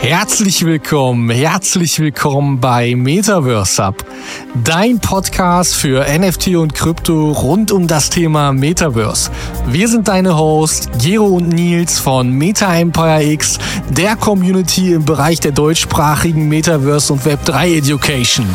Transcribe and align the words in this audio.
Herzlich 0.00 0.64
willkommen, 0.64 1.28
herzlich 1.28 2.00
willkommen 2.00 2.58
bei 2.58 2.94
Metaverse 2.96 3.84
Up, 3.84 4.02
dein 4.64 4.98
Podcast 4.98 5.74
für 5.74 6.06
NFT 6.18 6.56
und 6.56 6.74
Krypto 6.74 7.32
rund 7.32 7.70
um 7.70 7.86
das 7.86 8.08
Thema 8.08 8.54
Metaverse. 8.54 9.30
Wir 9.66 9.88
sind 9.88 10.08
deine 10.08 10.38
Hosts, 10.38 10.88
Gero 11.02 11.26
und 11.26 11.50
Nils 11.50 11.98
von 11.98 12.30
Meta 12.30 12.74
Empire 12.74 13.22
X, 13.22 13.58
der 13.90 14.16
Community 14.16 14.94
im 14.94 15.04
Bereich 15.04 15.38
der 15.38 15.52
deutschsprachigen 15.52 16.48
Metaverse 16.48 17.12
und 17.12 17.22
Web3 17.22 17.76
Education. 17.76 18.46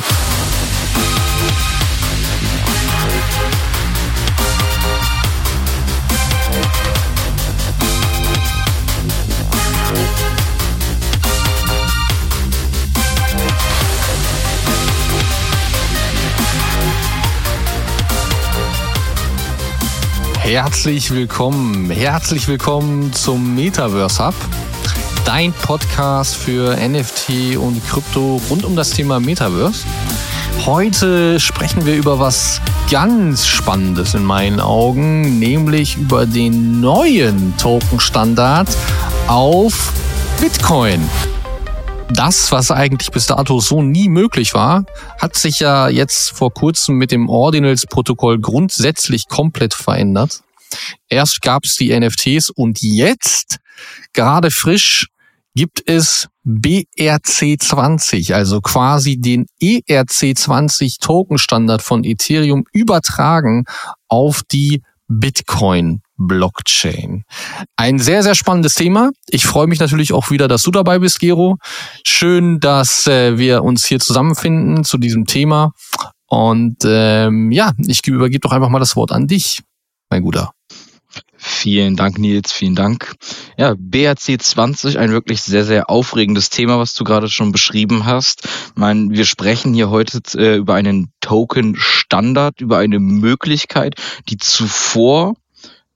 Herzlich 20.46 21.10
willkommen, 21.10 21.90
herzlich 21.90 22.48
willkommen 22.48 23.12
zum 23.12 23.56
Metaverse 23.56 24.28
Hub, 24.28 24.36
dein 25.26 25.52
Podcast 25.52 26.36
für 26.36 26.78
NFT 26.78 27.58
und 27.58 27.84
Krypto 27.88 28.40
rund 28.48 28.64
um 28.64 28.76
das 28.76 28.92
Thema 28.92 29.20
Metaverse. 29.20 29.84
Heute 30.68 31.40
sprechen 31.40 31.88
wir 31.88 31.96
über 31.96 32.20
was 32.20 32.62
ganz 32.92 33.48
Spannendes 33.48 34.14
in 34.14 34.24
meinen 34.24 34.60
Augen, 34.60 35.40
nämlich 35.40 35.98
über 35.98 36.28
den 36.28 36.80
neuen 36.80 37.58
Token-Standard 37.58 38.70
auf 39.26 39.94
Bitcoin 40.40 41.10
das, 42.10 42.52
was 42.52 42.72
eigentlich 42.72 43.12
bis 43.12 43.28
dato 43.28 43.60
so 43.60 43.82
nie 43.82 44.10
möglich 44.10 44.54
war, 44.54 44.86
hat 45.20 45.36
sich 45.36 45.60
ja 45.60 45.90
jetzt 45.90 46.32
vor 46.32 46.54
kurzem 46.54 46.96
mit 46.96 47.12
dem 47.12 47.30
Ordinals-Protokoll 47.30 48.40
grundsätzlich 48.40 49.28
komplett 49.28 49.74
verändert. 49.74 50.42
Erst 51.10 51.42
gab 51.42 51.66
es 51.66 51.76
die 51.76 51.98
NFTs 51.98 52.50
und 52.50 52.82
jetzt, 52.82 53.58
gerade 54.14 54.52
frisch, 54.52 55.08
gibt 55.56 55.82
es 55.88 56.28
BRC20, 56.46 58.34
also 58.34 58.62
quasi 58.62 59.18
den 59.18 59.46
ERC20 59.62 61.00
Token 61.00 61.38
Standard 61.38 61.82
von 61.82 62.04
Ethereum 62.04 62.66
übertragen 62.74 63.64
auf 64.08 64.42
die 64.52 64.84
Bitcoin 65.08 66.02
Blockchain. 66.18 67.24
Ein 67.76 68.00
sehr, 68.00 68.24
sehr 68.24 68.36
spannendes 68.36 68.74
Thema. 68.76 69.12
Ich 69.28 69.46
freue 69.46 69.68
mich 69.68 69.80
natürlich 69.80 70.14
auch 70.14 70.32
wieder, 70.32 70.48
dass 70.48 70.62
du 70.64 70.72
dabei 70.72 71.00
bist, 71.00 71.20
Gero. 71.20 71.58
Schön, 72.06 72.60
dass 72.60 73.06
äh, 73.08 73.38
wir 73.38 73.64
uns 73.64 73.86
hier 73.86 74.00
zusammenfinden 74.00 74.84
zu 74.84 74.98
diesem 74.98 75.26
Thema. 75.26 75.72
Und 76.28 76.78
ähm, 76.86 77.52
ja, 77.52 77.74
ich 77.78 78.06
übergebe 78.08 78.40
doch 78.40 78.52
einfach 78.52 78.70
mal 78.70 78.80
das 78.80 78.96
Wort 78.96 79.12
an 79.12 79.28
dich, 79.28 79.62
mein 80.10 80.24
Guter. 80.24 80.55
Vielen 81.38 81.96
Dank, 81.96 82.18
Nils, 82.18 82.52
vielen 82.52 82.76
Dank. 82.76 83.16
Ja, 83.58 83.76
BRC 83.78 84.42
20, 84.42 84.98
ein 84.98 85.12
wirklich 85.12 85.42
sehr, 85.42 85.66
sehr 85.66 85.90
aufregendes 85.90 86.50
Thema, 86.50 86.80
was 86.80 86.94
du 86.94 87.04
gerade 87.04 87.30
schon 87.30 87.52
beschrieben 87.52 88.06
hast. 88.06 88.46
Ich 88.46 88.76
meine, 88.76 89.12
wir 89.12 89.26
sprechen 89.26 89.74
hier 89.74 89.90
heute 89.90 90.22
äh, 90.38 90.58
über 90.58 90.76
einen 90.76 91.12
Token-Standard, 91.22 92.62
über 92.62 92.78
eine 92.78 93.00
Möglichkeit, 93.00 93.96
die 94.30 94.38
zuvor 94.38 95.36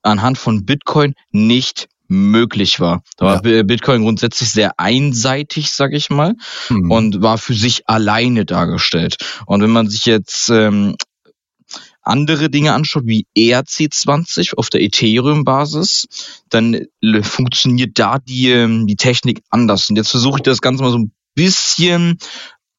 anhand 0.01 0.37
von 0.37 0.65
Bitcoin 0.65 1.13
nicht 1.31 1.87
möglich 2.09 2.79
war. 2.79 3.03
Da 3.17 3.25
war 3.25 3.45
ja. 3.45 3.63
Bitcoin 3.63 4.01
grundsätzlich 4.01 4.49
sehr 4.49 4.79
einseitig, 4.79 5.71
sag 5.71 5.93
ich 5.93 6.09
mal, 6.09 6.33
mhm. 6.69 6.91
und 6.91 7.21
war 7.21 7.37
für 7.37 7.53
sich 7.53 7.87
alleine 7.87 8.45
dargestellt. 8.45 9.17
Und 9.45 9.61
wenn 9.61 9.69
man 9.69 9.87
sich 9.89 10.05
jetzt 10.05 10.49
ähm, 10.49 10.95
andere 12.09 12.49
Dinge 12.49 12.73
anschaut, 12.73 13.03
wie 13.05 13.25
ERC20 13.37 14.55
auf 14.55 14.69
der 14.69 14.81
Ethereum-Basis, 14.81 16.07
dann 16.49 16.85
funktioniert 17.21 17.97
da 17.97 18.19
die, 18.19 18.49
ähm, 18.49 18.87
die 18.87 18.95
Technik 18.95 19.41
anders. 19.49 19.89
Und 19.89 19.95
jetzt 19.95 20.11
versuche 20.11 20.39
ich 20.39 20.43
das 20.43 20.61
Ganze 20.61 20.83
mal 20.83 20.91
so 20.91 20.99
ein 20.99 21.11
bisschen 21.35 22.17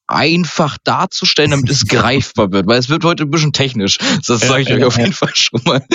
einfach 0.07 0.77
darzustellen, 0.83 1.51
damit 1.51 1.69
es 1.69 1.85
greifbar 1.87 2.51
wird, 2.51 2.67
weil 2.67 2.79
es 2.79 2.89
wird 2.89 3.03
heute 3.03 3.23
ein 3.23 3.31
bisschen 3.31 3.53
technisch. 3.53 3.97
Das 4.27 4.41
sage 4.41 4.61
ich 4.63 4.69
ja, 4.69 4.75
euch 4.75 4.81
ja, 4.81 4.87
auf 4.87 4.97
jeden 4.97 5.13
Fall 5.13 5.31
schon 5.33 5.61
mal. 5.65 5.85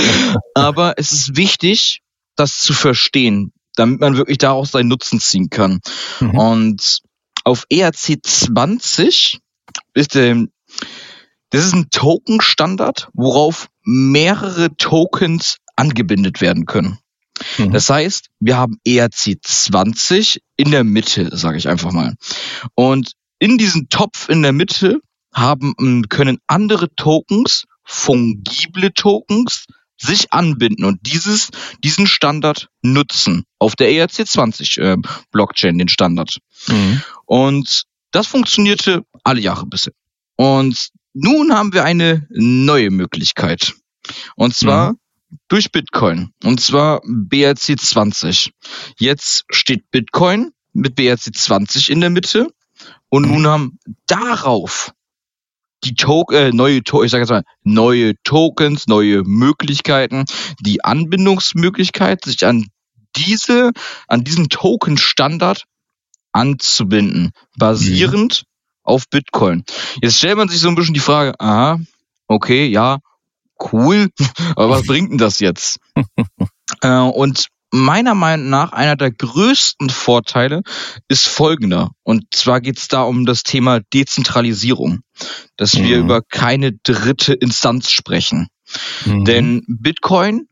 Aber 0.54 0.94
es 0.96 1.12
ist 1.12 1.36
wichtig, 1.36 2.00
das 2.34 2.58
zu 2.58 2.72
verstehen, 2.72 3.52
damit 3.76 4.00
man 4.00 4.16
wirklich 4.16 4.38
daraus 4.38 4.72
seinen 4.72 4.88
Nutzen 4.88 5.20
ziehen 5.20 5.50
kann. 5.50 5.80
Mhm. 6.20 6.38
Und 6.38 6.98
auf 7.44 7.64
ERC 7.70 8.18
20 8.22 9.38
ist 9.94 10.16
ähm, 10.16 10.50
das 11.56 11.66
ist 11.66 11.74
ein 11.74 11.88
Token-Standard, 11.90 13.08
worauf 13.14 13.68
mehrere 13.82 14.76
Tokens 14.76 15.56
angebindet 15.74 16.42
werden 16.42 16.66
können. 16.66 16.98
Mhm. 17.56 17.72
Das 17.72 17.88
heißt, 17.88 18.28
wir 18.40 18.58
haben 18.58 18.78
ERC 18.84 19.38
20 19.42 20.42
in 20.56 20.70
der 20.70 20.84
Mitte, 20.84 21.34
sage 21.34 21.56
ich 21.56 21.68
einfach 21.68 21.92
mal. 21.92 22.14
Und 22.74 23.12
in 23.38 23.56
diesem 23.56 23.88
Topf 23.88 24.28
in 24.28 24.42
der 24.42 24.52
Mitte 24.52 25.00
haben, 25.32 25.74
ähm, 25.80 26.04
können 26.08 26.38
andere 26.46 26.94
Tokens, 26.94 27.64
fungible 27.84 28.92
Tokens, 28.92 29.64
sich 29.98 30.32
anbinden 30.34 30.84
und 30.84 30.98
dieses, 31.06 31.48
diesen 31.82 32.06
Standard 32.06 32.68
nutzen 32.82 33.44
auf 33.58 33.76
der 33.76 33.88
ERC20 33.88 34.80
äh, 34.80 34.96
Blockchain, 35.30 35.78
den 35.78 35.88
Standard. 35.88 36.38
Mhm. 36.68 37.02
Und 37.24 37.84
das 38.10 38.26
funktionierte 38.26 39.04
alle 39.24 39.40
Jahre 39.40 39.64
bisher. 39.64 39.94
Und 40.36 40.90
nun 41.18 41.54
haben 41.54 41.72
wir 41.72 41.82
eine 41.84 42.26
neue 42.28 42.90
Möglichkeit. 42.90 43.74
Und 44.36 44.54
zwar 44.54 44.92
mhm. 44.92 44.98
durch 45.48 45.72
Bitcoin. 45.72 46.30
Und 46.44 46.60
zwar 46.60 47.02
BRC20. 47.04 48.50
Jetzt 48.98 49.44
steht 49.50 49.90
Bitcoin 49.90 50.52
mit 50.74 50.98
BRC20 50.98 51.90
in 51.90 52.00
der 52.02 52.10
Mitte 52.10 52.48
und 53.08 53.26
mhm. 53.26 53.32
nun 53.32 53.46
haben 53.46 53.78
darauf 54.06 54.92
die 55.84 55.94
to 55.94 56.26
äh, 56.32 56.50
neue, 56.52 56.82
to 56.82 57.02
ich 57.02 57.10
sage 57.10 57.22
jetzt 57.22 57.30
mal, 57.30 57.44
neue 57.62 58.14
Tokens, 58.22 58.86
neue 58.86 59.22
Möglichkeiten, 59.24 60.24
die 60.60 60.84
Anbindungsmöglichkeit, 60.84 62.24
sich 62.24 62.44
an 62.44 62.66
diese, 63.16 63.72
an 64.06 64.24
diesen 64.24 64.48
Token-Standard 64.48 65.64
anzubinden, 66.32 67.32
basierend 67.56 68.42
mhm. 68.42 68.55
Auf 68.86 69.08
Bitcoin. 69.10 69.64
Jetzt 70.00 70.18
stellt 70.18 70.36
man 70.36 70.48
sich 70.48 70.60
so 70.60 70.68
ein 70.68 70.74
bisschen 70.74 70.94
die 70.94 71.00
Frage, 71.00 71.38
aha, 71.38 71.78
okay, 72.28 72.66
ja, 72.66 72.98
cool, 73.72 74.08
aber 74.56 74.70
was 74.70 74.86
bringt 74.86 75.10
denn 75.10 75.18
das 75.18 75.40
jetzt? 75.40 75.78
äh, 76.82 76.98
und 76.98 77.48
meiner 77.72 78.14
Meinung 78.14 78.48
nach 78.48 78.72
einer 78.72 78.96
der 78.96 79.10
größten 79.10 79.90
Vorteile 79.90 80.62
ist 81.08 81.26
folgender. 81.26 81.90
Und 82.02 82.34
zwar 82.34 82.60
geht 82.60 82.78
es 82.78 82.88
da 82.88 83.02
um 83.02 83.26
das 83.26 83.42
Thema 83.42 83.80
Dezentralisierung, 83.92 85.00
dass 85.56 85.74
mhm. 85.74 85.84
wir 85.84 85.98
über 85.98 86.22
keine 86.22 86.72
dritte 86.72 87.34
Instanz 87.34 87.90
sprechen. 87.90 88.48
Mhm. 89.04 89.24
Denn 89.24 89.64
Bitcoin 89.66 90.48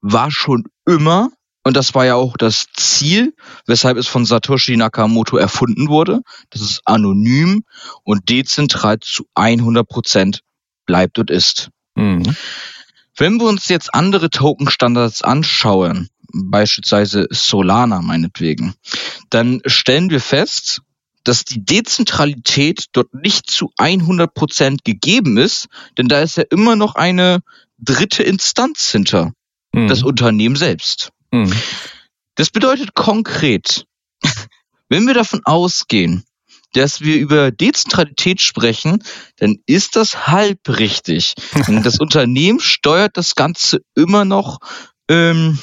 war 0.00 0.30
schon 0.30 0.64
immer, 0.86 1.30
und 1.64 1.76
das 1.76 1.94
war 1.94 2.04
ja 2.04 2.14
auch 2.14 2.36
das 2.36 2.66
Ziel, 2.76 3.34
weshalb 3.66 3.96
es 3.96 4.06
von 4.06 4.26
Satoshi 4.26 4.76
Nakamoto 4.76 5.38
erfunden 5.38 5.88
wurde, 5.88 6.20
dass 6.50 6.60
es 6.60 6.80
anonym 6.84 7.64
und 8.02 8.28
dezentral 8.28 8.98
zu 9.00 9.24
100 9.34 9.88
Prozent 9.88 10.40
bleibt 10.84 11.18
und 11.18 11.30
ist. 11.30 11.70
Mhm. 11.94 12.36
Wenn 13.16 13.40
wir 13.40 13.46
uns 13.46 13.68
jetzt 13.68 13.94
andere 13.94 14.28
Token-Standards 14.28 15.22
anschauen, 15.22 16.08
beispielsweise 16.32 17.26
Solana 17.30 18.02
meinetwegen, 18.02 18.74
dann 19.30 19.60
stellen 19.66 20.10
wir 20.10 20.20
fest, 20.20 20.82
dass 21.22 21.44
die 21.44 21.64
Dezentralität 21.64 22.86
dort 22.92 23.14
nicht 23.14 23.48
zu 23.48 23.70
100 23.78 24.34
Prozent 24.34 24.84
gegeben 24.84 25.38
ist, 25.38 25.68
denn 25.96 26.08
da 26.08 26.20
ist 26.20 26.36
ja 26.36 26.44
immer 26.50 26.76
noch 26.76 26.96
eine 26.96 27.40
dritte 27.78 28.22
Instanz 28.22 28.90
hinter, 28.90 29.32
mhm. 29.72 29.88
das 29.88 30.02
Unternehmen 30.02 30.56
selbst. 30.56 31.10
Mhm. 31.34 31.52
Das 32.36 32.50
bedeutet 32.50 32.94
konkret, 32.94 33.86
wenn 34.88 35.06
wir 35.06 35.14
davon 35.14 35.40
ausgehen, 35.44 36.24
dass 36.74 37.00
wir 37.00 37.16
über 37.16 37.50
Dezentralität 37.50 38.40
sprechen, 38.40 39.02
dann 39.36 39.58
ist 39.66 39.96
das 39.96 40.28
halb 40.28 40.60
richtig. 40.68 41.34
das 41.82 41.98
Unternehmen 41.98 42.60
steuert 42.60 43.16
das 43.16 43.34
Ganze 43.34 43.80
immer 43.96 44.24
noch 44.24 44.58
ähm, 45.08 45.58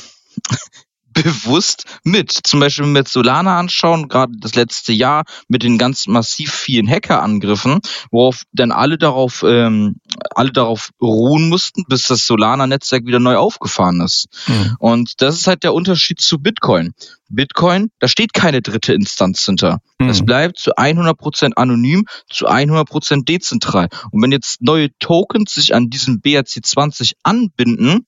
bewusst 1.23 1.85
mit. 2.03 2.31
Zum 2.31 2.59
Beispiel, 2.59 2.85
wenn 2.85 2.93
wir 2.93 2.99
jetzt 2.99 3.13
Solana 3.13 3.59
anschauen, 3.59 4.07
gerade 4.07 4.33
das 4.39 4.55
letzte 4.55 4.93
Jahr 4.93 5.23
mit 5.47 5.63
den 5.63 5.77
ganz 5.77 6.07
massiv 6.07 6.53
vielen 6.53 6.89
Hackerangriffen, 6.89 7.79
worauf 8.11 8.43
dann 8.51 8.71
alle 8.71 8.97
darauf, 8.97 9.43
ähm, 9.45 9.97
alle 10.35 10.51
darauf 10.51 10.89
ruhen 11.01 11.49
mussten, 11.49 11.83
bis 11.87 12.07
das 12.07 12.25
Solana-Netzwerk 12.27 13.05
wieder 13.05 13.19
neu 13.19 13.37
aufgefahren 13.37 14.01
ist. 14.01 14.27
Mhm. 14.47 14.75
Und 14.79 15.21
das 15.21 15.35
ist 15.35 15.47
halt 15.47 15.63
der 15.63 15.73
Unterschied 15.73 16.21
zu 16.21 16.39
Bitcoin. 16.39 16.93
Bitcoin, 17.29 17.91
da 17.99 18.07
steht 18.07 18.33
keine 18.33 18.61
dritte 18.61 18.93
Instanz 18.93 19.45
hinter. 19.45 19.79
Mhm. 19.99 20.09
Es 20.09 20.25
bleibt 20.25 20.59
zu 20.59 20.71
100% 20.75 21.53
anonym, 21.55 22.05
zu 22.29 22.47
100% 22.47 23.25
dezentral. 23.25 23.87
Und 24.11 24.21
wenn 24.21 24.31
jetzt 24.31 24.61
neue 24.61 24.89
Tokens 24.99 25.53
sich 25.53 25.73
an 25.73 25.89
diesen 25.89 26.21
BRC20 26.21 27.13
anbinden, 27.23 28.05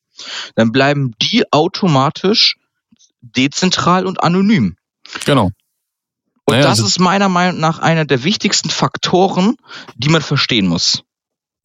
dann 0.56 0.72
bleiben 0.72 1.14
die 1.22 1.44
automatisch 1.52 2.58
dezentral 3.24 4.06
und 4.06 4.24
anonym. 4.24 4.76
Genau. 5.26 5.52
Und 6.46 6.56
naja, 6.56 6.64
das 6.64 6.80
also 6.80 6.86
ist 6.86 7.00
meiner 7.00 7.30
Meinung 7.30 7.60
nach 7.60 7.80
einer 7.80 8.06
der 8.06 8.24
wichtigsten 8.24 8.70
Faktoren, 8.70 9.56
die 9.96 10.10
man 10.10 10.22
verstehen 10.22 10.68
muss. 10.68 11.04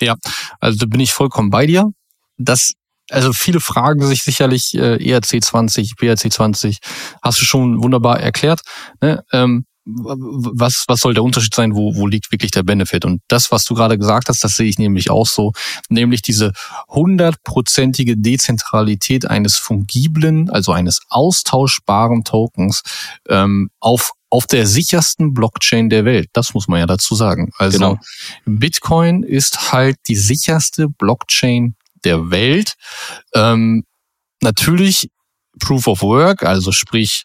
Ja, 0.01 0.15
also 0.61 0.79
da 0.79 0.87
bin 0.87 1.01
ich 1.01 1.13
vollkommen 1.13 1.51
bei 1.51 1.67
dir. 1.67 1.91
Das, 2.37 2.75
also 3.11 3.33
viele 3.33 3.59
fragen 3.59 4.07
sich 4.07 4.23
sicherlich 4.23 4.75
äh, 4.75 4.95
ERC20, 4.95 5.99
BRC20, 5.99 6.79
hast 7.21 7.41
du 7.41 7.45
schon 7.45 7.83
wunderbar 7.83 8.21
erklärt. 8.21 8.61
Ne? 9.01 9.25
Ähm, 9.33 9.65
was, 9.89 10.85
was 10.87 11.01
soll 11.01 11.15
der 11.15 11.23
Unterschied 11.23 11.55
sein, 11.55 11.75
wo, 11.75 11.95
wo 11.97 12.07
liegt 12.07 12.31
wirklich 12.31 12.51
der 12.51 12.63
Benefit? 12.63 13.05
Und 13.05 13.23
das, 13.29 13.51
was 13.51 13.65
du 13.65 13.75
gerade 13.75 13.99
gesagt 13.99 14.29
hast, 14.29 14.45
das 14.45 14.57
sehe 14.57 14.69
ich 14.69 14.79
nämlich 14.79 15.11
auch 15.11 15.27
so, 15.27 15.53
nämlich 15.89 16.23
diese 16.23 16.53
hundertprozentige 16.89 18.17
Dezentralität 18.17 19.27
eines 19.27 19.57
fungiblen, 19.57 20.51
also 20.51 20.73
eines 20.73 21.01
austauschbaren 21.09 22.25
Tokens 22.25 22.83
ähm, 23.29 23.71
auf 23.81 24.13
auf 24.31 24.47
der 24.47 24.67
sichersten 24.67 25.33
Blockchain 25.33 25.89
der 25.89 26.05
Welt. 26.05 26.29
Das 26.35 26.53
muss 26.53 26.69
man 26.69 26.81
ja 26.81 26.87
dazu 26.87 27.15
sagen. 27.15 27.51
Also 27.57 27.79
genau. 27.79 27.99
Bitcoin 28.45 29.23
ist 29.23 29.73
halt 29.73 29.97
die 30.07 30.17
sicherste 30.17 30.87
Blockchain 30.87 31.77
der 32.05 32.31
Welt. 32.31 32.75
Ähm, 33.35 33.85
natürlich 34.43 35.09
Proof 35.61 35.87
of 35.87 36.03
Work, 36.03 36.43
also 36.43 36.73
sprich 36.73 37.25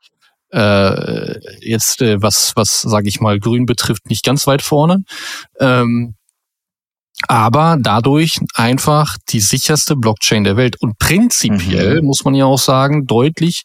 äh, 0.54 1.40
jetzt 1.62 2.02
äh, 2.02 2.22
was, 2.22 2.54
was 2.56 2.82
sage 2.82 3.08
ich 3.08 3.20
mal, 3.20 3.40
Grün 3.40 3.66
betrifft, 3.66 4.10
nicht 4.10 4.24
ganz 4.24 4.48
weit 4.48 4.62
vorne. 4.62 5.04
Ähm, 5.60 6.16
aber 7.28 7.78
dadurch 7.80 8.40
einfach 8.56 9.18
die 9.30 9.40
sicherste 9.40 9.96
Blockchain 9.96 10.44
der 10.44 10.58
Welt 10.58 10.82
und 10.82 10.98
prinzipiell 10.98 12.02
mhm. 12.02 12.08
muss 12.08 12.26
man 12.26 12.36
ja 12.36 12.46
auch 12.46 12.60
sagen 12.60 13.06
deutlich 13.06 13.64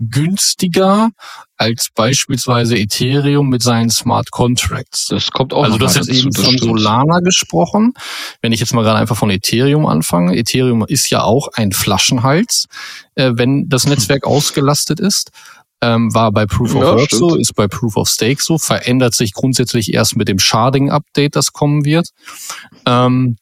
günstiger 0.00 1.10
als 1.56 1.88
beispielsweise 1.94 2.76
Ethereum 2.76 3.48
mit 3.50 3.62
seinen 3.62 3.90
Smart 3.90 4.30
Contracts. 4.30 5.08
Das 5.08 5.30
kommt 5.30 5.52
auch. 5.52 5.64
Also 5.64 5.76
du 5.76 5.84
hast 5.84 5.96
jetzt 5.96 6.08
eben 6.08 6.32
von 6.32 6.56
Solana 6.56 7.20
gesprochen. 7.20 7.92
Wenn 8.40 8.52
ich 8.52 8.60
jetzt 8.60 8.72
mal 8.72 8.82
gerade 8.82 8.98
einfach 8.98 9.16
von 9.16 9.28
Ethereum 9.30 9.84
anfange. 9.84 10.36
Ethereum 10.36 10.86
ist 10.86 11.10
ja 11.10 11.22
auch 11.22 11.48
ein 11.52 11.72
Flaschenhals, 11.72 12.66
äh, 13.14 13.32
wenn 13.34 13.68
das 13.68 13.86
Netzwerk 13.86 14.26
ausgelastet 14.26 15.00
ist. 15.00 15.30
Ähm, 15.82 16.12
war 16.14 16.30
bei 16.30 16.44
Proof 16.44 16.74
of 16.74 16.82
ja, 16.82 16.94
Work 16.96 17.06
stimmt. 17.06 17.20
so, 17.20 17.34
ist 17.36 17.54
bei 17.54 17.66
Proof 17.66 17.96
of 17.96 18.08
Stake 18.08 18.42
so, 18.42 18.58
verändert 18.58 19.14
sich 19.14 19.32
grundsätzlich 19.32 19.94
erst 19.94 20.16
mit 20.16 20.28
dem 20.28 20.38
Sharding-Update, 20.38 21.36
das 21.36 21.52
kommen 21.52 21.84
wird. 21.84 22.08
Ähm, 22.84 23.38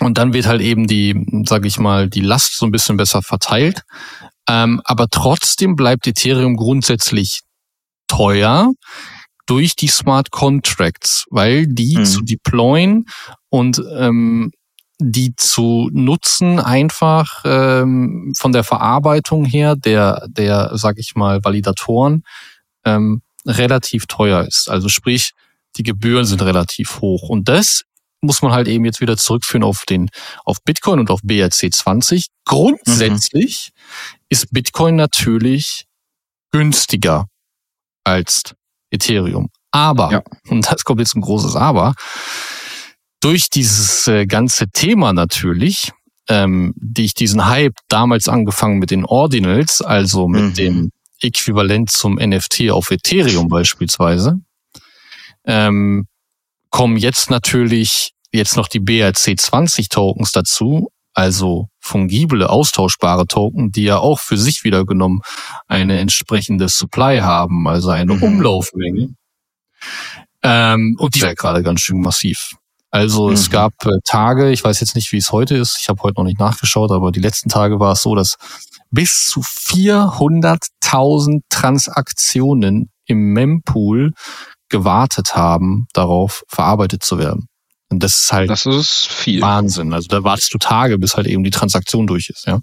und 0.00 0.18
dann 0.18 0.32
wird 0.32 0.46
halt 0.46 0.60
eben 0.60 0.86
die, 0.86 1.44
sag 1.46 1.66
ich 1.66 1.78
mal, 1.78 2.08
die 2.08 2.20
Last 2.20 2.56
so 2.56 2.66
ein 2.66 2.72
bisschen 2.72 2.96
besser 2.96 3.22
verteilt. 3.22 3.82
Ähm, 4.48 4.80
aber 4.84 5.08
trotzdem 5.08 5.76
bleibt 5.76 6.06
Ethereum 6.06 6.56
grundsätzlich 6.56 7.40
teuer 8.06 8.70
durch 9.46 9.76
die 9.76 9.88
Smart 9.88 10.30
Contracts, 10.30 11.24
weil 11.30 11.66
die 11.66 11.98
mhm. 11.98 12.04
zu 12.04 12.22
deployen 12.22 13.06
und 13.50 13.82
ähm, 13.96 14.52
die 15.06 15.36
zu 15.36 15.90
nutzen 15.92 16.58
einfach 16.58 17.42
ähm, 17.44 18.32
von 18.36 18.52
der 18.52 18.64
Verarbeitung 18.64 19.44
her 19.44 19.76
der 19.76 20.26
der 20.28 20.70
sag 20.74 20.98
ich 20.98 21.14
mal 21.14 21.44
Validatoren 21.44 22.24
ähm, 22.84 23.22
relativ 23.46 24.06
teuer 24.06 24.44
ist. 24.44 24.70
Also 24.70 24.88
sprich 24.88 25.32
die 25.76 25.82
Gebühren 25.82 26.24
sind 26.24 26.40
relativ 26.40 27.00
hoch 27.00 27.28
und 27.28 27.48
das 27.48 27.82
muss 28.22 28.40
man 28.40 28.52
halt 28.52 28.66
eben 28.66 28.86
jetzt 28.86 29.02
wieder 29.02 29.18
zurückführen 29.18 29.62
auf 29.62 29.84
den 29.86 30.08
auf 30.44 30.62
Bitcoin 30.64 31.00
und 31.00 31.10
auf 31.10 31.20
BRC20. 31.20 32.28
Grundsätzlich 32.46 33.72
mhm. 33.74 34.24
ist 34.30 34.46
Bitcoin 34.52 34.96
natürlich 34.96 35.84
günstiger 36.50 37.26
als 38.04 38.54
Ethereum. 38.90 39.50
Aber, 39.70 40.12
ja. 40.12 40.22
und 40.48 40.70
das 40.70 40.84
kommt 40.84 41.00
jetzt 41.00 41.16
ein 41.16 41.20
großes 41.20 41.56
Aber, 41.56 41.94
durch 43.24 43.48
dieses 43.48 44.06
äh, 44.06 44.26
ganze 44.26 44.68
Thema 44.68 45.14
natürlich, 45.14 45.92
ähm, 46.28 46.74
die 46.76 47.06
ich 47.06 47.14
diesen 47.14 47.46
Hype 47.46 47.76
damals 47.88 48.28
angefangen 48.28 48.78
mit 48.78 48.90
den 48.90 49.06
Ordinals, 49.06 49.80
also 49.80 50.28
mit 50.28 50.42
mhm. 50.42 50.54
dem 50.54 50.90
Äquivalent 51.22 51.90
zum 51.90 52.16
NFT 52.16 52.70
auf 52.70 52.90
Ethereum 52.90 53.48
beispielsweise, 53.48 54.40
ähm, 55.46 56.06
kommen 56.68 56.98
jetzt 56.98 57.30
natürlich 57.30 58.12
jetzt 58.30 58.58
noch 58.58 58.68
die 58.68 58.80
BRC20 58.80 59.88
Tokens 59.88 60.32
dazu, 60.32 60.90
also 61.14 61.68
fungible, 61.80 62.50
austauschbare 62.50 63.26
Token, 63.26 63.72
die 63.72 63.84
ja 63.84 63.96
auch 63.96 64.18
für 64.18 64.36
sich 64.36 64.64
wieder 64.64 64.84
genommen 64.84 65.22
eine 65.66 65.98
entsprechende 65.98 66.68
Supply 66.68 67.20
haben, 67.20 67.66
also 67.68 67.88
eine 67.88 68.16
mhm. 68.16 68.22
Umlaufmenge. 68.22 69.14
Ähm, 70.42 70.96
und 70.98 71.14
die 71.14 71.22
wäre 71.22 71.34
gerade 71.34 71.62
ganz 71.62 71.80
schön 71.80 72.02
massiv. 72.02 72.56
Also 72.94 73.26
mhm. 73.26 73.34
es 73.34 73.50
gab 73.50 73.72
äh, 73.86 73.98
Tage, 74.04 74.52
ich 74.52 74.62
weiß 74.62 74.78
jetzt 74.78 74.94
nicht, 74.94 75.10
wie 75.10 75.16
es 75.16 75.32
heute 75.32 75.56
ist, 75.56 75.78
ich 75.80 75.88
habe 75.88 76.00
heute 76.04 76.14
noch 76.16 76.24
nicht 76.24 76.38
nachgeschaut, 76.38 76.92
aber 76.92 77.10
die 77.10 77.18
letzten 77.18 77.48
Tage 77.48 77.80
war 77.80 77.94
es 77.94 78.02
so, 78.02 78.14
dass 78.14 78.36
bis 78.92 79.26
zu 79.26 79.40
400.000 79.40 81.40
Transaktionen 81.50 82.92
im 83.06 83.32
Mempool 83.32 84.12
gewartet 84.68 85.34
haben, 85.34 85.88
darauf 85.92 86.44
verarbeitet 86.46 87.02
zu 87.02 87.18
werden. 87.18 87.48
Und 87.90 88.04
das 88.04 88.16
ist 88.16 88.32
halt 88.32 88.48
das 88.48 88.64
ist 88.64 89.08
viel. 89.08 89.42
Wahnsinn. 89.42 89.92
Also 89.92 90.06
da 90.06 90.22
wartest 90.22 90.54
du 90.54 90.58
Tage, 90.58 90.96
bis 90.96 91.16
halt 91.16 91.26
eben 91.26 91.42
die 91.42 91.50
Transaktion 91.50 92.06
durch 92.06 92.30
ist, 92.30 92.46
ja. 92.46 92.60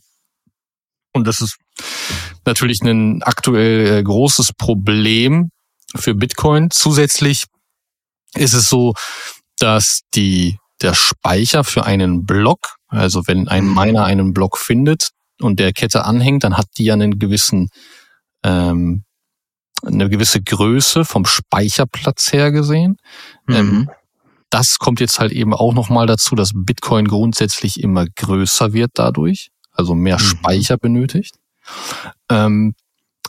Und 1.11 1.27
das 1.27 1.41
ist 1.41 1.57
natürlich 2.45 2.79
ein 2.83 3.21
aktuell 3.21 3.97
äh, 3.97 4.03
großes 4.03 4.53
Problem 4.53 5.49
für 5.93 6.15
Bitcoin. 6.15 6.71
Zusätzlich 6.71 7.47
ist 8.33 8.53
es 8.53 8.69
so, 8.69 8.93
dass 9.61 10.01
die, 10.13 10.57
der 10.81 10.93
Speicher 10.93 11.63
für 11.63 11.85
einen 11.85 12.25
Block, 12.25 12.75
also 12.87 13.23
wenn 13.27 13.47
ein 13.47 13.65
mhm. 13.65 13.75
Miner 13.75 14.03
einen 14.05 14.33
Block 14.33 14.57
findet 14.57 15.09
und 15.39 15.59
der 15.59 15.73
Kette 15.73 16.05
anhängt, 16.05 16.43
dann 16.43 16.57
hat 16.57 16.67
die 16.77 16.85
ja 16.85 16.93
einen 16.93 17.19
gewissen, 17.19 17.69
ähm, 18.43 19.03
eine 19.83 20.09
gewisse 20.09 20.41
Größe 20.41 21.05
vom 21.05 21.25
Speicherplatz 21.25 22.31
her 22.33 22.51
gesehen. 22.51 22.97
Mhm. 23.47 23.55
Ähm, 23.55 23.89
das 24.49 24.79
kommt 24.79 24.99
jetzt 24.99 25.19
halt 25.19 25.31
eben 25.31 25.53
auch 25.53 25.73
nochmal 25.73 26.07
dazu, 26.07 26.35
dass 26.35 26.51
Bitcoin 26.53 27.07
grundsätzlich 27.07 27.81
immer 27.81 28.05
größer 28.05 28.73
wird 28.73 28.91
dadurch, 28.95 29.49
also 29.71 29.95
mehr 29.95 30.17
mhm. 30.17 30.23
Speicher 30.23 30.77
benötigt. 30.77 31.35
Ähm, 32.29 32.73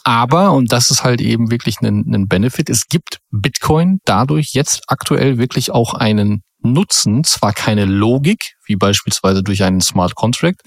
aber, 0.04 0.52
und 0.52 0.72
das 0.72 0.90
ist 0.90 1.04
halt 1.04 1.20
eben 1.20 1.50
wirklich 1.50 1.80
ein, 1.80 2.12
ein 2.12 2.28
Benefit, 2.28 2.70
es 2.70 2.88
gibt 2.88 3.18
Bitcoin 3.30 4.00
dadurch 4.04 4.52
jetzt 4.52 4.82
aktuell 4.88 5.38
wirklich 5.38 5.70
auch 5.70 5.94
einen 5.94 6.42
Nutzen, 6.64 7.24
zwar 7.24 7.52
keine 7.52 7.84
Logik, 7.84 8.54
wie 8.66 8.76
beispielsweise 8.76 9.42
durch 9.42 9.62
einen 9.64 9.80
Smart 9.80 10.14
Contract, 10.14 10.60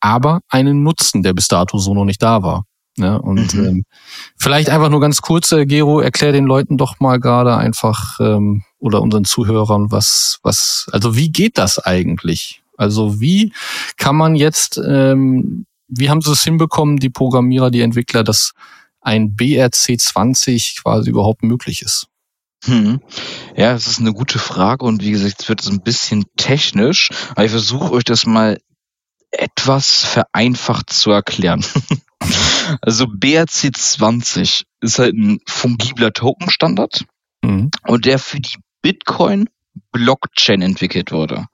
aber 0.00 0.40
einen 0.48 0.82
Nutzen, 0.82 1.22
der 1.22 1.34
bis 1.34 1.48
dato 1.48 1.78
so 1.78 1.94
noch 1.94 2.04
nicht 2.04 2.22
da 2.22 2.42
war. 2.42 2.64
Ja, 2.96 3.16
und 3.16 3.54
mhm. 3.54 3.64
ähm, 3.64 3.84
vielleicht 4.36 4.68
einfach 4.68 4.90
nur 4.90 5.00
ganz 5.00 5.22
kurz, 5.22 5.52
äh, 5.52 5.64
Gero, 5.64 6.00
erklär 6.00 6.32
den 6.32 6.44
Leuten 6.44 6.76
doch 6.76 6.98
mal 6.98 7.18
gerade 7.18 7.56
einfach 7.56 8.18
ähm, 8.20 8.64
oder 8.78 9.00
unseren 9.00 9.24
Zuhörern, 9.24 9.90
was, 9.90 10.38
was, 10.42 10.86
also 10.92 11.16
wie 11.16 11.30
geht 11.30 11.56
das 11.56 11.78
eigentlich? 11.78 12.62
Also 12.76 13.20
wie 13.20 13.52
kann 13.96 14.16
man 14.16 14.34
jetzt 14.34 14.80
ähm, 14.84 15.66
wie 15.90 16.10
haben 16.10 16.20
sie 16.20 16.32
es 16.32 16.42
hinbekommen, 16.42 16.98
die 16.98 17.10
Programmierer, 17.10 17.70
die 17.70 17.82
Entwickler, 17.82 18.24
dass 18.24 18.52
ein 19.00 19.34
BRC20 19.36 20.82
quasi 20.82 21.10
überhaupt 21.10 21.42
möglich 21.42 21.82
ist? 21.82 22.06
Hm. 22.64 23.00
Ja, 23.56 23.72
es 23.72 23.86
ist 23.86 24.00
eine 24.00 24.12
gute 24.12 24.38
Frage 24.38 24.84
und 24.84 25.02
wie 25.02 25.12
gesagt, 25.12 25.42
es 25.42 25.48
wird 25.48 25.66
ein 25.66 25.82
bisschen 25.82 26.24
technisch, 26.36 27.10
aber 27.30 27.44
ich 27.44 27.50
versuche 27.50 27.92
euch 27.92 28.04
das 28.04 28.26
mal 28.26 28.58
etwas 29.30 30.04
vereinfacht 30.04 30.90
zu 30.90 31.10
erklären. 31.10 31.64
also 32.82 33.04
BRC20 33.04 34.64
ist 34.80 34.98
halt 34.98 35.14
ein 35.14 35.40
fungibler 35.46 36.12
Token-Standard 36.12 37.06
mhm. 37.42 37.70
und 37.86 38.04
der 38.04 38.18
für 38.18 38.40
die 38.40 38.58
Bitcoin 38.82 39.48
Blockchain 39.92 40.62
entwickelt 40.62 41.12
wurde. 41.12 41.46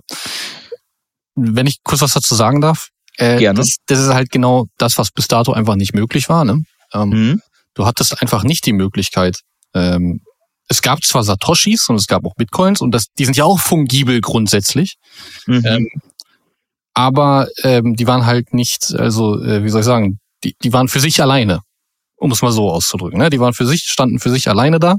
Wenn 1.35 1.65
ich 1.65 1.77
kurz 1.83 2.01
was 2.01 2.13
dazu 2.13 2.35
sagen 2.35 2.61
darf, 2.61 2.89
äh, 3.17 3.37
Gerne. 3.37 3.59
Das, 3.59 3.77
das 3.85 3.99
ist 3.99 4.13
halt 4.13 4.31
genau 4.31 4.65
das, 4.77 4.97
was 4.97 5.11
bis 5.11 5.27
dato 5.27 5.53
einfach 5.53 5.75
nicht 5.75 5.93
möglich 5.93 6.29
war. 6.29 6.45
Ne? 6.45 6.63
Ähm, 6.93 7.09
mhm. 7.09 7.41
Du 7.75 7.85
hattest 7.85 8.21
einfach 8.21 8.43
nicht 8.43 8.65
die 8.65 8.73
Möglichkeit. 8.73 9.39
Ähm, 9.73 10.21
es 10.67 10.81
gab 10.81 11.03
zwar 11.03 11.23
Satoshis 11.23 11.89
und 11.89 11.95
es 11.95 12.07
gab 12.07 12.25
auch 12.25 12.33
Bitcoins 12.35 12.81
und 12.81 12.91
das, 12.91 13.07
die 13.17 13.25
sind 13.25 13.37
ja 13.37 13.43
auch 13.43 13.59
fungibel 13.59 14.21
grundsätzlich. 14.21 14.95
Mhm. 15.45 15.63
Ähm, 15.65 15.89
aber 16.95 17.47
ähm, 17.63 17.95
die 17.95 18.07
waren 18.07 18.25
halt 18.25 18.53
nicht, 18.53 18.93
also 18.95 19.41
äh, 19.43 19.63
wie 19.63 19.69
soll 19.69 19.81
ich 19.81 19.85
sagen, 19.85 20.19
die, 20.43 20.55
die 20.61 20.73
waren 20.73 20.87
für 20.87 20.99
sich 20.99 21.21
alleine, 21.21 21.61
um 22.15 22.31
es 22.31 22.41
mal 22.41 22.51
so 22.51 22.69
auszudrücken. 22.69 23.19
Ne? 23.19 23.29
Die 23.29 23.39
waren 23.39 23.53
für 23.53 23.65
sich, 23.65 23.83
standen 23.83 24.19
für 24.19 24.29
sich 24.29 24.47
alleine 24.47 24.79
da 24.79 24.97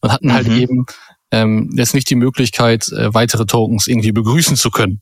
und 0.00 0.12
hatten 0.12 0.32
halt 0.32 0.48
mhm. 0.48 0.56
eben 0.56 0.86
ähm, 1.30 1.70
jetzt 1.76 1.94
nicht 1.94 2.08
die 2.10 2.14
Möglichkeit, 2.14 2.88
äh, 2.88 3.12
weitere 3.12 3.46
Tokens 3.46 3.86
irgendwie 3.86 4.12
begrüßen 4.12 4.56
zu 4.56 4.70
können. 4.70 5.00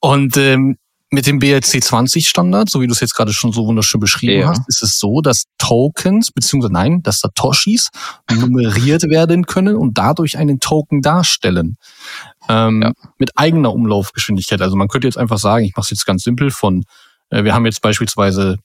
Und 0.00 0.36
ähm, 0.36 0.76
mit 1.12 1.26
dem 1.26 1.40
BRC20-Standard, 1.40 2.70
so 2.70 2.80
wie 2.80 2.86
du 2.86 2.92
es 2.92 3.00
jetzt 3.00 3.14
gerade 3.14 3.32
schon 3.32 3.52
so 3.52 3.66
wunderschön 3.66 4.00
beschrieben 4.00 4.42
ja. 4.42 4.48
hast, 4.48 4.62
ist 4.68 4.82
es 4.82 4.98
so, 4.98 5.20
dass 5.20 5.44
Tokens, 5.58 6.30
beziehungsweise 6.30 6.72
nein, 6.72 7.02
dass 7.02 7.18
Satoshis 7.18 7.90
nummeriert 8.32 9.02
werden 9.10 9.44
können 9.46 9.74
und 9.74 9.98
dadurch 9.98 10.38
einen 10.38 10.60
Token 10.60 11.02
darstellen. 11.02 11.76
Ähm, 12.48 12.82
ja. 12.82 12.92
Mit 13.18 13.32
eigener 13.36 13.72
Umlaufgeschwindigkeit. 13.72 14.62
Also 14.62 14.76
man 14.76 14.88
könnte 14.88 15.08
jetzt 15.08 15.18
einfach 15.18 15.38
sagen, 15.38 15.64
ich 15.64 15.74
mache 15.74 15.84
es 15.84 15.90
jetzt 15.90 16.06
ganz 16.06 16.22
simpel, 16.22 16.52
von, 16.52 16.84
äh, 17.30 17.42
wir 17.42 17.54
haben 17.54 17.66
jetzt 17.66 17.82
beispielsweise 17.82 18.58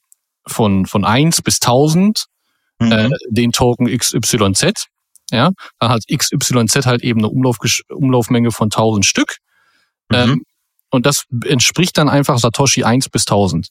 von, 0.47 0.85
von 0.85 1.05
eins 1.05 1.41
bis 1.41 1.59
tausend 1.59 2.25
mhm. 2.79 2.91
äh, 2.91 3.09
den 3.29 3.51
Token 3.51 3.87
XYZ. 3.87 4.87
Ja, 5.31 5.51
dann 5.79 5.89
hat 5.89 6.03
XYZ 6.07 6.85
halt 6.85 7.03
eben 7.03 7.19
eine 7.19 7.29
Umlauf, 7.29 7.57
Umlaufmenge 7.89 8.51
von 8.51 8.69
tausend 8.69 9.05
Stück. 9.05 9.37
Mhm. 10.09 10.15
Ähm, 10.15 10.43
und 10.91 11.05
das 11.05 11.25
entspricht 11.45 11.97
dann 11.97 12.09
einfach 12.09 12.37
Satoshi 12.37 12.83
1 12.83 13.09
bis 13.09 13.23
1000. 13.23 13.67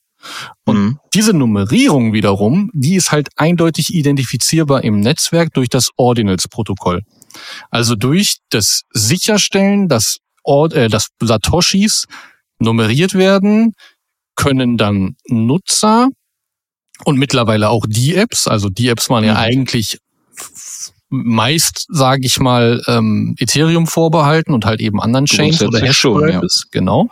Und 0.65 0.77
mhm. 0.77 0.99
diese 1.15 1.33
Nummerierung 1.33 2.13
wiederum, 2.13 2.71
die 2.75 2.97
ist 2.97 3.13
halt 3.13 3.29
eindeutig 3.37 3.95
identifizierbar 3.95 4.85
im 4.85 5.01
Netzwerk 5.01 5.53
durch 5.55 5.69
das 5.69 5.91
Ordinals-Protokoll. 5.97 7.03
Also 7.71 7.95
durch 7.95 8.39
das 8.51 8.83
Sicherstellen, 8.91 9.89
dass, 9.89 10.19
Ord 10.43 10.73
äh, 10.73 10.89
dass 10.89 11.09
Satoshis 11.21 12.07
nummeriert 12.59 13.15
werden, 13.15 13.73
können 14.35 14.77
dann 14.77 15.17
Nutzer 15.29 16.09
und 17.05 17.19
mittlerweile 17.19 17.71
auch 17.71 17.85
die 17.89 18.15
Apps, 18.15 18.47
also 18.47 18.69
die 18.69 18.89
Apps 18.89 19.11
waren 19.11 19.25
ja 19.25 19.33
mhm. 19.33 19.39
eigentlich 19.39 19.99
meist, 21.09 21.87
sage 21.89 22.27
ich 22.27 22.41
mal, 22.41 22.83
ähm, 22.87 23.35
Ethereum 23.39 23.87
vorbehalten 23.87 24.53
und 24.53 24.65
halt 24.65 24.81
eben 24.81 25.01
anderen 25.01 25.27
Chains 25.27 25.63
oder 25.63 25.81
Hash 25.81 25.99
schon, 25.99 26.29
ja. 26.29 26.41
genau. 26.71 27.09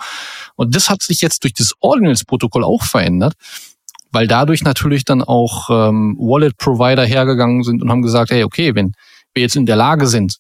Und 0.57 0.75
das 0.75 0.91
hat 0.91 1.03
sich 1.03 1.21
jetzt 1.21 1.45
durch 1.45 1.55
das 1.55 1.73
Ordinals-Protokoll 1.81 2.65
auch 2.65 2.83
verändert, 2.83 3.35
weil 4.11 4.27
dadurch 4.27 4.63
natürlich 4.63 5.05
dann 5.05 5.23
auch 5.23 5.71
ähm, 5.71 6.17
Wallet-Provider 6.19 7.05
hergegangen 7.05 7.63
sind 7.63 7.83
und 7.83 7.91
haben 7.91 8.03
gesagt, 8.03 8.31
hey, 8.31 8.45
okay, 8.45 8.75
wenn 8.75 8.93
wir 9.35 9.43
jetzt 9.43 9.57
in 9.57 9.67
der 9.67 9.77
Lage 9.77 10.07
sind, 10.07 10.39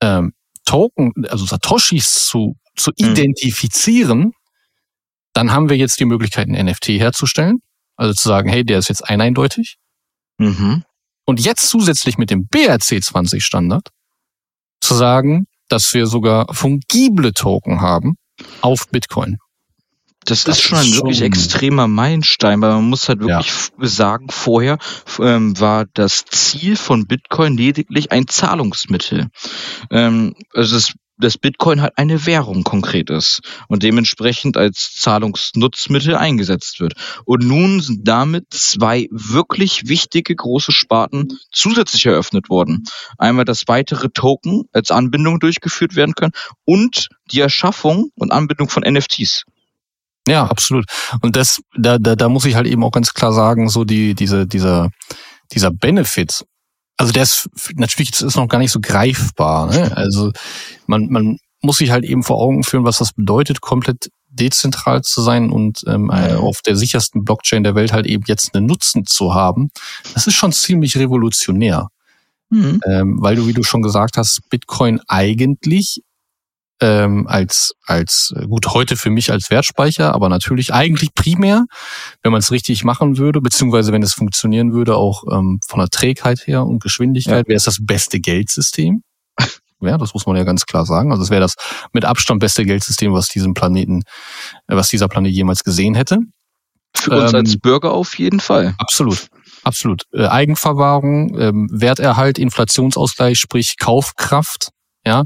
ähm, 0.00 0.32
Token, 0.64 1.12
also 1.28 1.46
Satoshis 1.46 2.26
zu, 2.26 2.56
zu 2.76 2.90
mhm. 2.98 3.10
identifizieren, 3.10 4.32
dann 5.32 5.52
haben 5.52 5.68
wir 5.68 5.76
jetzt 5.76 6.00
die 6.00 6.04
Möglichkeit, 6.04 6.48
ein 6.48 6.66
NFT 6.66 6.88
herzustellen. 6.88 7.60
Also 7.96 8.14
zu 8.14 8.28
sagen, 8.28 8.48
hey, 8.48 8.64
der 8.64 8.78
ist 8.78 8.88
jetzt 8.88 9.08
eineindeutig. 9.08 9.76
Mhm. 10.38 10.84
Und 11.24 11.40
jetzt 11.40 11.68
zusätzlich 11.68 12.18
mit 12.18 12.30
dem 12.30 12.46
BRC20 12.48 13.40
Standard 13.40 13.88
zu 14.80 14.94
sagen, 14.94 15.46
dass 15.68 15.92
wir 15.94 16.06
sogar 16.06 16.52
fungible 16.54 17.32
Token 17.32 17.80
haben 17.80 18.16
auf 18.60 18.88
Bitcoin. 18.88 19.38
Das, 20.24 20.44
das 20.44 20.58
ist 20.58 20.62
schon 20.62 20.78
ein 20.78 20.92
wirklich 20.92 21.22
extremer 21.22 21.86
Meilenstein, 21.86 22.60
weil 22.60 22.72
man 22.72 22.88
muss 22.88 23.08
halt 23.08 23.20
wirklich 23.20 23.70
ja. 23.78 23.86
sagen, 23.86 24.28
vorher 24.28 24.78
ähm, 25.20 25.58
war 25.60 25.86
das 25.94 26.24
Ziel 26.24 26.76
von 26.76 27.06
Bitcoin 27.06 27.56
lediglich 27.56 28.10
ein 28.10 28.26
Zahlungsmittel. 28.26 29.28
Ähm, 29.90 30.34
also 30.52 30.74
das 30.74 30.94
dass 31.18 31.38
Bitcoin 31.38 31.80
halt 31.80 31.96
eine 31.96 32.26
Währung 32.26 32.62
konkret 32.64 33.10
ist 33.10 33.40
und 33.68 33.82
dementsprechend 33.82 34.56
als 34.56 34.94
Zahlungsnutzmittel 34.94 36.14
eingesetzt 36.14 36.80
wird. 36.80 36.94
Und 37.24 37.44
nun 37.44 37.80
sind 37.80 38.06
damit 38.06 38.46
zwei 38.50 39.08
wirklich 39.10 39.88
wichtige 39.88 40.34
große 40.34 40.72
Sparten 40.72 41.38
zusätzlich 41.50 42.06
eröffnet 42.06 42.48
worden. 42.50 42.84
Einmal, 43.18 43.44
dass 43.44 43.68
weitere 43.68 44.08
Token 44.10 44.64
als 44.72 44.90
Anbindung 44.90 45.40
durchgeführt 45.40 45.96
werden 45.96 46.14
können 46.14 46.32
und 46.64 47.08
die 47.30 47.40
Erschaffung 47.40 48.10
und 48.16 48.32
Anbindung 48.32 48.68
von 48.68 48.82
NFTs. 48.82 49.44
Ja, 50.28 50.44
absolut. 50.44 50.86
Und 51.22 51.36
das, 51.36 51.60
da, 51.76 51.98
da, 51.98 52.16
da 52.16 52.28
muss 52.28 52.44
ich 52.44 52.56
halt 52.56 52.66
eben 52.66 52.82
auch 52.82 52.90
ganz 52.90 53.14
klar 53.14 53.32
sagen, 53.32 53.68
so 53.68 53.84
die, 53.84 54.14
diese, 54.14 54.46
dieser, 54.46 54.90
dieser 55.52 55.70
Benefit, 55.70 56.44
also 56.96 57.12
der 57.12 57.24
ist 57.24 57.48
natürlich 57.74 58.20
ist 58.20 58.36
noch 58.36 58.48
gar 58.48 58.58
nicht 58.58 58.72
so 58.72 58.80
greifbar. 58.80 59.66
Ne? 59.66 59.96
Also 59.96 60.32
man, 60.86 61.08
man 61.08 61.38
muss 61.62 61.78
sich 61.78 61.90
halt 61.90 62.04
eben 62.04 62.22
vor 62.22 62.38
Augen 62.38 62.64
führen, 62.64 62.84
was 62.84 62.98
das 62.98 63.12
bedeutet, 63.12 63.60
komplett 63.60 64.10
dezentral 64.28 65.02
zu 65.02 65.22
sein 65.22 65.50
und 65.50 65.82
ähm, 65.86 66.10
auf 66.10 66.60
der 66.60 66.76
sichersten 66.76 67.24
Blockchain 67.24 67.64
der 67.64 67.74
Welt 67.74 67.92
halt 67.92 68.06
eben 68.06 68.24
jetzt 68.26 68.54
einen 68.54 68.66
Nutzen 68.66 69.06
zu 69.06 69.34
haben. 69.34 69.70
Das 70.14 70.26
ist 70.26 70.34
schon 70.34 70.52
ziemlich 70.52 70.96
revolutionär. 70.96 71.88
Mhm. 72.50 72.80
Ähm, 72.84 73.16
weil 73.20 73.36
du, 73.36 73.46
wie 73.46 73.52
du 73.52 73.62
schon 73.62 73.82
gesagt 73.82 74.16
hast, 74.16 74.40
Bitcoin 74.50 75.00
eigentlich 75.08 76.02
ähm, 76.80 77.26
als, 77.26 77.72
als 77.84 78.34
äh, 78.36 78.46
gut 78.46 78.68
heute 78.68 78.96
für 78.96 79.10
mich 79.10 79.30
als 79.32 79.50
Wertspeicher, 79.50 80.14
aber 80.14 80.28
natürlich 80.28 80.74
eigentlich 80.74 81.14
primär, 81.14 81.64
wenn 82.22 82.32
man 82.32 82.40
es 82.40 82.50
richtig 82.50 82.84
machen 82.84 83.18
würde, 83.18 83.40
beziehungsweise 83.40 83.92
wenn 83.92 84.02
es 84.02 84.12
funktionieren 84.12 84.72
würde, 84.72 84.96
auch 84.96 85.24
ähm, 85.30 85.58
von 85.66 85.80
der 85.80 85.88
Trägheit 85.88 86.46
her 86.46 86.64
und 86.64 86.82
Geschwindigkeit, 86.82 87.46
ja. 87.46 87.48
wäre 87.48 87.56
es 87.56 87.64
das 87.64 87.78
beste 87.80 88.20
Geldsystem. 88.20 89.02
Ja, 89.82 89.98
das 89.98 90.14
muss 90.14 90.24
man 90.24 90.36
ja 90.36 90.44
ganz 90.44 90.64
klar 90.64 90.86
sagen. 90.86 91.12
Also 91.12 91.22
es 91.22 91.28
wäre 91.28 91.42
das 91.42 91.54
mit 91.92 92.06
Abstand 92.06 92.40
beste 92.40 92.64
Geldsystem, 92.64 93.12
was 93.12 93.28
diesen 93.28 93.52
Planeten, 93.52 94.04
äh, 94.68 94.74
was 94.74 94.88
dieser 94.88 95.06
Planet 95.06 95.30
jemals 95.30 95.64
gesehen 95.64 95.94
hätte. 95.94 96.18
Für 96.96 97.20
uns 97.20 97.32
ähm, 97.32 97.40
als 97.40 97.58
Bürger 97.58 97.92
auf 97.92 98.18
jeden 98.18 98.40
Fall. 98.40 98.74
Absolut. 98.78 99.28
Absolut. 99.64 100.04
Äh, 100.12 100.26
Eigenverwahrung, 100.26 101.38
ähm, 101.38 101.68
Werterhalt, 101.70 102.38
Inflationsausgleich, 102.38 103.38
sprich 103.38 103.76
Kaufkraft, 103.78 104.70
ja, 105.06 105.24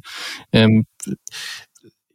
ähm, 0.52 0.86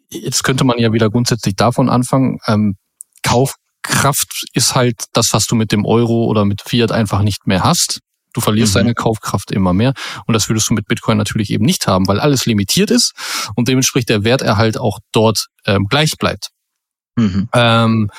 jetzt 0.09 0.43
könnte 0.43 0.63
man 0.63 0.77
ja 0.77 0.93
wieder 0.93 1.09
grundsätzlich 1.09 1.55
davon 1.55 1.89
anfangen. 1.89 2.39
Ähm, 2.47 2.77
Kaufkraft 3.23 4.45
ist 4.53 4.75
halt 4.75 5.05
das, 5.13 5.33
was 5.33 5.47
du 5.47 5.55
mit 5.55 5.71
dem 5.71 5.85
Euro 5.85 6.25
oder 6.25 6.45
mit 6.45 6.61
Fiat 6.61 6.91
einfach 6.91 7.21
nicht 7.21 7.47
mehr 7.47 7.63
hast. 7.63 7.99
Du 8.33 8.41
verlierst 8.41 8.75
mhm. 8.75 8.79
deine 8.79 8.93
Kaufkraft 8.93 9.51
immer 9.51 9.73
mehr. 9.73 9.93
Und 10.27 10.33
das 10.33 10.47
würdest 10.47 10.69
du 10.69 10.73
mit 10.73 10.87
Bitcoin 10.87 11.17
natürlich 11.17 11.49
eben 11.49 11.65
nicht 11.65 11.87
haben, 11.87 12.07
weil 12.07 12.19
alles 12.19 12.45
limitiert 12.45 12.91
ist 12.91 13.13
und 13.55 13.67
dementsprechend 13.67 14.09
der 14.09 14.23
Werterhalt 14.23 14.77
auch 14.77 14.99
dort 15.11 15.47
ähm, 15.65 15.87
gleich 15.89 16.17
bleibt. 16.17 16.49
Mhm. 17.15 17.49
Ähm, 17.53 18.11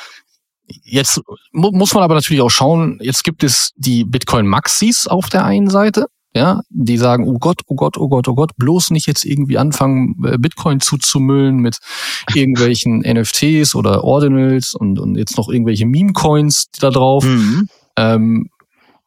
jetzt 0.82 1.20
mu 1.52 1.70
muss 1.70 1.94
man 1.94 2.02
aber 2.02 2.14
natürlich 2.14 2.40
auch 2.40 2.50
schauen, 2.50 2.98
jetzt 3.00 3.22
gibt 3.24 3.44
es 3.44 3.72
die 3.76 4.04
Bitcoin 4.04 4.46
Maxis 4.46 5.06
auf 5.06 5.28
der 5.28 5.44
einen 5.44 5.70
Seite, 5.70 6.06
ja, 6.36 6.60
die 6.70 6.98
sagen, 6.98 7.26
oh 7.26 7.38
Gott, 7.38 7.62
oh 7.66 7.74
Gott, 7.74 7.98
oh 7.98 8.08
Gott, 8.08 8.28
oh 8.28 8.34
Gott, 8.34 8.52
bloß 8.56 8.90
nicht 8.90 9.06
jetzt 9.06 9.24
irgendwie 9.24 9.58
anfangen, 9.58 10.14
äh, 10.24 10.38
Bitcoin 10.38 10.80
zuzumüllen 10.80 11.56
mit 11.56 11.78
irgendwelchen 12.34 13.00
NFTs 13.04 13.74
oder 13.74 14.04
Ordinals 14.04 14.74
und, 14.74 14.98
und 14.98 15.16
jetzt 15.16 15.36
noch 15.36 15.48
irgendwelche 15.48 15.86
Meme-Coins 15.86 16.66
da 16.78 16.90
drauf. 16.90 17.24
Mhm. 17.24 17.68
Ähm, 17.96 18.50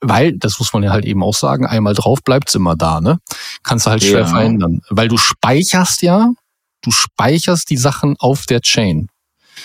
weil, 0.01 0.37
das 0.37 0.59
muss 0.59 0.73
man 0.73 0.83
ja 0.83 0.91
halt 0.91 1.05
eben 1.05 1.23
auch 1.23 1.35
sagen, 1.35 1.65
einmal 1.65 1.93
drauf 1.93 2.19
bleibt's 2.23 2.55
immer 2.55 2.75
da, 2.75 3.01
ne? 3.01 3.19
Kannst 3.63 3.85
du 3.85 3.91
halt 3.91 4.03
schwer 4.03 4.21
ja. 4.21 4.27
verändern. 4.27 4.81
Weil 4.89 5.09
du 5.09 5.17
speicherst 5.17 6.01
ja, 6.01 6.31
du 6.81 6.91
speicherst 6.91 7.69
die 7.69 7.77
Sachen 7.77 8.15
auf 8.17 8.45
der 8.45 8.61
Chain. 8.61 9.09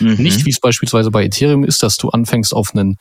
Mhm. 0.01 0.15
Nicht 0.15 0.45
wie 0.45 0.51
es 0.51 0.61
beispielsweise 0.61 1.11
bei 1.11 1.25
Ethereum 1.25 1.65
ist, 1.65 1.83
dass 1.83 1.97
du 1.97 2.11
anfängst 2.11 2.53
auf 2.53 2.75
ein 2.75 2.97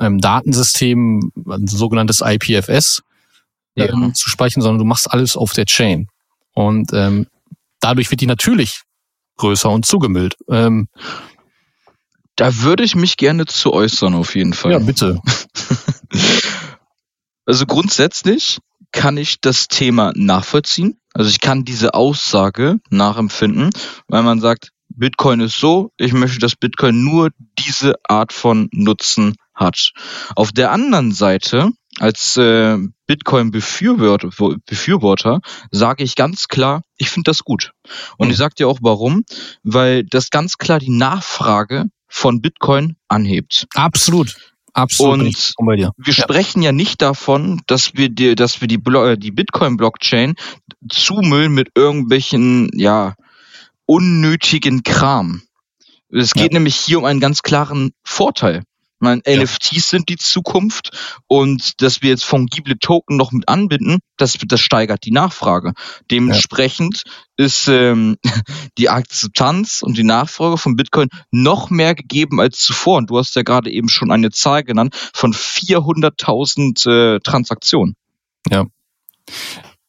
ähm, 0.00 0.20
Datensystem, 0.20 1.32
ein 1.48 1.66
sogenanntes 1.66 2.22
IPFS, 2.24 3.02
ja. 3.74 3.86
ähm, 3.86 4.14
zu 4.14 4.28
speichern, 4.28 4.62
sondern 4.62 4.78
du 4.78 4.84
machst 4.84 5.10
alles 5.10 5.36
auf 5.36 5.52
der 5.52 5.66
Chain. 5.66 6.08
Und 6.54 6.92
ähm, 6.92 7.26
dadurch 7.80 8.10
wird 8.10 8.20
die 8.20 8.26
natürlich 8.26 8.82
größer 9.36 9.70
und 9.70 9.86
zugemüllt. 9.86 10.36
Ähm, 10.48 10.88
da 12.36 12.62
würde 12.62 12.84
ich 12.84 12.94
mich 12.94 13.16
gerne 13.16 13.46
zu 13.46 13.72
äußern, 13.72 14.14
auf 14.14 14.34
jeden 14.34 14.54
Fall. 14.54 14.72
Ja, 14.72 14.78
bitte. 14.78 15.20
also 17.46 17.66
grundsätzlich 17.66 18.58
kann 18.90 19.16
ich 19.16 19.40
das 19.40 19.68
Thema 19.68 20.12
nachvollziehen. 20.14 20.98
Also 21.14 21.30
ich 21.30 21.40
kann 21.40 21.64
diese 21.64 21.94
Aussage 21.94 22.78
nachempfinden, 22.90 23.70
weil 24.08 24.22
man 24.22 24.40
sagt, 24.40 24.70
Bitcoin 24.88 25.40
ist 25.40 25.58
so, 25.58 25.90
ich 25.96 26.12
möchte, 26.12 26.38
dass 26.38 26.56
Bitcoin 26.56 27.02
nur 27.02 27.30
diese 27.58 27.94
Art 28.06 28.32
von 28.32 28.68
Nutzen 28.72 29.36
hat. 29.54 29.92
Auf 30.36 30.52
der 30.52 30.70
anderen 30.70 31.12
Seite, 31.12 31.70
als 31.98 32.36
äh, 32.36 32.78
Bitcoin-Befürworter 33.06 34.30
Befürworter, 34.66 35.40
sage 35.70 36.04
ich 36.04 36.16
ganz 36.16 36.48
klar, 36.48 36.82
ich 36.96 37.10
finde 37.10 37.30
das 37.30 37.44
gut. 37.44 37.72
Und 38.16 38.28
mhm. 38.28 38.32
ich 38.32 38.38
sage 38.38 38.54
dir 38.54 38.68
auch 38.68 38.78
warum, 38.82 39.24
weil 39.62 40.04
das 40.04 40.30
ganz 40.30 40.58
klar 40.58 40.78
die 40.78 40.90
Nachfrage 40.90 41.86
von 42.08 42.40
Bitcoin 42.40 42.96
anhebt. 43.08 43.66
Absolut. 43.74 44.36
Absolut. 44.74 45.20
Und 45.20 45.54
wir 45.66 45.76
ja. 45.76 46.12
sprechen 46.12 46.62
ja 46.62 46.72
nicht 46.72 47.02
davon, 47.02 47.60
dass 47.66 47.94
wir 47.94 48.08
die, 48.08 48.34
dass 48.34 48.62
wir 48.62 48.68
die, 48.68 48.78
die 49.18 49.30
Bitcoin-Blockchain 49.30 50.34
zumüllen 50.88 51.52
mit 51.52 51.68
irgendwelchen, 51.74 52.70
ja, 52.74 53.14
unnötigen 53.84 54.82
Kram. 54.82 55.42
Es 56.10 56.32
geht 56.32 56.52
ja. 56.52 56.58
nämlich 56.58 56.76
hier 56.76 56.98
um 56.98 57.04
einen 57.04 57.20
ganz 57.20 57.42
klaren 57.42 57.92
Vorteil. 58.02 58.62
Meine, 59.02 59.20
ja. 59.26 59.42
NFTs 59.42 59.90
sind 59.90 60.08
die 60.08 60.16
Zukunft 60.16 60.90
und 61.26 61.82
dass 61.82 62.02
wir 62.02 62.10
jetzt 62.10 62.24
fungible 62.24 62.78
Token 62.78 63.16
noch 63.16 63.32
mit 63.32 63.48
anbinden, 63.48 63.98
das, 64.16 64.38
das 64.46 64.60
steigert 64.60 65.04
die 65.04 65.10
Nachfrage. 65.10 65.72
Dementsprechend 66.10 67.02
ja. 67.36 67.44
ist 67.44 67.66
ähm, 67.68 68.16
die 68.78 68.88
Akzeptanz 68.88 69.82
und 69.82 69.98
die 69.98 70.04
Nachfrage 70.04 70.56
von 70.56 70.76
Bitcoin 70.76 71.08
noch 71.32 71.68
mehr 71.68 71.96
gegeben 71.96 72.40
als 72.40 72.58
zuvor. 72.58 72.98
Und 72.98 73.10
du 73.10 73.18
hast 73.18 73.34
ja 73.34 73.42
gerade 73.42 73.70
eben 73.70 73.88
schon 73.88 74.12
eine 74.12 74.30
Zahl 74.30 74.62
genannt 74.62 74.94
von 75.12 75.32
400.000 75.32 77.16
äh, 77.16 77.20
Transaktionen. 77.20 77.96
Ja. 78.48 78.66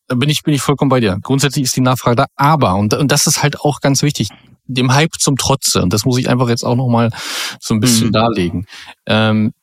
Da 0.08 0.16
bin 0.16 0.30
ich, 0.30 0.42
bin 0.42 0.56
ich 0.56 0.62
vollkommen 0.62 0.90
bei 0.90 1.00
dir. 1.00 1.20
Grundsätzlich 1.22 1.66
ist 1.66 1.76
die 1.76 1.82
Nachfrage 1.82 2.16
da, 2.16 2.26
aber, 2.36 2.76
und, 2.76 2.94
und 2.94 3.12
das 3.12 3.28
ist 3.28 3.44
halt 3.44 3.62
auch 3.62 3.80
ganz 3.80 4.02
wichtig, 4.02 4.30
dem 4.66 4.94
Hype 4.94 5.16
zum 5.20 5.36
Trotze, 5.36 5.82
und 5.82 5.92
das 5.94 6.06
muss 6.06 6.18
ich 6.18 6.30
einfach 6.30 6.50
jetzt 6.50 6.64
auch 6.64 6.76
nochmal 6.76 7.12
so 7.60 7.74
ein 7.74 7.80
bisschen 7.80 8.08
mhm. 8.08 8.14
darlegen. 8.14 8.66
Ähm, 9.06 9.54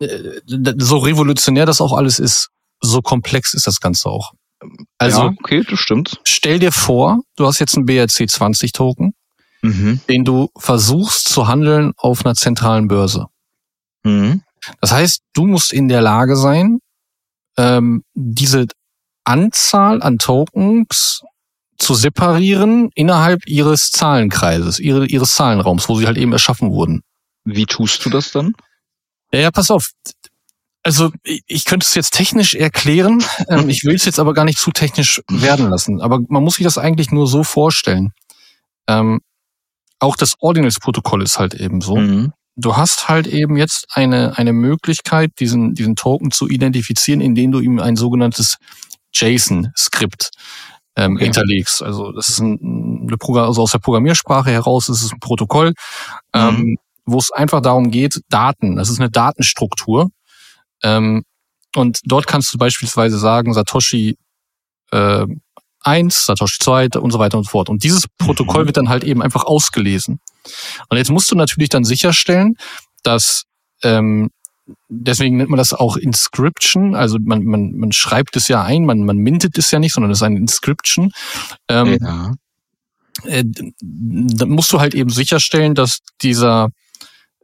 äh, 0.00 0.40
so 0.78 0.98
revolutionär 0.98 1.66
das 1.66 1.80
auch 1.80 1.92
alles 1.92 2.18
ist, 2.18 2.48
so 2.80 3.00
komplex 3.00 3.54
ist 3.54 3.66
das 3.66 3.80
Ganze 3.80 4.08
auch. 4.08 4.32
Also, 4.98 5.22
ja, 5.22 5.34
okay, 5.38 5.64
das 5.68 5.78
stimmt. 5.78 6.20
Stell 6.24 6.58
dir 6.58 6.72
vor, 6.72 7.20
du 7.36 7.46
hast 7.46 7.60
jetzt 7.60 7.76
einen 7.76 7.86
BRC20 7.86 8.72
Token, 8.72 9.14
mhm. 9.62 10.00
den 10.08 10.24
du 10.24 10.50
versuchst 10.56 11.28
zu 11.28 11.46
handeln 11.46 11.92
auf 11.96 12.24
einer 12.24 12.34
zentralen 12.34 12.88
Börse. 12.88 13.26
Mhm. 14.02 14.42
Das 14.80 14.92
heißt, 14.92 15.22
du 15.34 15.46
musst 15.46 15.72
in 15.72 15.88
der 15.88 16.02
Lage 16.02 16.36
sein, 16.36 16.78
ähm, 17.56 18.02
diese 18.14 18.66
Anzahl 19.24 20.02
an 20.02 20.18
Tokens 20.18 21.22
zu 21.78 21.94
separieren 21.94 22.90
innerhalb 22.94 23.46
ihres 23.46 23.90
Zahlenkreises, 23.90 24.78
ihre, 24.78 25.06
ihres 25.06 25.34
Zahlenraums, 25.34 25.88
wo 25.88 25.96
sie 25.96 26.06
halt 26.06 26.18
eben 26.18 26.32
erschaffen 26.32 26.70
wurden. 26.70 27.02
Wie 27.44 27.66
tust 27.66 28.04
du 28.04 28.10
das 28.10 28.32
dann? 28.32 28.54
Ja, 29.32 29.40
ja 29.40 29.50
pass 29.50 29.70
auf. 29.70 29.90
Also 30.82 31.10
ich 31.22 31.64
könnte 31.64 31.84
es 31.84 31.94
jetzt 31.94 32.14
technisch 32.14 32.54
erklären, 32.54 33.22
ähm, 33.48 33.68
ich 33.68 33.84
will 33.84 33.94
es 33.94 34.04
jetzt 34.04 34.18
aber 34.18 34.32
gar 34.32 34.44
nicht 34.44 34.58
zu 34.58 34.70
technisch 34.70 35.22
werden 35.28 35.68
lassen. 35.70 36.00
Aber 36.00 36.20
man 36.28 36.42
muss 36.42 36.54
sich 36.54 36.64
das 36.64 36.78
eigentlich 36.78 37.10
nur 37.10 37.26
so 37.26 37.44
vorstellen. 37.44 38.12
Ähm, 38.86 39.20
auch 39.98 40.16
das 40.16 40.34
Ordinals-Protokoll 40.40 41.22
ist 41.22 41.38
halt 41.38 41.54
eben 41.54 41.80
so. 41.80 41.96
Mhm. 41.96 42.32
Du 42.56 42.76
hast 42.76 43.08
halt 43.08 43.26
eben 43.26 43.56
jetzt 43.56 43.86
eine, 43.90 44.36
eine 44.36 44.52
Möglichkeit, 44.52 45.32
diesen, 45.38 45.74
diesen 45.74 45.94
Token 45.94 46.30
zu 46.30 46.48
identifizieren, 46.48 47.20
indem 47.20 47.52
du 47.52 47.60
ihm 47.60 47.78
ein 47.78 47.96
sogenanntes 47.96 48.56
JSON-Skript 49.12 50.30
ähm, 50.98 51.14
okay. 51.14 51.24
hinterlegst. 51.24 51.82
Also 51.82 52.12
das 52.12 52.28
ist 52.28 52.40
ein, 52.40 53.06
eine 53.06 53.16
Programm, 53.16 53.46
also 53.46 53.62
aus 53.62 53.72
der 53.72 53.78
Programmiersprache 53.78 54.50
heraus 54.50 54.88
ist 54.88 55.02
es 55.02 55.12
ein 55.12 55.20
Protokoll, 55.20 55.68
mhm. 55.68 55.74
ähm, 56.34 56.76
wo 57.06 57.18
es 57.18 57.30
einfach 57.30 57.62
darum 57.62 57.90
geht, 57.90 58.20
Daten, 58.28 58.76
das 58.76 58.90
ist 58.90 58.98
eine 58.98 59.10
Datenstruktur. 59.10 60.10
Ähm, 60.82 61.24
und 61.76 62.00
dort 62.04 62.26
kannst 62.26 62.52
du 62.52 62.58
beispielsweise 62.58 63.18
sagen, 63.18 63.54
Satoshi 63.54 64.16
äh, 64.90 65.26
1, 65.82 66.26
Satoshi 66.26 66.58
2 66.60 66.88
und 66.98 67.12
so 67.12 67.18
weiter 67.18 67.38
und 67.38 67.44
so 67.44 67.50
fort. 67.50 67.68
Und 67.68 67.84
dieses 67.84 68.06
Protokoll 68.18 68.62
mhm. 68.62 68.66
wird 68.66 68.76
dann 68.76 68.88
halt 68.88 69.04
eben 69.04 69.22
einfach 69.22 69.44
ausgelesen. 69.44 70.18
Und 70.88 70.96
jetzt 70.96 71.10
musst 71.10 71.30
du 71.30 71.36
natürlich 71.36 71.68
dann 71.68 71.84
sicherstellen, 71.84 72.56
dass 73.04 73.44
ähm, 73.82 74.30
deswegen 74.88 75.36
nennt 75.36 75.50
man 75.50 75.58
das 75.58 75.72
auch 75.72 75.96
Inscription. 75.96 76.94
Also 76.94 77.18
man, 77.20 77.44
man, 77.44 77.76
man 77.76 77.92
schreibt 77.92 78.36
es 78.36 78.48
ja 78.48 78.62
ein, 78.62 78.84
man, 78.84 79.04
man 79.04 79.18
mintet 79.18 79.58
es 79.58 79.70
ja 79.70 79.78
nicht, 79.78 79.94
sondern 79.94 80.10
es 80.10 80.18
ist 80.18 80.22
ein 80.22 80.36
Inscription. 80.36 81.10
Ähm, 81.68 81.98
ja. 82.00 82.32
Äh, 83.24 83.44
dann 83.46 84.50
musst 84.50 84.72
du 84.72 84.80
halt 84.80 84.94
eben 84.94 85.10
sicherstellen, 85.10 85.74
dass 85.74 86.00
dieser 86.22 86.70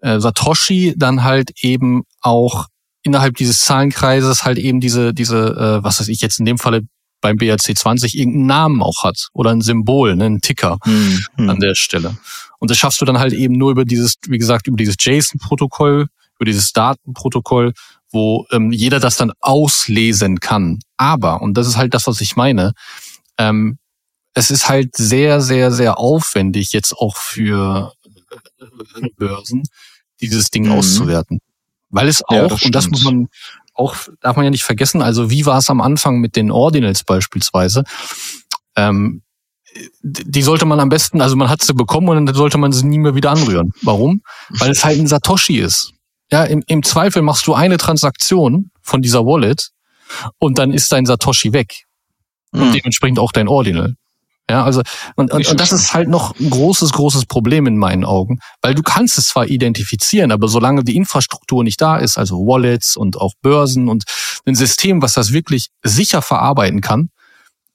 äh, 0.02 0.20
Satoshi 0.20 0.94
dann 0.96 1.24
halt 1.24 1.50
eben 1.60 2.04
auch 2.20 2.66
innerhalb 3.02 3.36
dieses 3.36 3.60
Zahlenkreises 3.60 4.44
halt 4.44 4.58
eben 4.58 4.80
diese, 4.80 5.12
diese, 5.12 5.80
äh, 5.80 5.84
was 5.84 6.00
weiß 6.00 6.08
ich 6.08 6.20
jetzt 6.20 6.38
in 6.38 6.46
dem 6.46 6.58
Falle 6.58 6.82
beim 7.20 7.36
BRC20 7.36 8.14
irgendeinen 8.16 8.46
Namen 8.46 8.82
auch 8.82 9.02
hat 9.02 9.28
oder 9.32 9.50
ein 9.50 9.62
Symbol, 9.62 10.14
ne, 10.14 10.26
ein 10.26 10.40
Ticker 10.40 10.78
hm, 10.84 11.24
hm. 11.36 11.50
an 11.50 11.60
der 11.60 11.74
Stelle. 11.74 12.16
Und 12.58 12.70
das 12.70 12.78
schaffst 12.78 13.00
du 13.00 13.04
dann 13.04 13.18
halt 13.18 13.32
eben 13.32 13.56
nur 13.56 13.70
über 13.70 13.84
dieses, 13.84 14.16
wie 14.28 14.38
gesagt, 14.38 14.66
über 14.66 14.76
dieses 14.76 14.96
JSON-Protokoll, 14.98 16.08
über 16.38 16.44
dieses 16.44 16.72
Datenprotokoll, 16.72 17.72
wo 18.10 18.46
ähm, 18.52 18.70
jeder 18.70 19.00
das 19.00 19.16
dann 19.16 19.32
auslesen 19.40 20.40
kann. 20.40 20.78
Aber, 20.96 21.42
und 21.42 21.54
das 21.54 21.66
ist 21.66 21.76
halt 21.76 21.94
das, 21.94 22.06
was 22.06 22.20
ich 22.20 22.36
meine, 22.36 22.72
ähm, 23.38 23.78
es 24.34 24.50
ist 24.50 24.68
halt 24.68 24.96
sehr, 24.96 25.40
sehr, 25.40 25.70
sehr 25.70 25.98
aufwendig 25.98 26.72
jetzt 26.72 26.92
auch 26.92 27.16
für 27.16 27.92
äh, 28.60 29.08
Börsen, 29.16 29.62
dieses 30.20 30.50
Ding 30.50 30.66
mhm. 30.66 30.72
auszuwerten. 30.72 31.40
Weil 31.90 32.08
es 32.08 32.22
auch, 32.24 32.32
ja, 32.32 32.48
das 32.48 32.64
und 32.64 32.74
das 32.74 32.88
muss 32.88 33.04
man 33.04 33.28
auch, 33.74 33.96
darf 34.20 34.36
man 34.36 34.44
ja 34.44 34.50
nicht 34.50 34.64
vergessen, 34.64 35.02
also 35.02 35.30
wie 35.30 35.46
war 35.46 35.58
es 35.58 35.70
am 35.70 35.80
Anfang 35.80 36.18
mit 36.18 36.36
den 36.36 36.50
Ordinals 36.50 37.04
beispielsweise? 37.04 37.84
Ähm, 38.76 39.22
die 40.02 40.42
sollte 40.42 40.66
man 40.66 40.78
am 40.78 40.88
besten, 40.88 41.20
also 41.20 41.34
man 41.36 41.48
hat 41.48 41.62
sie 41.62 41.74
bekommen 41.74 42.08
und 42.08 42.26
dann 42.26 42.34
sollte 42.34 42.58
man 42.58 42.72
sie 42.72 42.86
nie 42.86 42.98
mehr 42.98 43.14
wieder 43.14 43.30
anrühren. 43.30 43.72
Warum? 43.82 44.22
Weil 44.50 44.70
es 44.70 44.84
halt 44.84 45.00
ein 45.00 45.08
Satoshi 45.08 45.58
ist. 45.58 45.93
Ja, 46.34 46.42
im, 46.42 46.64
im 46.66 46.82
Zweifel 46.82 47.22
machst 47.22 47.46
du 47.46 47.54
eine 47.54 47.76
Transaktion 47.76 48.72
von 48.82 49.02
dieser 49.02 49.24
Wallet 49.24 49.68
und 50.40 50.58
dann 50.58 50.72
ist 50.72 50.90
dein 50.90 51.06
Satoshi 51.06 51.52
weg. 51.52 51.84
Mhm. 52.50 52.62
Und 52.62 52.74
dementsprechend 52.74 53.20
auch 53.20 53.30
dein 53.30 53.46
Ordinal. 53.46 53.94
Ja, 54.50 54.64
also, 54.64 54.82
und, 55.14 55.32
und, 55.32 55.46
und 55.46 55.60
das 55.60 55.70
ist 55.70 55.94
halt 55.94 56.08
noch 56.08 56.36
ein 56.40 56.50
großes, 56.50 56.90
großes 56.90 57.26
Problem 57.26 57.68
in 57.68 57.78
meinen 57.78 58.04
Augen, 58.04 58.40
weil 58.62 58.74
du 58.74 58.82
kannst 58.82 59.16
es 59.16 59.28
zwar 59.28 59.46
identifizieren, 59.46 60.32
aber 60.32 60.48
solange 60.48 60.82
die 60.82 60.96
Infrastruktur 60.96 61.62
nicht 61.62 61.80
da 61.80 61.98
ist, 61.98 62.18
also 62.18 62.38
Wallets 62.38 62.96
und 62.96 63.16
auch 63.16 63.34
Börsen 63.40 63.88
und 63.88 64.02
ein 64.44 64.56
System, 64.56 65.02
was 65.02 65.12
das 65.12 65.32
wirklich 65.32 65.68
sicher 65.84 66.20
verarbeiten 66.20 66.80
kann, 66.80 67.10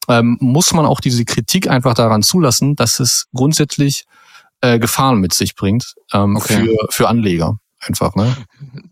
ähm, 0.09 0.37
muss 0.41 0.73
man 0.73 0.85
auch 0.85 0.99
diese 0.99 1.23
Kritik 1.23 1.69
einfach 1.69 1.93
daran 1.93 2.23
zulassen, 2.23 2.75
dass 2.75 2.99
es 2.99 3.27
grundsätzlich 3.33 4.03
äh, 4.59 4.79
Gefahren 4.79 5.19
mit 5.19 5.33
sich 5.33 5.55
bringt 5.55 5.93
ähm, 6.11 6.35
okay. 6.35 6.65
für, 6.65 6.75
für 6.89 7.07
Anleger. 7.07 7.57
Einfach, 7.79 8.15
ne? 8.15 8.35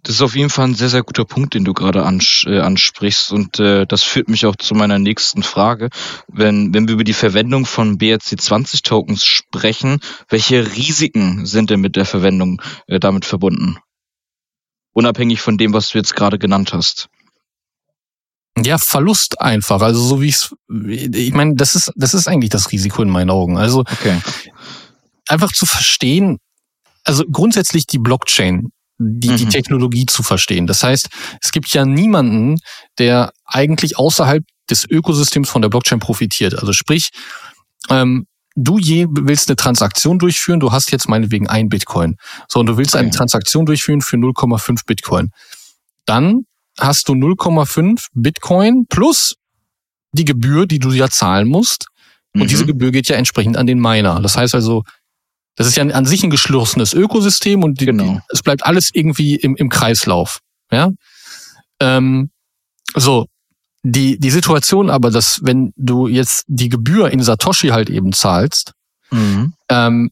Das 0.04 0.15
ist 0.15 0.21
auf 0.21 0.36
jeden 0.36 0.50
Fall 0.50 0.69
ein 0.69 0.76
sehr, 0.76 0.89
sehr 0.89 1.04
guter 1.04 1.26
Punkt, 1.26 1.54
den 1.54 1.65
du 1.65 1.73
gerade 1.73 2.06
ans 2.06 2.43
äh, 2.47 2.60
ansprichst. 2.60 3.32
Und 3.32 3.60
äh, 3.60 3.86
das 3.86 4.04
führt 4.04 4.30
mich 4.30 4.45
auch 4.45 4.56
zu 4.56 4.76
meiner 4.76 5.00
nächsten 5.00 5.43
Frage. 5.43 5.89
Wenn, 6.28 6.73
wenn 6.73 6.88
wir 6.88 6.93
über 6.93 7.04
die 7.04 7.13
Verwendung 7.13 7.65
von 7.65 7.97
BRC20-Tokens 7.97 9.26
sprechen, 9.26 10.00
welche 10.30 10.76
Risiken 10.76 11.45
sind 11.45 11.69
denn 11.69 11.82
mit 11.82 11.95
der 11.95 12.06
Verwendung 12.06 12.62
äh, 12.88 13.00
damit 13.00 13.26
verbunden? 13.26 13.78
Unabhängig 14.93 15.41
von 15.41 15.58
dem, 15.58 15.73
was 15.73 15.89
du 15.89 15.97
jetzt 15.97 16.15
gerade 16.15 16.39
genannt 16.39 16.73
hast. 16.73 17.10
Ja, 18.63 18.78
Verlust 18.80 19.39
einfach. 19.39 19.82
Also 19.82 20.02
so 20.02 20.21
wie 20.21 20.30
ich 20.30 20.50
ich 21.13 21.34
meine, 21.34 21.56
das 21.56 21.76
ist, 21.76 21.91
das 21.95 22.13
ist 22.13 22.28
eigentlich 22.28 22.50
das 22.50 22.71
Risiko 22.71 23.04
in 23.04 23.10
meinen 23.10 23.30
Augen. 23.30 23.58
Also 23.58 23.82
okay. 23.82 24.19
einfach 25.28 25.52
zu 25.52 25.67
verstehen, 25.67 26.39
also 27.04 27.23
grundsätzlich 27.32 27.88
die 27.88 28.00
Blockchain, 28.00 28.69
die, 28.99 29.29
mhm. 29.29 29.38
die 29.38 29.45
Technologie 29.47 30.05
zu 30.05 30.23
verstehen. 30.23 30.67
Das 30.67 30.83
heißt, 30.83 31.10
es 31.41 31.51
gibt 31.51 31.69
ja 31.69 31.86
niemanden, 31.86 32.57
der 32.97 33.31
eigentlich 33.45 33.97
außerhalb 33.97 34.43
des 34.69 34.86
Ökosystems 34.89 35.49
von 35.49 35.62
der 35.62 35.69
Blockchain 35.69 35.99
profitiert. 35.99 36.57
Also 36.57 36.73
sprich, 36.73 37.10
ähm, 37.89 38.25
du 38.55 38.77
je 38.79 39.07
willst 39.10 39.49
eine 39.49 39.55
Transaktion 39.55 40.19
durchführen, 40.19 40.60
du 40.60 40.71
hast 40.71 40.91
jetzt 40.91 41.07
meinetwegen 41.07 41.47
ein 41.47 41.69
Bitcoin. 41.69 42.15
So, 42.49 42.60
und 42.60 42.65
du 42.65 42.77
willst 42.77 42.95
eine 42.95 43.12
Transaktion 43.12 43.65
durchführen 43.65 44.01
für 44.01 44.17
0,5 44.17 44.81
Bitcoin. 44.86 45.29
Dann 46.05 46.41
hast 46.79 47.07
du 47.07 47.13
0,5 47.13 48.07
Bitcoin 48.13 48.86
plus 48.89 49.36
die 50.12 50.25
Gebühr, 50.25 50.65
die 50.65 50.79
du 50.79 50.91
ja 50.91 51.10
zahlen 51.10 51.47
musst. 51.47 51.88
Und 52.33 52.43
mhm. 52.43 52.47
diese 52.47 52.65
Gebühr 52.65 52.91
geht 52.91 53.07
ja 53.07 53.15
entsprechend 53.15 53.57
an 53.57 53.67
den 53.67 53.79
Miner. 53.79 54.19
Das 54.21 54.38
heißt 54.38 54.55
also, 54.55 54.83
das 55.58 55.67
ist 55.67 55.76
ja 55.76 55.84
an 55.84 56.06
sich 56.06 56.24
ein 56.24 56.30
geschlossenes 56.30 56.93
Ökosystem 56.93 57.63
und 57.63 57.82
die, 57.82 57.88
genau. 57.88 58.22
es 58.30 58.43
bleibt 58.43 58.63
alles 58.65 58.91
irgendwie 58.93 59.36
im, 59.36 59.56
im 59.56 59.70
Kreislauf. 59.70 60.39
Ja. 60.72 60.91
Ähm, 61.80 62.30
so, 62.96 63.26
die, 63.84 64.20
die 64.20 64.30
Situation 64.30 64.89
aber, 64.89 65.10
dass 65.10 65.39
wenn 65.43 65.74
du 65.76 66.08
jetzt 66.08 66.46
die 66.48 66.70
Gebühr 66.70 67.12
in 67.12 67.22
Satoshi 67.22 67.70
halt 67.70 67.89
eben 67.89 68.13
zahlst, 68.13 68.74
mhm. 69.10 69.54
ähm, 69.70 70.12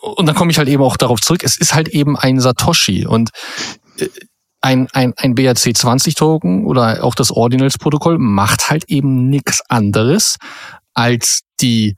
und 0.00 0.26
dann 0.26 0.34
komme 0.34 0.50
ich 0.50 0.58
halt 0.58 0.68
eben 0.68 0.82
auch 0.82 0.96
darauf 0.96 1.20
zurück, 1.20 1.42
es 1.42 1.56
ist 1.56 1.74
halt 1.74 1.88
eben 1.88 2.16
ein 2.18 2.38
Satoshi 2.38 3.06
und 3.06 3.30
äh, 3.98 4.08
ein, 4.60 4.88
ein, 4.92 5.14
ein 5.16 5.34
BRC20-Token 5.34 6.66
oder 6.66 7.02
auch 7.02 7.14
das 7.14 7.30
Ordinals-Protokoll 7.30 8.18
macht 8.18 8.70
halt 8.70 8.84
eben 8.88 9.28
nichts 9.28 9.60
anderes, 9.68 10.36
als 10.94 11.40
die 11.60 11.96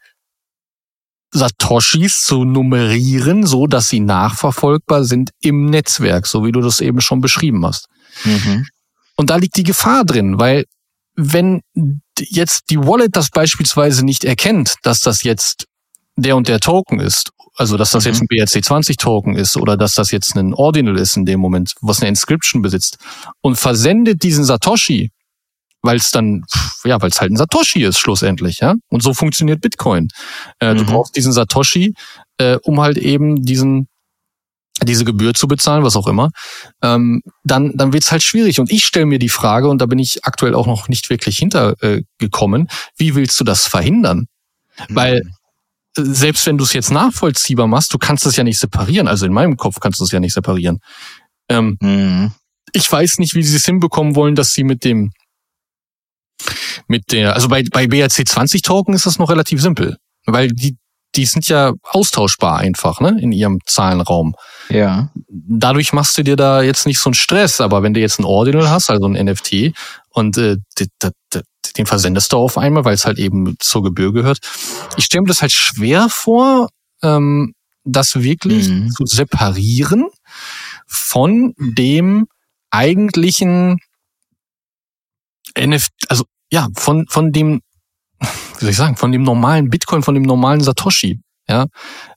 Satoshis 1.35 2.23
zu 2.23 2.44
nummerieren, 2.44 3.44
so 3.44 3.66
dass 3.66 3.88
sie 3.88 4.01
nachverfolgbar 4.01 5.05
sind 5.05 5.31
im 5.40 5.66
Netzwerk, 5.66 6.27
so 6.27 6.44
wie 6.44 6.53
du 6.53 6.61
das 6.61 6.81
eben 6.81 7.01
schon 7.01 7.20
beschrieben 7.20 7.66
hast. 7.66 7.87
Mhm. 8.25 8.66
Und 9.16 9.31
da 9.31 9.37
liegt 9.37 9.57
die 9.57 9.64
Gefahr 9.64 10.05
drin, 10.05 10.38
weil 10.38 10.64
wenn 11.16 11.61
jetzt 12.16 12.70
die 12.70 12.79
Wallet 12.79 13.16
das 13.16 13.31
beispielsweise 13.31 14.05
nicht 14.05 14.25
erkennt, 14.25 14.77
dass 14.83 15.01
das 15.01 15.25
jetzt 15.25 15.66
der 16.16 16.37
und 16.37 16.47
der 16.47 16.61
Token 16.61 17.01
ist, 17.01 17.31
also 17.57 17.77
dass 17.77 17.90
das 17.90 18.05
mhm. 18.05 18.11
jetzt 18.11 18.23
ein 18.23 18.27
BRC20 18.29 18.97
Token 18.97 19.37
ist 19.37 19.57
oder 19.57 19.77
dass 19.77 19.94
das 19.94 20.12
jetzt 20.12 20.37
ein 20.37 20.55
Ordinal 20.55 20.99
ist 20.99 21.16
in 21.16 21.25
dem 21.25 21.40
Moment, 21.40 21.73
was 21.81 22.01
eine 22.01 22.11
Inscription 22.11 22.62
besitzt 22.62 22.99
und 23.40 23.57
versendet 23.57 24.23
diesen 24.23 24.44
Satoshi 24.44 25.11
weil 25.85 25.99
es 25.99 26.11
dann, 26.11 26.44
ja, 26.85 27.01
weil 27.01 27.11
es 27.11 27.20
halt 27.20 27.31
ein 27.31 27.37
Satoshi 27.37 27.85
ist 27.85 27.99
schlussendlich, 27.99 28.61
ja. 28.61 28.75
Und 28.88 29.03
so 29.03 29.12
funktioniert 29.12 29.61
Bitcoin. 29.61 30.09
Äh, 30.59 30.73
mhm. 30.73 30.79
Du 30.79 30.87
brauchst 30.87 31.14
diesen 31.14 31.33
Satoshi, 31.33 31.94
äh, 32.38 32.57
um 32.62 32.81
halt 32.81 32.97
eben 32.97 33.44
diesen 33.44 33.87
diese 34.83 35.05
Gebühr 35.05 35.35
zu 35.35 35.47
bezahlen, 35.47 35.85
was 35.85 35.94
auch 35.94 36.09
immer, 36.09 36.31
ähm, 36.83 37.23
dann, 37.44 37.77
dann 37.77 37.92
wird's 37.92 38.11
halt 38.11 38.25
schwierig. 38.25 38.59
Und 38.59 38.73
ich 38.73 38.85
stelle 38.85 39.07
mir 39.07 39.20
die 39.20 39.29
Frage, 39.29 39.68
und 39.68 39.81
da 39.81 39.87
bin 39.87 40.01
ich 40.01 40.25
aktuell 40.25 40.55
auch 40.55 40.66
noch 40.66 40.88
nicht 40.88 41.11
wirklich 41.11 41.38
hintergekommen, 41.38 42.66
äh, 42.66 42.73
wie 42.97 43.14
willst 43.14 43.38
du 43.38 43.44
das 43.44 43.66
verhindern? 43.66 44.27
Mhm. 44.88 44.97
Weil 44.97 45.16
äh, 45.97 46.03
selbst 46.03 46.44
wenn 46.47 46.59
du 46.59 46.64
es 46.64 46.73
jetzt 46.73 46.90
nachvollziehbar 46.90 47.68
machst, 47.68 47.94
du 47.94 47.99
kannst 47.99 48.27
es 48.27 48.37
ja 48.37 48.42
nicht 48.42 48.59
separieren. 48.59 49.07
Also 49.07 49.27
in 49.27 49.33
meinem 49.33 49.57
Kopf 49.57 49.79
kannst 49.81 50.01
du 50.01 50.05
es 50.05 50.11
ja 50.11 50.18
nicht 50.18 50.35
separieren. 50.35 50.81
Ähm, 51.49 51.79
mhm. 51.81 52.33
Ich 52.73 52.90
weiß 52.90 53.18
nicht, 53.20 53.37
wie 53.37 53.44
sie 53.44 53.57
es 53.57 53.64
hinbekommen 53.64 54.16
wollen, 54.16 54.35
dass 54.35 54.53
sie 54.53 54.64
mit 54.64 54.85
dem 54.85 55.12
mit 56.88 57.12
der, 57.12 57.35
also 57.35 57.49
bei, 57.49 57.64
bei 57.70 57.85
BRC20 57.85 58.62
Token 58.62 58.94
ist 58.94 59.07
das 59.07 59.18
noch 59.18 59.31
relativ 59.31 59.61
simpel, 59.61 59.97
weil 60.27 60.49
die, 60.49 60.77
die 61.14 61.27
sind 61.27 61.49
ja 61.49 61.73
austauschbar 61.83 62.59
einfach, 62.59 63.01
ne, 63.01 63.16
in 63.20 63.33
ihrem 63.33 63.61
Zahlenraum. 63.66 64.35
Ja. 64.68 65.11
Dadurch 65.29 65.92
machst 65.92 66.18
du 66.18 66.23
dir 66.23 66.37
da 66.37 66.62
jetzt 66.62 66.87
nicht 66.87 66.99
so 66.99 67.09
einen 67.09 67.14
Stress, 67.14 67.61
aber 67.61 67.83
wenn 67.83 67.94
du 67.94 68.01
jetzt 68.01 68.18
ein 68.18 68.25
Ordinal 68.25 68.68
hast, 68.68 68.90
also 68.90 69.07
ein 69.07 69.12
NFT, 69.12 69.73
und 70.11 70.37
äh, 70.38 70.57
den 71.77 71.87
versendest 71.87 72.33
du 72.33 72.37
auf 72.37 72.59
einmal, 72.59 72.85
weil 72.85 72.94
es 72.94 73.05
halt 73.05 73.18
eben 73.18 73.57
zur 73.59 73.83
Gebühr 73.83 74.12
gehört. 74.12 74.38
Ich 74.97 75.07
stelle 75.07 75.23
mir 75.23 75.29
das 75.29 75.42
halt 75.42 75.53
schwer 75.53 76.09
vor, 76.09 76.68
ähm, 77.03 77.55
das 77.85 78.23
wirklich 78.23 78.68
mhm. 78.68 78.90
zu 78.90 79.07
separieren 79.07 80.09
von 80.87 81.55
dem 81.59 82.27
eigentlichen 82.70 83.79
NFT, 85.59 85.93
also 86.09 86.25
ja, 86.51 86.69
von, 86.77 87.07
von 87.09 87.33
dem, 87.33 87.62
wie 88.21 88.61
soll 88.61 88.71
ich 88.71 88.77
sagen, 88.77 88.97
von 88.97 89.12
dem 89.12 89.23
normalen 89.23 89.71
Bitcoin, 89.71 90.03
von 90.03 90.14
dem 90.14 90.25
normalen 90.25 90.61
Satoshi. 90.61 91.21
Ja, 91.47 91.67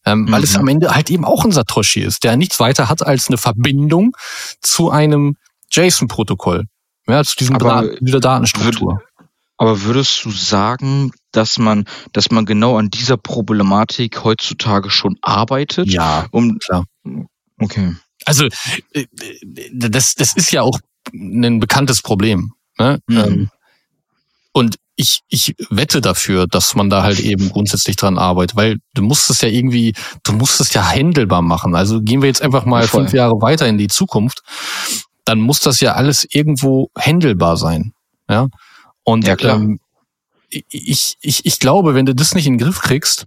ähm, 0.06 0.21
mhm. 0.21 0.32
weil 0.32 0.43
es 0.43 0.54
mhm. 0.54 0.60
am 0.60 0.67
Ende 0.69 0.95
halt 0.95 1.10
eben 1.10 1.26
auch 1.26 1.43
ein 1.43 1.52
Satoshi 1.52 2.00
ist, 2.00 2.23
der 2.23 2.38
nichts 2.38 2.62
weiter 2.62 2.88
hat 2.88 3.06
als 3.06 3.28
eine 3.28 3.38
Verbindung 3.38 4.15
zu 4.62 4.89
einem 4.89 5.36
JSON-Protokoll, 5.69 6.63
ja, 7.08 7.23
zu 7.26 7.36
diesem 7.36 7.58
aber 7.58 7.97
dieser 8.00 8.21
Datenstruktur. 8.21 8.93
Würd, 8.93 9.28
aber 9.58 9.82
würdest 9.82 10.23
du 10.23 10.32
sagen, 10.32 11.12
dass 11.32 11.58
man, 11.58 11.86
dass 12.13 12.32
man 12.32 12.45
genau 12.45 12.78
an 12.78 12.89
dieser 12.89 13.17
Problematik 13.17 14.23
heutzutage 14.23 14.89
schon 14.91 15.17
arbeitet? 15.21 15.88
Ja, 15.88 16.28
um, 16.32 16.58
klar. 16.60 16.86
Okay. 17.60 17.95
Also 18.26 18.45
äh, 18.93 19.06
das, 19.73 20.15
das 20.15 20.36
ist 20.36 20.52
ja 20.52 20.62
auch 20.62 20.80
ein 21.12 21.60
bekanntes 21.60 22.02
Problem. 22.02 22.54
Ne? 22.79 22.99
Mhm. 23.07 23.17
Ähm, 23.17 23.49
und 24.51 24.75
ich, 24.95 25.21
ich 25.29 25.55
wette 25.69 26.01
dafür, 26.01 26.47
dass 26.47 26.73
man 26.73 26.89
da 26.89 27.03
halt 27.03 27.19
eben 27.19 27.49
grundsätzlich 27.49 27.95
dran 27.95 28.17
arbeitet, 28.17 28.55
weil 28.55 28.77
du 28.95 29.03
musst 29.03 29.29
es 29.29 29.41
ja 29.41 29.47
irgendwie, 29.47 29.93
du 30.23 30.33
musst 30.33 30.59
es 30.59 30.73
ja 30.73 30.83
handelbar 30.83 31.43
machen. 31.43 31.75
Also 31.75 32.01
gehen 32.01 32.21
wir 32.21 32.27
jetzt 32.27 32.41
einfach 32.41 32.65
mal 32.65 32.87
Voll. 32.87 33.01
fünf 33.01 33.13
Jahre 33.13 33.39
weiter 33.39 33.67
in 33.67 33.77
die 33.77 33.87
Zukunft, 33.87 34.41
dann 35.23 35.39
muss 35.39 35.59
das 35.59 35.79
ja 35.81 35.93
alles 35.93 36.25
irgendwo 36.27 36.89
handelbar 36.97 37.57
sein. 37.57 37.93
Ja. 38.27 38.47
Und 39.03 39.27
ja, 39.27 39.35
klar. 39.35 39.57
Ähm, 39.57 39.79
ich, 40.49 41.17
ich, 41.21 41.45
ich 41.45 41.59
glaube, 41.59 41.93
wenn 41.93 42.05
du 42.05 42.15
das 42.15 42.33
nicht 42.33 42.47
in 42.47 42.53
den 42.57 42.65
Griff 42.65 42.81
kriegst, 42.81 43.25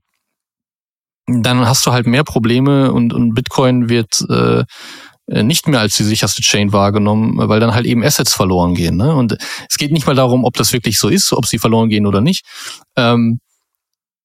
dann 1.27 1.67
hast 1.67 1.87
du 1.87 1.93
halt 1.93 2.07
mehr 2.07 2.25
Probleme 2.25 2.93
und, 2.93 3.13
und 3.13 3.35
Bitcoin 3.35 3.89
wird 3.89 4.25
äh, 4.29 4.65
nicht 5.31 5.69
mehr 5.69 5.81
als 5.81 5.97
die 5.97 6.03
sicherste 6.05 6.43
Chain 6.43 6.73
wahrgenommen, 6.73 7.37
weil 7.49 7.61
dann 7.61 7.73
halt 7.73 7.87
eben 7.87 8.03
Assets 8.03 8.35
verloren 8.35 8.75
gehen. 8.75 8.97
Ne? 8.97 9.15
Und 9.15 9.37
es 9.69 9.79
geht 9.79 9.93
nicht 9.93 10.07
mal 10.07 10.17
darum, 10.17 10.45
ob 10.45 10.55
das 10.57 10.73
wirklich 10.73 10.99
so 10.99 11.09
ist, 11.09 11.33
ob 11.33 11.47
sie 11.47 11.59
verloren 11.59 11.89
gehen 11.89 12.07
oder 12.07 12.21
nicht, 12.21 12.45
ähm, 12.97 13.39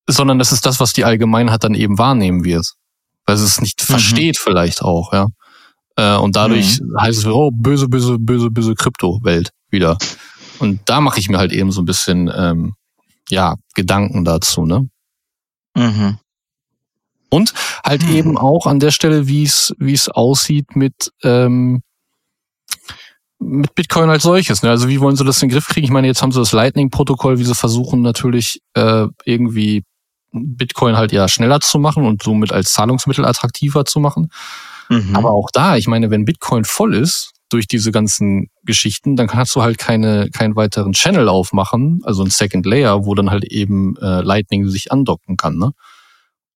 sondern 0.07 0.39
das 0.39 0.51
ist 0.51 0.65
das, 0.65 0.79
was 0.79 0.93
die 0.93 1.05
Allgemeinheit 1.05 1.63
dann 1.63 1.75
eben 1.75 1.97
wahrnehmen 1.97 2.43
wird. 2.43 2.73
Weil 3.25 3.37
sie 3.37 3.45
es 3.45 3.61
nicht 3.61 3.81
mhm. 3.81 3.93
versteht 3.93 4.37
vielleicht 4.37 4.81
auch, 4.81 5.13
ja. 5.13 5.27
Äh, 5.95 6.17
und 6.17 6.35
dadurch 6.35 6.81
mhm. 6.81 6.99
heißt 6.99 7.19
es, 7.19 7.25
oh, 7.25 7.51
böse, 7.53 7.87
böse, 7.87 8.17
böse, 8.19 8.49
böse 8.49 8.73
Kryptowelt 8.75 9.51
wieder. 9.69 9.97
Und 10.59 10.81
da 10.85 11.01
mache 11.01 11.19
ich 11.19 11.29
mir 11.29 11.37
halt 11.37 11.51
eben 11.51 11.71
so 11.71 11.81
ein 11.81 11.85
bisschen, 11.85 12.31
ähm, 12.35 12.73
ja, 13.29 13.55
Gedanken 13.75 14.25
dazu, 14.25 14.65
ne? 14.65 14.87
Und 17.35 17.53
halt 17.83 18.03
hm. 18.03 18.15
eben 18.15 18.37
auch 18.37 18.65
an 18.65 18.79
der 18.79 18.91
Stelle, 18.91 19.27
wie 19.27 19.43
es 19.43 19.75
wie 19.77 19.93
es 19.93 20.09
aussieht 20.09 20.75
mit 20.75 21.11
ähm, 21.23 21.81
mit 23.39 23.75
Bitcoin 23.75 24.09
als 24.09 24.23
solches. 24.23 24.63
Ne? 24.63 24.69
Also 24.69 24.87
wie 24.87 24.99
wollen 24.99 25.15
sie 25.15 25.25
das 25.25 25.41
in 25.41 25.49
den 25.49 25.53
Griff 25.53 25.67
kriegen? 25.67 25.85
Ich 25.85 25.91
meine, 25.91 26.07
jetzt 26.07 26.21
haben 26.21 26.31
sie 26.31 26.39
das 26.39 26.51
Lightning-Protokoll, 26.51 27.37
wie 27.37 27.43
sie 27.43 27.55
versuchen 27.55 28.01
natürlich 28.01 28.61
äh, 28.73 29.07
irgendwie 29.23 29.83
Bitcoin 30.31 30.97
halt 30.97 31.11
ja 31.11 31.27
schneller 31.27 31.61
zu 31.61 31.79
machen 31.79 32.05
und 32.05 32.23
somit 32.23 32.51
als 32.51 32.73
Zahlungsmittel 32.73 33.25
attraktiver 33.25 33.85
zu 33.85 33.99
machen. 33.99 34.29
Mhm. 34.89 35.15
Aber 35.15 35.31
auch 35.31 35.49
da, 35.51 35.77
ich 35.77 35.87
meine, 35.87 36.09
wenn 36.09 36.25
Bitcoin 36.25 36.65
voll 36.65 36.95
ist 36.95 37.31
durch 37.49 37.67
diese 37.67 37.91
ganzen 37.91 38.49
Geschichten, 38.63 39.15
dann 39.15 39.27
kannst 39.27 39.55
du 39.55 39.61
halt 39.61 39.77
keine 39.77 40.29
keinen 40.31 40.55
weiteren 40.55 40.93
Channel 40.93 41.29
aufmachen, 41.29 42.01
also 42.03 42.23
ein 42.23 42.29
Second 42.29 42.65
Layer, 42.65 43.05
wo 43.05 43.13
dann 43.15 43.29
halt 43.29 43.45
eben 43.45 43.95
äh, 43.97 44.21
Lightning 44.21 44.67
sich 44.67 44.91
andocken 44.91 45.37
kann. 45.37 45.57
Ne? 45.57 45.71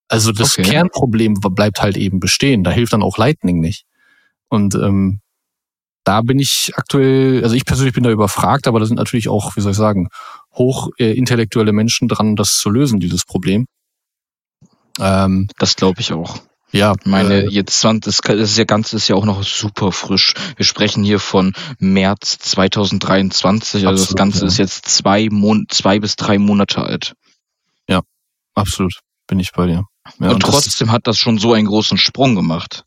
Also 0.10 0.32
das 0.32 0.58
okay. 0.58 0.70
Kernproblem 0.70 1.36
bleibt 1.36 1.82
halt 1.82 1.96
eben 1.96 2.20
bestehen. 2.20 2.64
Da 2.64 2.72
hilft 2.72 2.94
dann 2.94 3.04
auch 3.04 3.18
Lightning 3.18 3.60
nicht. 3.60 3.86
Und 4.50 4.76
ähm, 4.76 5.22
da 6.04 6.22
bin 6.22 6.40
ich 6.40 6.72
aktuell, 6.76 7.44
also 7.44 7.56
ich 7.56 7.66
persönlich 7.66 7.94
bin 7.94 8.04
da 8.04 8.10
überfragt, 8.10 8.68
aber 8.68 8.80
da 8.80 8.86
sind 8.88 8.98
natürlich 8.98 9.30
auch, 9.30 9.56
wie 9.56 9.62
soll 9.62 9.72
ich 9.72 9.78
sagen, 9.78 10.10
hoch 10.54 10.90
äh, 10.98 11.22
Menschen 11.72 12.08
dran, 12.08 12.36
das 12.36 12.58
zu 12.58 12.72
lösen, 12.72 13.00
dieses 13.00 13.26
Problem. 13.26 13.68
Ähm, 15.00 15.48
das 15.60 15.76
glaube 15.76 16.02
ich 16.02 16.12
auch. 16.12 16.40
Ja, 16.72 16.94
meine, 17.04 17.44
äh, 17.44 17.50
jetzt 17.50 17.80
20, 17.80 18.22
das 18.22 18.52
ist 18.52 18.58
ja 18.58 18.64
ganz, 18.64 18.94
ist 18.94 19.08
ja 19.08 19.16
auch 19.16 19.26
noch 19.26 19.44
super 19.44 19.92
frisch. 19.92 20.34
Wir 20.56 20.66
sprechen 20.66 21.04
hier 21.04 21.20
von 21.20 21.54
März 21.80 22.38
2023, 22.40 23.88
also 23.88 23.90
absolut, 23.90 24.10
das 24.10 24.16
Ganze 24.16 24.40
ja. 24.42 24.48
ist 24.48 24.58
jetzt 24.58 24.86
zwei, 24.86 25.30
Mon 25.32 25.66
zwei 25.70 26.00
bis 26.00 26.16
drei 26.16 26.38
Monate 26.38 26.84
alt. 26.84 27.14
Ja, 27.88 28.02
absolut, 28.54 29.00
bin 29.28 29.40
ich 29.40 29.52
bei 29.52 29.66
dir. 29.66 29.86
Ja, 30.20 30.28
und, 30.28 30.36
und 30.36 30.40
trotzdem 30.42 30.92
hat 30.92 31.08
das 31.08 31.18
schon 31.18 31.38
so 31.38 31.54
einen 31.54 31.68
großen 31.68 31.98
Sprung 31.98 32.36
gemacht 32.36 32.84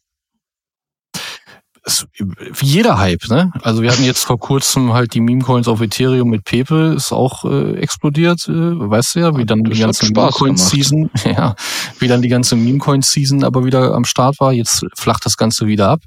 wie 1.84 2.66
jeder 2.66 2.98
Hype, 2.98 3.28
ne? 3.28 3.50
Also 3.62 3.82
wir 3.82 3.90
hatten 3.90 4.04
jetzt 4.04 4.24
vor 4.24 4.38
kurzem 4.38 4.92
halt 4.92 5.14
die 5.14 5.20
Meme-Coins 5.20 5.66
auf 5.66 5.80
Ethereum 5.80 6.30
mit 6.30 6.44
Pepe, 6.44 6.94
ist 6.96 7.10
auch 7.10 7.44
äh, 7.44 7.74
explodiert, 7.74 8.46
äh, 8.48 8.52
weißt 8.52 9.16
du 9.16 9.20
ja, 9.20 9.36
wie 9.36 9.44
dann 9.44 9.64
die 9.64 9.80
ganze 9.80 10.06
Meme-Coin-Season, 10.06 11.10
ja, 11.24 11.56
wie 11.98 12.06
dann 12.06 12.22
die 12.22 12.28
ganze 12.28 12.54
Meme-Coin-Season 12.54 13.42
aber 13.42 13.64
wieder 13.64 13.94
am 13.94 14.04
Start 14.04 14.38
war. 14.38 14.52
Jetzt 14.52 14.86
flacht 14.94 15.26
das 15.26 15.36
Ganze 15.36 15.66
wieder 15.66 15.88
ab. 15.88 16.02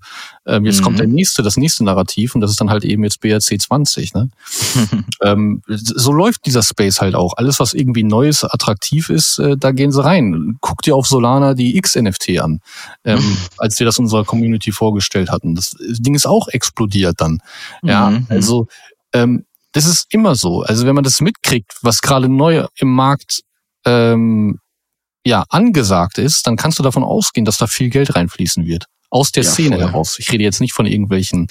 Ähm, 0.47 0.63
jetzt 0.63 0.79
mhm. 0.79 0.83
kommt 0.83 0.99
der 0.99 1.07
nächste, 1.07 1.43
das 1.43 1.57
nächste 1.57 1.83
Narrativ 1.83 2.35
und 2.35 2.41
das 2.41 2.51
ist 2.51 2.61
dann 2.61 2.69
halt 2.69 2.85
eben 2.85 3.03
jetzt 3.03 3.19
BRC 3.19 3.59
20, 3.59 4.13
ne? 4.13 4.29
ähm, 5.23 5.61
so 5.67 6.13
läuft 6.13 6.45
dieser 6.45 6.63
Space 6.63 7.01
halt 7.01 7.15
auch. 7.15 7.33
Alles, 7.35 7.59
was 7.59 7.73
irgendwie 7.73 8.03
Neues, 8.03 8.43
attraktiv 8.43 9.09
ist, 9.09 9.39
äh, 9.39 9.57
da 9.57 9.71
gehen 9.71 9.91
sie 9.91 10.03
rein. 10.03 10.57
Guck 10.61 10.83
dir 10.83 10.95
auf 10.95 11.07
Solana 11.07 11.53
die 11.53 11.75
X-NFT 11.77 12.39
an, 12.39 12.61
ähm, 13.03 13.37
als 13.57 13.79
wir 13.79 13.85
das 13.85 13.99
unserer 13.99 14.23
Community 14.23 14.71
vorgestellt 14.71 15.31
hatten. 15.31 15.55
Das 15.55 15.64
das 15.71 15.99
Ding 15.99 16.15
ist 16.15 16.27
auch 16.27 16.47
explodiert 16.47 17.15
dann. 17.17 17.39
Ja, 17.83 18.09
mhm. 18.09 18.27
also 18.29 18.67
ähm, 19.13 19.45
das 19.71 19.85
ist 19.85 20.07
immer 20.09 20.35
so. 20.35 20.61
Also 20.63 20.85
wenn 20.85 20.95
man 20.95 21.03
das 21.03 21.19
mitkriegt, 21.21 21.73
was 21.81 22.01
gerade 22.01 22.29
neu 22.29 22.65
im 22.77 22.93
Markt 22.93 23.41
ähm, 23.85 24.59
ja 25.25 25.43
angesagt 25.49 26.17
ist, 26.17 26.47
dann 26.47 26.55
kannst 26.55 26.79
du 26.79 26.83
davon 26.83 27.03
ausgehen, 27.03 27.45
dass 27.45 27.57
da 27.57 27.67
viel 27.67 27.89
Geld 27.89 28.15
reinfließen 28.15 28.65
wird. 28.65 28.85
Aus 29.09 29.31
der 29.31 29.43
ja, 29.43 29.49
Szene 29.49 29.77
voll. 29.77 29.85
heraus. 29.85 30.19
Ich 30.19 30.31
rede 30.31 30.43
jetzt 30.43 30.61
nicht 30.61 30.73
von 30.73 30.85
irgendwelchen 30.85 31.47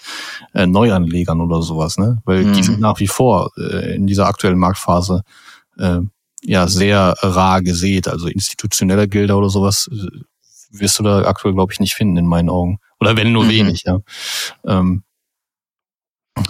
äh, 0.54 0.66
Neuanlegern 0.66 1.40
oder 1.40 1.62
sowas, 1.62 1.98
ne? 1.98 2.20
Weil 2.24 2.44
mhm. 2.44 2.52
die 2.54 2.62
sind 2.62 2.80
nach 2.80 2.98
wie 3.00 3.06
vor 3.06 3.50
äh, 3.56 3.94
in 3.94 4.06
dieser 4.06 4.26
aktuellen 4.26 4.58
Marktphase 4.58 5.22
äh, 5.78 6.00
ja 6.42 6.66
sehr 6.66 7.14
rar 7.20 7.62
gesät. 7.62 8.08
Also 8.08 8.26
institutioneller 8.26 9.06
Gelder 9.06 9.38
oder 9.38 9.50
sowas 9.50 9.88
äh, 9.92 10.24
wirst 10.78 10.98
du 10.98 11.02
da 11.02 11.24
aktuell, 11.24 11.54
glaube 11.54 11.72
ich, 11.72 11.80
nicht 11.80 11.94
finden 11.94 12.16
in 12.16 12.26
meinen 12.26 12.50
Augen. 12.50 12.78
Oder 13.00 13.16
wenn 13.16 13.32
nur 13.32 13.44
mhm. 13.44 13.50
wenig, 13.50 13.82
ja. 13.84 13.98
Ähm, 14.66 15.04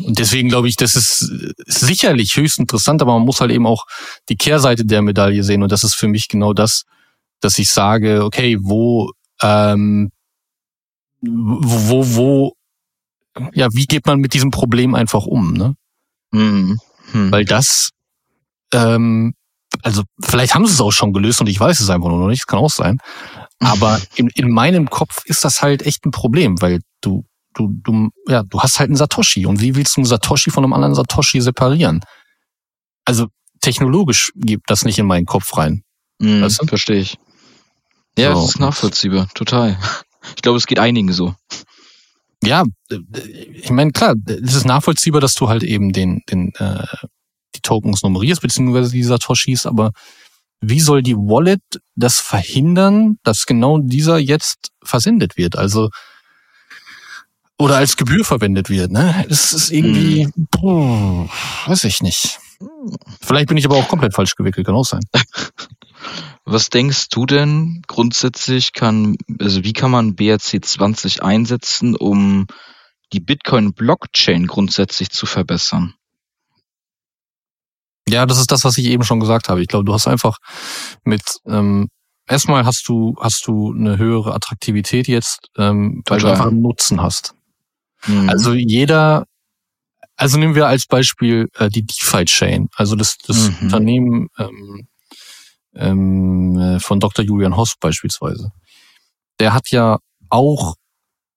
und 0.03 0.19
deswegen 0.19 0.49
glaube 0.49 0.69
ich, 0.69 0.77
das 0.77 0.97
ist 0.97 1.19
sicherlich 1.67 2.37
höchst 2.37 2.59
interessant, 2.59 3.03
aber 3.03 3.13
man 3.19 3.27
muss 3.27 3.41
halt 3.41 3.51
eben 3.51 3.67
auch 3.67 3.85
die 4.29 4.37
Kehrseite 4.37 4.85
der 4.85 5.03
Medaille 5.03 5.43
sehen. 5.43 5.63
Und 5.63 5.73
das 5.73 5.85
ist 5.85 5.95
für 5.95 6.09
mich 6.09 6.29
genau 6.29 6.55
das, 6.55 6.85
dass 7.41 7.59
ich 7.59 7.69
sage, 7.69 8.25
okay, 8.25 8.57
wo, 8.61 9.13
ähm, 9.43 10.11
wo, 11.21 11.89
wo, 11.89 12.17
wo, 12.17 12.53
ja, 13.53 13.69
wie 13.73 13.87
geht 13.87 14.07
man 14.07 14.21
mit 14.21 14.33
diesem 14.33 14.51
Problem 14.51 14.95
einfach 14.95 15.27
um, 15.27 15.53
ne? 15.53 15.75
Mhm. 16.31 16.79
Mhm. 17.13 17.33
Weil 17.33 17.45
das, 17.45 17.91
ähm, 18.73 19.35
also 19.83 20.03
vielleicht 20.23 20.55
haben 20.55 20.67
sie 20.67 20.73
es 20.73 20.81
auch 20.81 20.93
schon 20.93 21.13
gelöst 21.13 21.41
und 21.41 21.49
ich 21.49 21.61
weiß 21.61 21.81
es 21.81 21.91
einfach 21.91 22.09
nur 22.09 22.19
noch 22.19 22.29
nicht, 22.29 22.47
kann 22.47 22.59
auch 22.59 22.71
sein. 22.71 22.99
Aber 23.65 24.01
in, 24.15 24.29
in 24.35 24.51
meinem 24.51 24.91
Kopf 24.91 25.23
ist 25.25 25.45
das 25.45 25.63
halt 25.63 25.83
echt 25.83 26.05
ein 26.07 26.11
Problem, 26.11 26.61
weil 26.61 26.81
du, 27.01 27.25
du, 27.55 27.69
du, 27.73 28.11
ja, 28.29 28.43
du 28.43 28.61
hast 28.61 28.79
halt 28.79 28.91
einen 28.91 28.97
Satoshi. 28.97 29.47
Und 29.47 29.61
wie 29.61 29.75
willst 29.75 29.97
du 29.97 30.01
einen 30.01 30.07
Satoshi 30.07 30.51
von 30.51 30.65
einem 30.65 30.73
anderen 30.73 30.95
Satoshi 30.95 31.41
separieren? 31.41 32.01
Also 33.05 33.27
technologisch 33.61 34.33
gibt 34.35 34.71
das 34.71 34.85
nicht 34.85 34.99
in 34.99 35.07
meinen 35.07 35.27
Kopf 35.27 35.57
rein. 35.57 35.83
Mhm, 36.19 36.43
weißt 36.43 36.63
du? 36.63 36.67
Verstehe 36.67 37.01
ich. 37.01 37.19
Ja, 38.17 38.35
so. 38.35 38.43
das 38.43 38.51
ist 38.51 38.61
nachvollziehbar, 38.61 39.29
total. 39.35 39.79
Ich 40.37 40.43
glaube, 40.43 40.59
es 40.59 40.67
geht 40.67 40.79
einigen 40.79 41.13
so. 41.13 41.35
Ja, 42.43 42.65
ich 43.55 43.71
meine, 43.71 43.93
klar, 43.93 44.15
es 44.27 44.55
ist 44.55 44.67
nachvollziehbar, 44.67 45.21
dass 45.21 45.35
du 45.35 45.49
halt 45.49 45.63
eben 45.63 45.93
den, 45.93 46.23
den, 46.31 46.53
äh, 46.57 46.87
die 47.55 47.61
Tokens 47.61 48.03
nummerierst, 48.03 48.43
beziehungsweise 48.43 48.91
die 48.91 49.03
Satoshis, 49.03 49.67
aber 49.67 49.93
wie 50.69 50.81
soll 50.81 51.03
die 51.03 51.17
Wallet 51.17 51.63
das 51.95 52.19
verhindern, 52.19 53.19
dass 53.23 53.47
genau 53.47 53.79
dieser 53.79 54.19
jetzt 54.19 54.71
versendet 54.83 55.37
wird? 55.37 55.57
Also 55.57 55.91
oder 57.59 57.77
als 57.77 57.97
Gebühr 57.97 58.25
verwendet 58.25 58.69
wird. 58.69 58.91
Ne? 58.91 59.25
Das 59.29 59.53
ist 59.53 59.71
irgendwie, 59.71 60.25
hm. 60.25 60.49
boah, 60.51 61.29
weiß 61.67 61.85
ich 61.85 62.01
nicht. 62.03 62.39
Vielleicht 63.21 63.49
bin 63.49 63.57
ich 63.57 63.65
aber 63.65 63.77
auch 63.77 63.89
komplett 63.89 64.15
falsch 64.15 64.35
gewickelt, 64.35 64.67
kann 64.67 64.75
auch 64.75 64.85
sein. 64.85 65.03
Was 66.45 66.69
denkst 66.69 67.09
du 67.09 67.27
denn 67.27 67.83
grundsätzlich 67.87 68.73
kann, 68.73 69.17
also 69.41 69.65
wie 69.65 69.73
kann 69.73 69.91
man 69.91 70.15
BRC20 70.15 71.21
einsetzen, 71.21 71.97
um 71.97 72.47
die 73.15 73.21
Bitcoin-Blockchain 73.21 74.47
grundsätzlich 74.47 75.11
zu 75.11 75.25
verbessern? 75.25 75.95
Ja, 78.09 78.27
das 78.27 78.39
ist 78.39 78.53
das, 78.53 78.65
was 78.65 78.77
ich 78.79 78.87
eben 78.87 79.05
schon 79.05 79.21
gesagt 79.21 79.49
habe. 79.49 79.63
Ich 79.63 79.69
glaube, 79.69 79.85
du 79.85 79.95
hast 79.95 80.07
einfach 80.07 80.39
mit 81.05 81.23
ähm, 81.47 81.89
erstmal 82.27 82.65
hast 82.65 82.89
du 82.89 83.17
hast 83.21 83.47
du 83.47 83.73
eine 83.73 83.99
höhere 83.99 84.35
Attraktivität 84.35 85.09
jetzt, 85.09 85.49
ähm, 85.57 86.03
weil 86.07 86.21
du 86.21 86.29
einfach 86.29 86.47
einen 86.47 86.61
Nutzen 86.61 87.03
hast. 87.03 87.35
Mhm. 88.07 88.29
Also 88.29 88.53
jeder, 88.53 89.25
also 90.17 90.39
nehmen 90.39 90.55
wir 90.55 90.67
als 90.67 90.87
Beispiel 90.87 91.49
äh, 91.57 91.69
die 91.69 91.85
DeFi 91.85 92.25
Chain, 92.27 92.69
also 92.77 92.95
das 92.97 93.17
das 93.27 93.51
mhm. 93.51 93.57
Unternehmen 93.63 94.29
ähm, 94.39 94.87
ähm, 95.75 96.59
äh, 96.59 96.81
von 96.81 97.01
Dr. 97.01 97.25
Julian 97.25 97.57
Hoss 97.57 97.75
beispielsweise. 97.81 98.51
Der 99.41 99.53
hat 99.55 99.71
ja 99.71 99.99
auch 100.29 100.75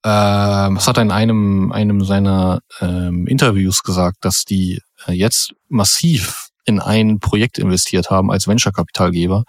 äh, 0.04 0.10
was 0.10 0.88
hat 0.88 0.98
er 0.98 1.04
in 1.04 1.12
einem 1.12 1.72
einem 1.72 2.04
seiner 2.04 2.60
ähm, 2.82 3.26
Interviews 3.26 3.84
gesagt, 3.84 4.18
dass 4.22 4.44
die 4.44 4.82
äh, 5.08 5.14
jetzt 5.14 5.54
massiv 5.70 6.47
in 6.68 6.80
ein 6.80 7.20
Projekt 7.20 7.58
investiert 7.58 8.12
haben 8.12 8.30
als 8.30 8.48
Venture-Kapitalgeber, 8.48 9.46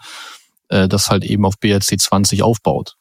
äh, 0.69 0.87
das 0.87 1.09
halt 1.09 1.23
eben 1.25 1.45
auf 1.45 1.59
BRC 1.59 1.99
20 1.99 2.41
aufbaut. 2.41 2.95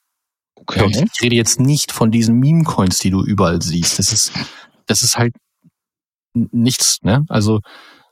Okay. 0.56 0.82
Und 0.82 0.96
ich 0.96 1.22
rede 1.22 1.36
jetzt 1.36 1.60
nicht 1.60 1.92
von 1.92 2.10
diesen 2.10 2.38
Meme-Coins, 2.38 2.98
die 2.98 3.10
du 3.10 3.22
überall 3.22 3.62
siehst. 3.62 3.98
Das 3.98 4.12
ist, 4.12 4.32
das 4.86 5.02
ist 5.02 5.16
halt 5.16 5.34
nichts, 6.34 6.98
ne? 7.02 7.24
Also, 7.28 7.60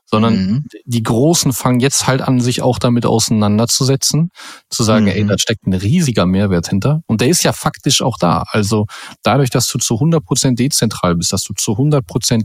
sondern 0.05 0.33
mhm. 0.35 0.65
die 0.85 1.03
Großen 1.03 1.51
fangen 1.51 1.81
jetzt 1.81 2.07
halt 2.07 2.21
an, 2.21 2.39
sich 2.39 2.61
auch 2.61 2.79
damit 2.79 3.05
auseinanderzusetzen, 3.05 4.29
zu 4.69 4.83
sagen, 4.83 5.05
mhm. 5.05 5.11
ey, 5.11 5.25
da 5.25 5.37
steckt 5.37 5.67
ein 5.67 5.73
riesiger 5.73 6.25
Mehrwert 6.25 6.69
hinter. 6.69 7.01
Und 7.07 7.19
der 7.19 7.27
ist 7.27 7.43
ja 7.43 7.51
faktisch 7.51 8.01
auch 8.01 8.17
da. 8.17 8.45
Also 8.51 8.85
dadurch, 9.23 9.49
dass 9.49 9.67
du 9.67 9.77
zu 9.77 9.95
100% 9.95 10.55
dezentral 10.55 11.15
bist, 11.15 11.33
dass 11.33 11.43
du 11.43 11.53
zu 11.53 11.73
100% 11.73 12.43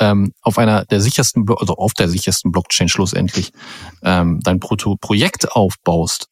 ähm, 0.00 0.32
auf 0.42 0.58
einer 0.58 0.84
der 0.84 1.00
sichersten, 1.00 1.46
also 1.56 1.74
auf 1.76 1.92
der 1.94 2.08
sichersten 2.08 2.52
Blockchain 2.52 2.88
schlussendlich 2.88 3.52
ähm, 4.02 4.40
dein 4.42 4.60
Pro 4.60 4.76
Projekt 4.96 5.52
aufbaust 5.52 6.28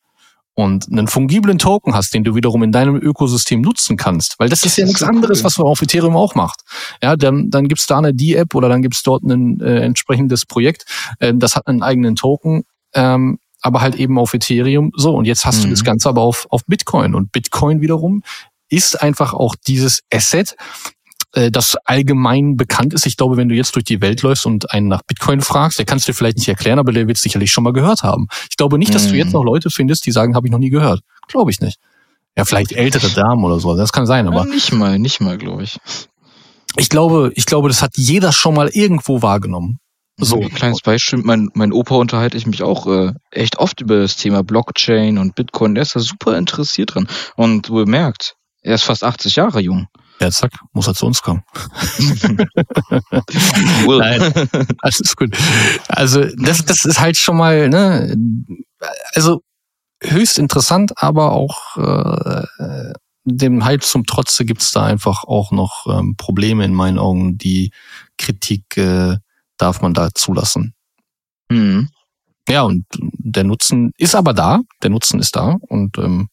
und 0.57 0.90
einen 0.90 1.07
fungiblen 1.07 1.59
Token 1.59 1.94
hast, 1.94 2.14
den 2.14 2.24
du 2.24 2.35
wiederum 2.35 2.62
in 2.62 2.72
deinem 2.72 2.96
Ökosystem 2.96 3.61
nutzen 3.61 3.96
kannst, 3.96 4.37
weil 4.38 4.48
das 4.48 4.62
ist 4.62 4.79
ja 4.79 4.87
nichts 4.87 5.02
anderes, 5.02 5.44
was 5.44 5.59
man 5.59 5.66
auf 5.66 5.83
Ethereum 5.83 6.16
auch 6.16 6.35
macht. 6.35 6.62
Ja, 7.02 7.16
dann, 7.16 7.50
dann 7.50 7.68
gibt's 7.68 7.87
da 7.87 7.98
eine 7.98 8.14
D-App 8.14 8.55
oder 8.55 8.70
dann 8.70 8.81
gibt's 8.81 9.02
dort 9.02 9.22
ein 9.22 9.61
äh, 9.61 9.81
entsprechendes 9.81 10.46
Projekt, 10.46 10.87
äh, 11.18 11.35
das 11.35 11.57
hat 11.57 11.66
einen 11.66 11.83
eigenen 11.83 12.16
Token, 12.16 12.64
ähm, 12.94 13.38
aber 13.61 13.83
halt 13.83 13.96
eben 13.96 14.18
auf 14.18 14.33
Ethereum. 14.33 14.92
So, 14.96 15.14
und 15.14 15.26
jetzt 15.26 15.44
hast 15.44 15.59
mhm. 15.59 15.64
du 15.64 15.70
das 15.70 15.85
Ganze 15.85 16.09
aber 16.09 16.22
auf, 16.22 16.46
auf 16.48 16.64
Bitcoin. 16.66 17.14
Und 17.14 17.33
Bitcoin 17.33 17.83
wiederum 17.83 18.22
ist 18.68 19.02
einfach 19.02 19.35
auch 19.35 19.57
dieses 19.66 20.00
Asset, 20.12 20.57
äh, 21.37 21.51
das 21.51 21.77
allgemein 21.85 22.57
bekannt 22.57 22.94
ist. 22.94 23.07
Ich 23.07 23.16
glaube, 23.16 23.37
wenn 23.37 23.49
du 23.49 23.55
jetzt 23.55 23.75
durch 23.77 23.85
die 23.85 24.01
Welt 24.01 24.22
läufst 24.22 24.46
und 24.46 24.72
einen 24.72 24.88
nach 24.88 25.03
Bitcoin 25.03 25.42
fragst, 25.42 25.79
der 25.79 25.85
kannst 25.85 26.09
du 26.09 26.12
dir 26.12 26.16
vielleicht 26.16 26.38
nicht 26.38 26.49
erklären, 26.49 26.79
aber 26.79 26.92
der 26.92 27.07
wird 27.07 27.18
sicherlich 27.18 27.51
schon 27.51 27.62
mal 27.62 27.75
gehört 27.75 28.03
haben. 28.03 28.27
Ich 28.51 28.57
glaube 28.57 28.79
nicht, 28.79 28.94
dass 28.94 29.09
du 29.09 29.14
jetzt 29.14 29.29
mhm. 29.29 29.33
noch 29.35 29.44
Leute 29.44 29.70
findest, 29.70 30.07
die 30.07 30.12
sagen, 30.12 30.35
habe 30.35 30.46
ich 30.46 30.51
noch 30.51 30.59
nie 30.59 30.70
gehört. 30.70 31.01
Glaube 31.29 31.51
ich 31.51 31.61
nicht. 31.61 31.79
Ja, 32.37 32.44
vielleicht 32.44 32.72
ältere 32.72 33.11
Damen 33.11 33.44
oder 33.44 33.61
so. 33.61 33.77
Das 33.77 33.92
kann 33.92 34.07
sein, 34.07 34.27
aber. 34.27 34.38
Ja, 34.38 34.44
nicht 34.44 34.72
mal, 34.72 34.99
nicht 34.99 35.20
mal, 35.20 35.38
glaube 35.38 35.62
ich. 35.62 35.79
Ich 36.77 36.88
glaube, 36.88 37.33
ich 37.35 37.46
glaube, 37.46 37.68
das 37.68 37.83
hat 37.83 37.92
jeder 37.96 38.33
schon 38.33 38.55
mal 38.55 38.68
irgendwo 38.72 39.22
wahrgenommen. 39.22 39.79
So. 40.18 40.40
Ein 40.40 40.51
kleines 40.51 40.81
Beispiel, 40.81 41.18
mein, 41.22 41.51
mein 41.53 41.72
Opa 41.72 41.96
unterhalte 41.96 42.38
ich 42.38 42.46
mich 42.46 42.62
auch 42.62 42.87
äh, 42.87 43.12
echt 43.31 43.59
oft 43.59 43.83
über 43.83 43.99
das 43.99 44.16
Thema 44.16 44.42
Blockchain 44.42 45.18
und 45.18 45.35
Bitcoin. 45.35 45.75
Der 45.75 45.83
ist 45.83 45.96
da 45.96 46.01
super 46.01 46.38
interessiert 46.38 46.94
dran. 46.94 47.09
Und 47.37 47.68
du 47.68 47.75
bemerkt, 47.75 48.37
er 48.62 48.75
ist 48.75 48.85
fast 48.85 49.05
80 49.05 49.37
Jahre 49.37 49.61
jung. 49.61 49.88
Ja, 50.20 50.31
zack, 50.31 50.52
muss 50.72 50.87
er 50.87 50.94
zu 50.94 51.07
uns 51.07 51.20
kommen. 51.20 51.42
Nein, 53.87 54.33
alles 54.79 55.14
gut. 55.14 55.37
Also 55.88 56.24
das, 56.37 56.64
das 56.64 56.85
ist 56.85 57.00
halt 57.00 57.16
schon 57.16 57.37
mal, 57.37 57.68
ne, 57.68 58.16
also 59.14 59.42
höchst 60.02 60.38
interessant, 60.38 60.92
aber 60.96 61.33
auch 61.33 61.76
äh, 61.76 62.92
dem 63.24 63.64
Hype 63.64 63.83
zum 63.83 64.07
Trotze 64.07 64.44
gibt's 64.44 64.70
da 64.70 64.85
einfach 64.85 65.24
auch 65.24 65.50
noch 65.50 65.87
ähm, 65.87 66.14
Probleme 66.16 66.64
in 66.64 66.72
meinen 66.72 66.98
Augen. 66.98 67.37
Die 67.37 67.72
Kritik 68.16 68.76
äh, 68.76 69.16
darf 69.59 69.83
man 69.83 69.94
da 69.94 70.11
zulassen. 70.14 70.74
Mhm. 71.50 71.90
Ja, 72.48 72.62
und 72.62 72.87
der 72.98 73.44
Nutzen 73.44 73.92
ist 73.98 74.14
aber 74.14 74.33
da, 74.33 74.61
der 74.83 74.90
Nutzen 74.90 75.18
ist 75.18 75.35
da 75.35 75.57
und 75.61 75.98
ähm, 75.98 76.29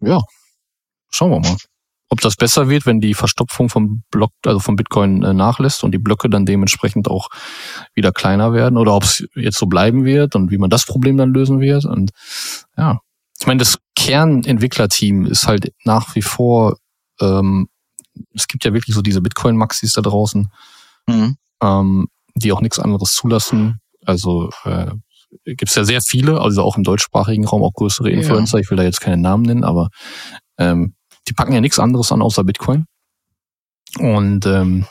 ja, 0.00 0.20
schauen 1.10 1.30
wir 1.30 1.40
mal. 1.40 1.56
Ob 2.10 2.20
das 2.22 2.36
besser 2.36 2.70
wird, 2.70 2.86
wenn 2.86 3.00
die 3.00 3.12
Verstopfung 3.12 3.68
vom 3.68 4.02
Block, 4.10 4.32
also 4.46 4.60
vom 4.60 4.76
Bitcoin 4.76 5.22
äh, 5.22 5.34
nachlässt 5.34 5.84
und 5.84 5.92
die 5.92 5.98
Blöcke 5.98 6.30
dann 6.30 6.46
dementsprechend 6.46 7.08
auch 7.08 7.28
wieder 7.94 8.12
kleiner 8.12 8.54
werden 8.54 8.78
oder 8.78 8.94
ob 8.94 9.04
es 9.04 9.26
jetzt 9.34 9.58
so 9.58 9.66
bleiben 9.66 10.04
wird 10.04 10.34
und 10.34 10.50
wie 10.50 10.56
man 10.56 10.70
das 10.70 10.86
Problem 10.86 11.18
dann 11.18 11.34
lösen 11.34 11.60
wird. 11.60 11.84
Und 11.84 12.12
ja, 12.78 13.00
ich 13.38 13.46
meine, 13.46 13.58
das 13.58 13.78
Kernentwicklerteam 13.94 15.26
ist 15.26 15.46
halt 15.46 15.72
nach 15.84 16.14
wie 16.14 16.22
vor, 16.22 16.78
ähm, 17.20 17.68
es 18.34 18.48
gibt 18.48 18.64
ja 18.64 18.72
wirklich 18.72 18.94
so 18.94 19.02
diese 19.02 19.20
Bitcoin-Maxis 19.20 19.92
da 19.92 20.00
draußen, 20.00 20.50
mhm. 21.06 21.36
ähm, 21.62 22.08
die 22.34 22.52
auch 22.52 22.62
nichts 22.62 22.78
anderes 22.78 23.12
zulassen. 23.12 23.80
Also 24.04 24.50
äh, 24.64 24.92
gibt 25.44 25.68
es 25.68 25.74
ja 25.74 25.84
sehr 25.84 26.00
viele, 26.00 26.40
also 26.40 26.62
auch 26.62 26.76
im 26.76 26.84
deutschsprachigen 26.84 27.46
Raum 27.46 27.62
auch 27.62 27.74
größere 27.74 28.10
Influencer. 28.10 28.58
Ja. 28.58 28.62
Ich 28.62 28.70
will 28.70 28.76
da 28.76 28.82
jetzt 28.82 29.00
keine 29.00 29.18
Namen 29.18 29.44
nennen, 29.44 29.64
aber 29.64 29.88
ähm, 30.56 30.94
die 31.28 31.32
packen 31.34 31.52
ja 31.52 31.60
nichts 31.60 31.78
anderes 31.78 32.12
an 32.12 32.22
außer 32.22 32.44
Bitcoin. 32.44 32.86
Und 33.98 34.46
ähm, 34.46 34.86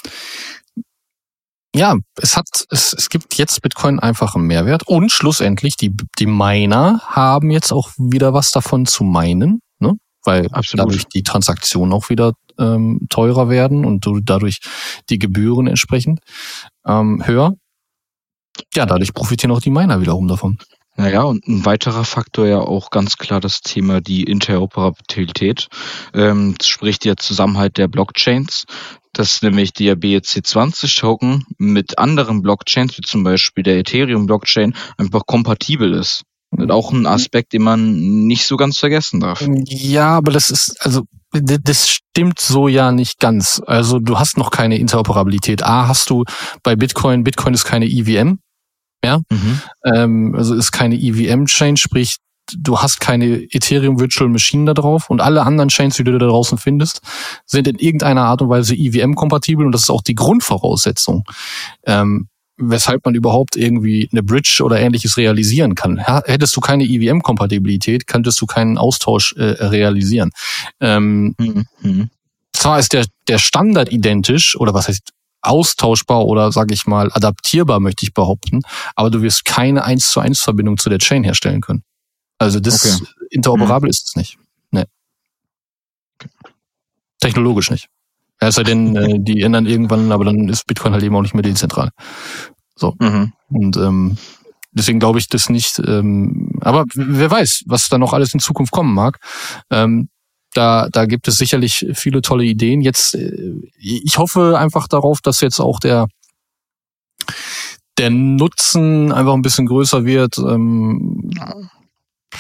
ja, 1.76 1.96
es 2.20 2.36
hat, 2.36 2.48
es, 2.72 2.94
es 2.94 3.10
gibt 3.10 3.36
jetzt 3.36 3.62
Bitcoin 3.62 4.00
einfach 4.00 4.36
einen 4.36 4.48
Mehrwert 4.48 4.88
und 4.88 5.12
schlussendlich 5.12 5.76
die 5.78 5.94
die 6.18 6.26
Miner 6.26 7.02
haben 7.06 7.52
jetzt 7.52 7.72
auch 7.72 7.92
wieder 7.98 8.34
was 8.34 8.52
davon 8.52 8.86
zu 8.86 9.04
meinen, 9.04 9.60
ne? 9.80 9.94
Weil 10.24 10.48
Absolut. 10.52 10.88
dadurch 10.88 11.06
die 11.06 11.24
Transaktionen 11.24 11.94
auch 11.94 12.10
wieder 12.10 12.34
ähm, 12.58 13.06
teurer 13.10 13.50
werden 13.50 13.86
und 13.86 14.08
dadurch 14.24 14.60
die 15.10 15.20
Gebühren 15.20 15.68
entsprechend 15.68 16.20
ähm, 16.86 17.22
höher. 17.26 17.54
Ja, 18.74 18.88
dadurch 18.88 19.14
profitieren 19.14 19.52
auch 19.52 19.62
die 19.62 19.70
Miner 19.70 20.02
wiederum 20.02 20.28
davon. 20.28 20.58
Naja, 20.98 21.22
und 21.22 21.48
ein 21.48 21.64
weiterer 21.64 22.04
Faktor 22.04 22.48
ja 22.48 22.60
auch 22.60 22.90
ganz 22.90 23.18
klar 23.18 23.40
das 23.40 23.62
Thema 23.62 24.02
die 24.02 24.24
Interoperabilität, 24.24 25.68
ähm, 26.16 26.56
sprich 26.62 26.98
der 26.98 27.18
Zusammenhalt 27.18 27.78
der 27.78 27.88
Blockchains, 27.88 28.66
dass 29.14 29.44
nämlich 29.44 29.74
der 29.74 29.96
BEC20-Token 29.96 31.44
mit 31.60 32.00
anderen 32.00 32.42
Blockchains, 32.42 32.98
wie 32.98 33.04
zum 33.04 33.24
Beispiel 33.24 33.64
der 33.64 33.78
Ethereum-Blockchain, 33.78 34.74
einfach 34.98 35.26
kompatibel 35.28 35.94
ist. 35.94 36.24
Und 36.50 36.72
auch 36.72 36.92
ein 36.92 37.06
Aspekt, 37.06 37.54
den 37.54 37.62
man 37.62 38.26
nicht 38.26 38.48
so 38.48 38.58
ganz 38.58 38.80
vergessen 38.80 39.20
darf. 39.20 39.46
Ja, 39.66 40.18
aber 40.18 40.32
das 40.32 40.50
ist, 40.50 40.78
also 40.80 41.04
das 41.32 41.90
stimmt 41.90 42.40
so 42.40 42.68
ja 42.68 42.92
nicht 42.92 43.20
ganz. 43.20 43.62
Also 43.68 44.00
du 44.00 44.18
hast 44.18 44.38
noch 44.38 44.50
keine 44.50 44.78
Interoperabilität. 44.78 45.62
A, 45.62 45.88
hast 45.88 46.10
du 46.10 46.24
bei 46.64 46.76
Bitcoin, 46.76 47.24
Bitcoin 47.24 47.54
ist 47.54 47.66
keine 47.66 47.86
EVM, 47.86 48.40
ja, 49.04 49.20
mhm. 49.30 49.62
ähm, 49.86 50.36
also 50.36 50.56
ist 50.56 50.72
keine 50.72 50.96
EVM-Chain, 50.96 51.78
sprich 51.78 52.18
du 52.54 52.80
hast 52.80 53.00
keine 53.00 53.44
Ethereum 53.52 54.00
Virtual 54.00 54.30
Machine 54.30 54.66
da 54.66 54.74
drauf 54.74 55.10
und 55.10 55.22
alle 55.22 55.44
anderen 55.44 55.70
Chains, 55.70 55.98
die 55.98 56.04
du 56.04 56.18
da 56.18 56.28
draußen 56.28 56.58
findest, 56.58 57.02
sind 57.46 57.68
in 57.68 57.78
irgendeiner 57.78 58.24
Art 58.24 58.42
und 58.42 58.50
Weise 58.50 58.76
EVM-kompatibel 58.76 59.66
und 59.66 59.72
das 59.74 59.82
ist 59.82 59.90
auch 59.90 60.02
die 60.02 60.16
Grundvoraussetzung. 60.16 61.26
Ähm, 61.86 62.30
weshalb 62.58 63.06
man 63.06 63.14
überhaupt 63.14 63.56
irgendwie 63.56 64.10
eine 64.12 64.24
Bridge 64.24 64.62
oder 64.64 64.80
ähnliches 64.80 65.18
realisieren 65.18 65.76
kann. 65.76 66.00
Hättest 66.00 66.56
du 66.56 66.60
keine 66.60 66.86
EVM-Kompatibilität, 66.86 68.08
könntest 68.08 68.42
du 68.42 68.48
keinen 68.48 68.80
Austausch 68.80 69.34
äh, 69.38 69.44
realisieren. 69.44 70.32
Ähm, 70.82 71.36
mhm. 71.38 72.10
Zwar 72.54 72.80
ist 72.80 72.94
der, 72.94 73.06
der 73.28 73.38
Standard 73.38 73.92
identisch, 73.92 74.60
oder 74.60 74.74
was 74.74 74.88
heißt 74.88 75.12
austauschbar 75.48 76.26
oder 76.26 76.52
sage 76.52 76.74
ich 76.74 76.86
mal 76.86 77.12
adaptierbar, 77.12 77.80
möchte 77.80 78.06
ich 78.06 78.14
behaupten, 78.14 78.62
aber 78.96 79.10
du 79.10 79.22
wirst 79.22 79.46
keine 79.46 79.84
1 79.84 80.12
zu 80.12 80.20
1 80.20 80.42
Verbindung 80.42 80.78
zu 80.78 80.90
der 80.90 81.00
Chain 81.00 81.24
herstellen 81.24 81.62
können. 81.62 81.84
Also 82.38 82.60
das 82.60 82.86
okay. 82.86 83.06
interoperabel 83.32 83.88
mhm. 83.88 83.92
ist 83.92 84.08
es 84.08 84.16
nicht. 84.16 84.38
Nee. 84.72 84.86
Technologisch 87.20 87.72
nicht. 87.72 87.90
Es 88.40 88.56
sei 88.56 88.64
denn, 88.64 88.96
äh, 88.96 89.20
die 89.20 89.42
ändern 89.42 89.66
irgendwann, 89.66 90.12
aber 90.12 90.26
dann 90.26 90.48
ist 90.48 90.68
Bitcoin 90.68 90.94
halt 90.94 91.04
eben 91.04 91.16
auch 91.16 91.24
nicht 91.24 91.34
mehr 91.34 91.42
dezentral. 91.42 91.90
So. 92.76 92.96
Mhm. 93.00 93.34
Und 93.50 93.78
ähm, 93.78 94.18
deswegen 94.72 95.00
glaube 95.00 95.18
ich 95.18 95.28
das 95.28 95.50
nicht. 95.50 95.80
Ähm, 95.80 96.52
aber 96.62 96.86
wer 96.94 97.32
weiß, 97.32 97.64
was 97.66 97.90
da 97.90 97.98
noch 97.98 98.14
alles 98.14 98.34
in 98.34 98.40
Zukunft 98.40 98.72
kommen 98.72 98.94
mag. 98.94 99.18
Ähm, 99.72 100.10
da, 100.58 100.90
da 100.92 101.06
gibt 101.06 101.28
es 101.28 101.36
sicherlich 101.36 101.86
viele 101.94 102.22
tolle 102.22 102.44
Ideen. 102.44 102.82
Jetzt, 102.82 103.14
äh, 103.14 103.54
ich 103.78 104.18
hoffe 104.18 104.58
einfach 104.58 104.88
darauf, 104.88 105.22
dass 105.22 105.42
jetzt 105.42 105.60
auch 105.60 105.80
der 105.80 106.08
der 107.98 108.10
Nutzen 108.12 109.12
einfach 109.12 109.34
ein 109.34 109.42
bisschen 109.42 109.66
größer 109.66 110.06
wird. 110.06 110.38
Ähm, 110.38 111.30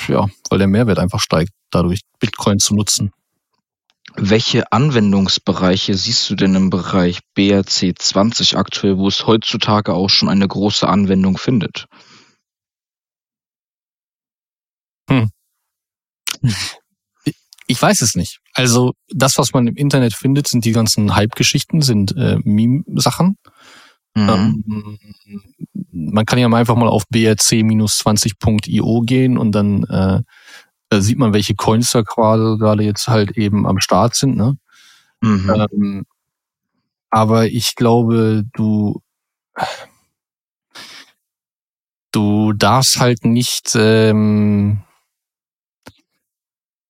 ja, 0.07 0.27
weil 0.49 0.59
der 0.59 0.67
Mehrwert 0.67 0.99
einfach 0.99 1.19
steigt, 1.19 1.51
dadurch 1.71 2.01
Bitcoin 2.19 2.59
zu 2.59 2.75
nutzen. 2.75 3.11
Welche 4.15 4.71
Anwendungsbereiche 4.71 5.95
siehst 5.95 6.29
du 6.29 6.35
denn 6.35 6.55
im 6.55 6.69
Bereich 6.69 7.19
BRC20 7.37 8.55
aktuell, 8.55 8.97
wo 8.97 9.07
es 9.07 9.27
heutzutage 9.27 9.93
auch 9.93 10.09
schon 10.09 10.29
eine 10.29 10.47
große 10.47 10.87
Anwendung 10.87 11.37
findet? 11.37 11.85
Hm. 15.09 15.29
Ich 17.67 17.81
weiß 17.81 18.01
es 18.01 18.15
nicht. 18.15 18.39
Also 18.53 18.93
das, 19.09 19.37
was 19.37 19.53
man 19.53 19.67
im 19.67 19.75
Internet 19.75 20.13
findet, 20.13 20.47
sind 20.47 20.63
die 20.65 20.71
ganzen 20.71 21.15
Hype-Geschichten, 21.15 21.81
sind 21.81 22.15
äh, 22.15 22.39
Meme-Sachen. 22.43 23.37
Mhm. 24.15 24.29
Ähm, 24.29 24.97
man 25.91 26.25
kann 26.25 26.39
ja 26.39 26.47
mal 26.49 26.59
einfach 26.59 26.75
mal 26.75 26.87
auf 26.87 27.03
brc-20.io 27.09 29.01
gehen 29.01 29.37
und 29.37 29.51
dann 29.51 29.83
äh, 29.83 30.21
da 30.89 31.01
sieht 31.01 31.17
man, 31.17 31.33
welche 31.33 31.55
Coins 31.55 31.91
da 31.91 32.01
gerade 32.01 32.57
gerade 32.57 32.83
jetzt 32.83 33.07
halt 33.07 33.31
eben 33.37 33.67
am 33.67 33.79
Start 33.79 34.15
sind. 34.15 34.37
Ne? 34.37 34.57
Mhm. 35.21 35.67
Ähm, 35.71 36.05
aber 37.09 37.47
ich 37.47 37.75
glaube, 37.75 38.43
du 38.53 39.01
du 42.11 42.53
darfst 42.53 42.99
halt 42.99 43.25
nicht 43.25 43.73
ähm, 43.75 44.83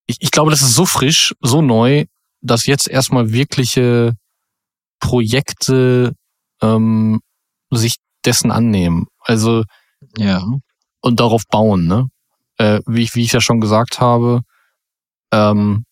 ich, 0.07 0.17
ich 0.19 0.31
glaube, 0.31 0.51
das 0.51 0.61
ist 0.61 0.73
so 0.73 0.85
frisch, 0.85 1.33
so 1.41 1.61
neu, 1.61 2.05
dass 2.41 2.65
jetzt 2.65 2.89
erstmal 2.89 3.31
wirkliche 3.31 4.15
Projekte 4.99 6.13
ähm, 6.61 7.21
sich 7.69 7.97
dessen 8.25 8.51
annehmen. 8.51 9.07
Also 9.19 9.63
ja 10.17 10.43
und 11.01 11.19
darauf 11.19 11.43
bauen. 11.49 11.87
Ne? 11.87 12.09
Äh, 12.57 12.81
wie, 12.85 13.03
ich, 13.03 13.15
wie 13.15 13.23
ich 13.23 13.31
ja 13.31 13.41
schon 13.41 13.61
gesagt 13.61 13.99
habe, 13.99 14.41
ähm, 15.31 15.85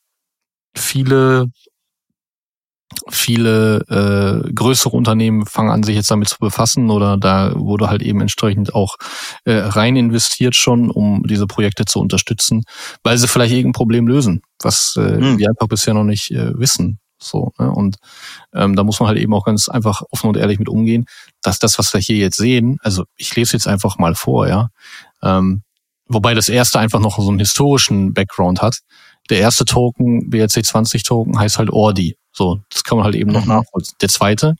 viele 0.75 1.47
viele 3.09 3.79
äh, 3.89 4.53
größere 4.53 4.95
Unternehmen 4.95 5.45
fangen 5.45 5.71
an, 5.71 5.83
sich 5.83 5.95
jetzt 5.95 6.11
damit 6.11 6.29
zu 6.29 6.37
befassen 6.39 6.89
oder 6.89 7.17
da 7.17 7.53
wurde 7.55 7.89
halt 7.89 8.01
eben 8.01 8.21
entsprechend 8.21 8.73
auch 8.73 8.95
äh, 9.43 9.53
rein 9.53 9.95
investiert 9.95 10.55
schon, 10.55 10.91
um 10.91 11.23
diese 11.25 11.47
Projekte 11.47 11.85
zu 11.85 11.99
unterstützen, 11.99 12.63
weil 13.03 13.17
sie 13.17 13.27
vielleicht 13.27 13.53
irgendein 13.53 13.73
Problem 13.73 14.07
lösen, 14.07 14.41
was 14.61 14.95
äh, 14.97 15.17
hm. 15.17 15.37
wir 15.37 15.49
einfach 15.49 15.67
bisher 15.67 15.93
noch 15.93 16.03
nicht 16.03 16.31
äh, 16.31 16.57
wissen. 16.57 16.99
So, 17.17 17.53
ne? 17.57 17.71
Und 17.71 17.97
ähm, 18.53 18.75
da 18.75 18.83
muss 18.83 18.99
man 18.99 19.07
halt 19.07 19.17
eben 19.17 19.33
auch 19.33 19.45
ganz 19.45 19.69
einfach 19.69 20.03
offen 20.11 20.27
und 20.27 20.37
ehrlich 20.37 20.59
mit 20.59 20.69
umgehen, 20.69 21.05
dass 21.41 21.59
das, 21.59 21.79
was 21.79 21.93
wir 21.93 22.01
hier 22.01 22.17
jetzt 22.17 22.37
sehen, 22.37 22.77
also 22.81 23.05
ich 23.15 23.35
lese 23.35 23.53
jetzt 23.53 23.67
einfach 23.67 23.97
mal 23.97 24.15
vor, 24.15 24.47
ja, 24.47 24.69
ähm, 25.23 25.63
wobei 26.07 26.33
das 26.33 26.49
erste 26.49 26.79
einfach 26.79 26.99
noch 26.99 27.17
so 27.19 27.29
einen 27.29 27.39
historischen 27.39 28.13
Background 28.13 28.61
hat. 28.61 28.79
Der 29.29 29.39
erste 29.39 29.65
Token, 29.65 30.29
BRC20 30.29 31.03
Token, 31.03 31.39
heißt 31.39 31.57
halt 31.57 31.71
Ordi. 31.71 32.15
So, 32.35 32.59
das 32.69 32.83
kann 32.83 32.97
man 32.97 33.05
halt 33.05 33.15
eben 33.15 33.31
noch 33.31 33.45
mhm. 33.45 33.53
nachvollziehen. 33.53 33.95
Der 34.01 34.09
zweite 34.09 34.55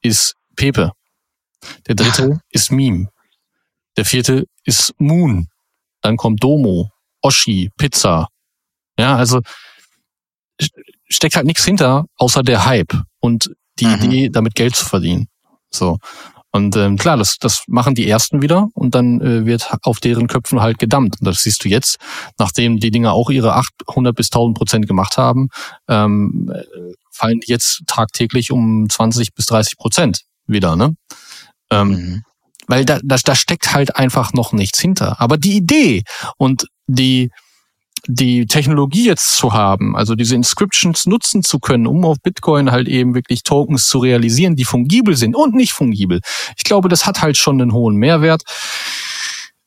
ist 0.00 0.36
Pepe. 0.56 0.92
Der 1.86 1.94
dritte 1.94 2.40
ist 2.50 2.72
Meme. 2.72 3.08
Der 3.96 4.06
vierte 4.06 4.46
ist 4.64 4.94
Moon. 4.98 5.48
Dann 6.00 6.16
kommt 6.16 6.42
Domo, 6.42 6.90
Oshi, 7.20 7.70
Pizza. 7.76 8.28
Ja, 8.98 9.16
also 9.16 9.40
steckt 11.08 11.36
halt 11.36 11.46
nichts 11.46 11.64
hinter, 11.64 12.06
außer 12.16 12.42
der 12.42 12.64
Hype 12.64 12.96
und 13.18 13.50
die 13.78 13.86
mhm. 13.86 13.94
Idee, 13.94 14.28
damit 14.30 14.54
Geld 14.54 14.74
zu 14.74 14.86
verdienen. 14.86 15.28
So. 15.70 15.98
Und 16.52 16.74
ähm, 16.76 16.96
klar, 16.96 17.16
das, 17.16 17.36
das 17.38 17.62
machen 17.68 17.94
die 17.94 18.08
ersten 18.08 18.42
wieder 18.42 18.68
und 18.74 18.94
dann 18.94 19.20
äh, 19.20 19.46
wird 19.46 19.72
auf 19.82 20.00
deren 20.00 20.26
Köpfen 20.26 20.60
halt 20.60 20.78
gedammt. 20.78 21.20
Und 21.20 21.26
das 21.26 21.42
siehst 21.42 21.64
du 21.64 21.68
jetzt, 21.68 21.98
nachdem 22.38 22.80
die 22.80 22.90
Dinger 22.90 23.12
auch 23.12 23.30
ihre 23.30 23.54
800 23.54 24.16
bis 24.16 24.28
1000 24.28 24.56
Prozent 24.56 24.86
gemacht 24.88 25.16
haben, 25.16 25.48
ähm, 25.88 26.52
äh, 26.52 26.94
fallen 27.20 27.40
jetzt 27.44 27.82
tagtäglich 27.86 28.50
um 28.50 28.88
20 28.88 29.34
bis 29.34 29.46
30 29.46 29.76
Prozent 29.76 30.22
wieder. 30.46 30.76
Ne? 30.76 30.96
Ähm, 31.70 31.88
mhm. 31.88 32.22
Weil 32.66 32.84
da, 32.84 33.00
da, 33.02 33.16
da 33.22 33.34
steckt 33.34 33.74
halt 33.74 33.96
einfach 33.96 34.32
noch 34.32 34.52
nichts 34.52 34.80
hinter. 34.80 35.20
Aber 35.20 35.36
die 35.36 35.56
Idee 35.56 36.04
und 36.38 36.66
die 36.86 37.30
die 38.06 38.46
Technologie 38.46 39.04
jetzt 39.04 39.36
zu 39.36 39.52
haben, 39.52 39.94
also 39.94 40.14
diese 40.14 40.34
Inscriptions 40.34 41.04
nutzen 41.04 41.42
zu 41.42 41.58
können, 41.58 41.86
um 41.86 42.04
auf 42.06 42.16
Bitcoin 42.22 42.70
halt 42.70 42.88
eben 42.88 43.14
wirklich 43.14 43.42
Tokens 43.42 43.88
zu 43.88 43.98
realisieren, 43.98 44.56
die 44.56 44.64
fungibel 44.64 45.16
sind 45.16 45.36
und 45.36 45.54
nicht 45.54 45.72
fungibel. 45.72 46.20
Ich 46.56 46.64
glaube, 46.64 46.88
das 46.88 47.04
hat 47.04 47.20
halt 47.20 47.36
schon 47.36 47.60
einen 47.60 47.74
hohen 47.74 47.96
Mehrwert. 47.96 48.42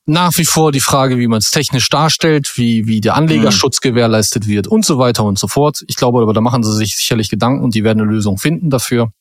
Nach 0.06 0.38
wie 0.38 0.46
vor 0.46 0.72
die 0.72 0.80
Frage, 0.80 1.18
wie 1.18 1.28
man 1.28 1.40
es 1.40 1.52
technisch 1.52 1.88
darstellt, 1.90 2.54
wie, 2.56 2.88
wie 2.88 3.00
der 3.00 3.16
Anlegerschutz 3.16 3.80
mhm. 3.82 3.90
gewährleistet 3.90 4.48
wird 4.48 4.68
und 4.68 4.86
so 4.86 4.98
weiter 4.98 5.24
und 5.24 5.40
so 5.40 5.48
fort. 5.48 5.84
Ich 5.88 5.96
glaube 5.96 6.22
aber, 6.22 6.34
da 6.34 6.42
machen 6.42 6.64
sie 6.64 6.76
sich 6.76 6.96
sicherlich 6.96 7.30
Gedanken 7.30 7.64
und 7.64 7.74
die 7.76 7.84
werden 7.84 8.02
eine 8.02 8.12
Lösung 8.12 8.38
finden 8.38 8.70
dafür. 8.70 9.12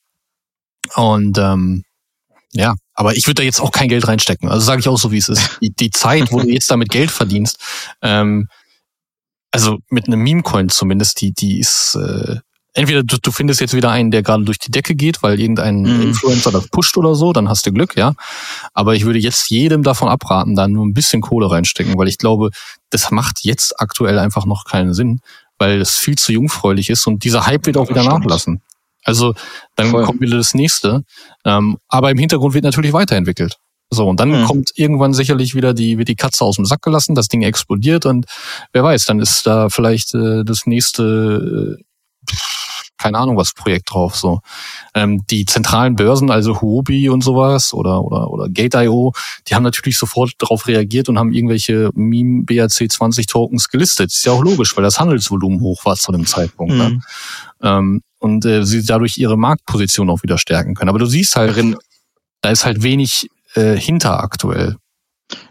Und 0.94 1.38
ähm, 1.38 1.84
ja, 2.52 2.74
aber 2.94 3.16
ich 3.16 3.26
würde 3.26 3.36
da 3.36 3.42
jetzt 3.44 3.60
auch 3.60 3.70
kein 3.70 3.88
Geld 3.88 4.06
reinstecken. 4.06 4.48
Also 4.48 4.64
sage 4.64 4.80
ich 4.80 4.88
auch 4.88 4.98
so, 4.98 5.12
wie 5.12 5.18
es 5.18 5.28
ist. 5.28 5.58
Die, 5.62 5.70
die 5.70 5.90
Zeit, 5.90 6.32
wo 6.32 6.40
du 6.40 6.48
jetzt 6.48 6.70
damit 6.70 6.90
Geld 6.90 7.10
verdienst, 7.10 7.58
ähm, 8.02 8.48
also 9.50 9.78
mit 9.88 10.06
einem 10.06 10.22
Meme-Coin 10.22 10.68
zumindest, 10.70 11.20
die, 11.20 11.32
die 11.32 11.60
ist 11.60 11.94
äh, 11.94 12.36
entweder 12.74 13.02
du, 13.02 13.16
du 13.20 13.30
findest 13.30 13.60
jetzt 13.60 13.74
wieder 13.74 13.90
einen, 13.90 14.10
der 14.10 14.22
gerade 14.22 14.44
durch 14.44 14.58
die 14.58 14.70
Decke 14.70 14.94
geht, 14.94 15.22
weil 15.22 15.40
irgendein 15.40 15.82
mhm. 15.82 16.02
Influencer 16.02 16.50
das 16.50 16.68
pusht 16.68 16.96
oder 16.96 17.14
so, 17.14 17.32
dann 17.32 17.48
hast 17.48 17.66
du 17.66 17.72
Glück, 17.72 17.96
ja. 17.96 18.14
Aber 18.72 18.94
ich 18.94 19.04
würde 19.04 19.18
jetzt 19.18 19.50
jedem 19.50 19.82
davon 19.82 20.08
abraten, 20.08 20.56
da 20.56 20.68
nur 20.68 20.84
ein 20.84 20.94
bisschen 20.94 21.20
Kohle 21.20 21.50
reinstecken, 21.50 21.98
weil 21.98 22.08
ich 22.08 22.18
glaube, 22.18 22.50
das 22.90 23.10
macht 23.10 23.40
jetzt 23.42 23.80
aktuell 23.80 24.18
einfach 24.18 24.46
noch 24.46 24.64
keinen 24.64 24.94
Sinn, 24.94 25.20
weil 25.58 25.80
es 25.80 25.96
viel 25.96 26.16
zu 26.16 26.32
jungfräulich 26.32 26.90
ist 26.90 27.06
und 27.06 27.24
dieser 27.24 27.46
Hype 27.46 27.66
wird 27.66 27.76
auch 27.76 27.88
wieder 27.88 28.04
nachlassen. 28.04 28.62
Also 29.04 29.34
dann 29.76 29.90
Voll. 29.90 30.04
kommt 30.04 30.20
wieder 30.20 30.36
das 30.36 30.54
nächste. 30.54 31.02
Ähm, 31.44 31.78
aber 31.88 32.10
im 32.10 32.18
Hintergrund 32.18 32.54
wird 32.54 32.64
natürlich 32.64 32.92
weiterentwickelt. 32.92 33.56
So, 33.90 34.08
und 34.08 34.20
dann 34.20 34.30
mhm. 34.30 34.44
kommt 34.44 34.70
irgendwann 34.74 35.12
sicherlich 35.12 35.54
wieder 35.54 35.74
die, 35.74 35.98
wird 35.98 36.08
die 36.08 36.14
Katze 36.14 36.44
aus 36.44 36.56
dem 36.56 36.64
Sack 36.64 36.80
gelassen, 36.80 37.14
das 37.14 37.28
Ding 37.28 37.42
explodiert 37.42 38.06
und 38.06 38.24
wer 38.72 38.82
weiß, 38.82 39.04
dann 39.04 39.20
ist 39.20 39.46
da 39.46 39.68
vielleicht 39.68 40.14
äh, 40.14 40.44
das 40.44 40.64
nächste 40.64 41.76
äh, 41.78 41.82
keine 42.98 43.18
Ahnung 43.18 43.36
was 43.36 43.52
Projekt 43.52 43.92
drauf. 43.92 44.16
So 44.16 44.40
ähm, 44.94 45.24
die 45.30 45.44
zentralen 45.44 45.96
Börsen, 45.96 46.30
also 46.30 46.60
Huobi 46.60 47.08
und 47.08 47.22
sowas 47.22 47.74
oder 47.74 48.02
oder 48.02 48.30
oder 48.30 48.48
Gate.io, 48.48 49.12
die 49.48 49.54
haben 49.54 49.62
natürlich 49.62 49.98
sofort 49.98 50.32
darauf 50.38 50.66
reagiert 50.66 51.08
und 51.08 51.18
haben 51.18 51.32
irgendwelche 51.32 51.90
Meme 51.94 52.44
BRC 52.44 52.90
20 52.90 53.26
Tokens 53.26 53.68
gelistet. 53.68 54.12
Ist 54.12 54.24
ja 54.24 54.32
auch 54.32 54.42
logisch, 54.42 54.76
weil 54.76 54.84
das 54.84 55.00
Handelsvolumen 55.00 55.60
hoch 55.60 55.84
war 55.84 55.96
zu 55.96 56.12
dem 56.12 56.26
Zeitpunkt. 56.26 56.74
Ne? 56.74 56.88
Mhm. 56.90 56.94
Ne? 56.94 57.02
Ähm, 57.62 58.02
und 58.18 58.44
äh, 58.44 58.64
sie 58.64 58.84
dadurch 58.84 59.18
ihre 59.18 59.36
Marktposition 59.36 60.08
auch 60.08 60.22
wieder 60.22 60.38
stärken 60.38 60.74
können. 60.74 60.88
Aber 60.88 61.00
du 61.00 61.06
siehst 61.06 61.34
halt, 61.34 61.56
da 62.40 62.50
ist 62.50 62.64
halt 62.64 62.82
wenig 62.82 63.28
äh, 63.54 63.76
hinter 63.76 64.22
aktuell. 64.22 64.76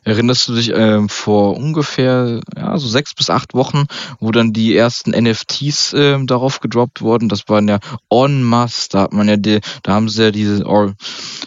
Erinnerst 0.03 0.47
du 0.47 0.55
dich 0.55 0.71
ähm, 0.73 1.09
vor 1.09 1.57
ungefähr 1.57 2.41
ja, 2.55 2.77
so 2.77 2.87
sechs 2.87 3.13
bis 3.13 3.29
acht 3.29 3.53
Wochen, 3.53 3.85
wo 4.19 4.31
dann 4.31 4.51
die 4.51 4.75
ersten 4.75 5.11
NFTs 5.11 5.93
ähm, 5.95 6.25
darauf 6.25 6.59
gedroppt 6.59 7.01
wurden? 7.01 7.29
Das 7.29 7.47
waren 7.47 7.67
ja 7.67 7.79
en 8.09 8.43
masse. 8.43 8.89
Da 8.89 9.01
hat 9.01 9.13
man 9.13 9.27
ja 9.27 9.37
die, 9.37 9.59
da 9.83 9.93
haben 9.93 10.09
sie 10.09 10.23
ja 10.23 10.31
diese, 10.31 10.65
or, 10.65 10.95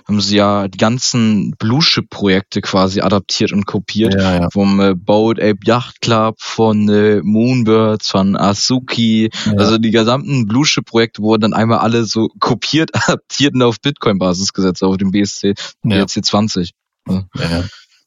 haben 0.06 0.20
sie 0.20 0.36
ja 0.36 0.68
die 0.68 0.78
ganzen 0.78 1.56
Blue 1.58 1.82
Ship 1.82 2.08
Projekte 2.08 2.60
quasi 2.60 3.00
adaptiert 3.00 3.52
und 3.52 3.66
kopiert. 3.66 4.14
Ja, 4.14 4.42
ja. 4.42 4.50
Vom 4.50 4.80
äh, 4.80 4.94
Boat 4.94 5.40
Ape 5.40 5.58
Yacht 5.64 6.00
Club, 6.00 6.36
von 6.38 6.88
äh, 6.88 7.20
Moonbirds, 7.22 8.08
von 8.08 8.36
Asuki. 8.36 9.30
Ja. 9.46 9.52
Also 9.54 9.78
die 9.78 9.90
gesamten 9.90 10.46
Blue 10.46 10.64
Ship 10.64 10.84
Projekte 10.84 11.22
wurden 11.22 11.42
dann 11.42 11.54
einmal 11.54 11.78
alle 11.78 12.04
so 12.04 12.28
kopiert, 12.38 12.90
adaptiert 12.94 13.54
und 13.54 13.62
auf 13.62 13.80
Bitcoin 13.80 14.18
Basis 14.18 14.52
gesetzt, 14.52 14.84
auf 14.84 14.96
dem 14.96 15.10
BSC, 15.10 15.54
BSC 15.82 16.22
20. 16.22 16.70
Ja. 17.08 17.24
ja. 17.38 17.64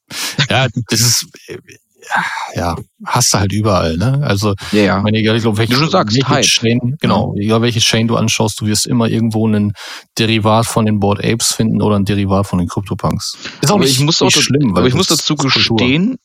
Ja, 0.50 0.68
das 0.90 1.02
ist, 1.02 1.28
ja, 2.56 2.76
hast 3.06 3.34
du 3.34 3.40
halt 3.40 3.52
überall, 3.52 3.98
ne? 3.98 4.22
Also, 4.24 4.54
ja, 4.72 4.82
ja. 4.82 5.02
Meine, 5.02 5.18
egal, 5.18 5.36
ich 5.36 5.42
glaube, 5.42 5.58
welche, 5.58 5.74
du 5.74 5.88
sagst, 5.88 6.16
welche 6.16 6.42
Chain, 6.42 6.98
genau, 7.02 7.34
egal 7.38 7.62
welche 7.62 7.80
Chain 7.80 8.08
du 8.08 8.16
anschaust, 8.16 8.62
du 8.62 8.66
wirst 8.66 8.88
immer 8.88 9.08
irgendwo 9.08 9.48
ein 9.48 9.74
Derivat 10.18 10.66
von 10.66 10.86
den 10.86 11.00
Board 11.00 11.24
Apes 11.24 11.54
finden 11.54 11.82
oder 11.82 11.98
ein 11.98 12.06
Derivat 12.06 12.48
von 12.48 12.60
den 12.60 12.68
CryptoPunks. 12.68 13.38
Ist 13.62 13.70
auch 13.70 13.76
aber 13.76 13.84
nicht, 13.84 13.94
ich 13.94 14.00
muss 14.00 14.22
nicht 14.22 14.38
auch, 14.38 14.42
schlimm, 14.42 14.76
aber 14.76 14.88
ich 14.88 14.94
muss 14.94 15.08
dazu 15.08 15.36
gestehen, 15.36 16.18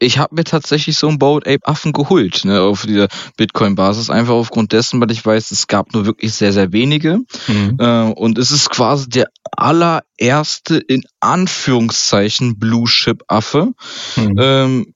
ich 0.00 0.18
habe 0.18 0.36
mir 0.36 0.44
tatsächlich 0.44 0.96
so 0.96 1.08
einen 1.08 1.18
Boat 1.18 1.46
Ape 1.46 1.66
Affen 1.66 1.92
geholt, 1.92 2.44
ne, 2.44 2.60
auf 2.60 2.86
dieser 2.86 3.08
Bitcoin-Basis, 3.36 4.10
einfach 4.10 4.34
aufgrund 4.34 4.72
dessen, 4.72 5.00
weil 5.00 5.10
ich 5.10 5.24
weiß, 5.24 5.50
es 5.50 5.66
gab 5.66 5.92
nur 5.92 6.06
wirklich 6.06 6.32
sehr, 6.34 6.52
sehr 6.52 6.72
wenige. 6.72 7.18
Mhm. 7.48 7.76
Äh, 7.80 8.12
und 8.12 8.38
es 8.38 8.50
ist 8.50 8.70
quasi 8.70 9.08
der 9.08 9.26
allererste, 9.56 10.78
in 10.78 11.04
Anführungszeichen, 11.20 12.58
Blue 12.58 12.86
Chip 12.86 13.22
Affe. 13.28 13.72
Mhm. 14.16 14.34
Ähm, 14.38 14.94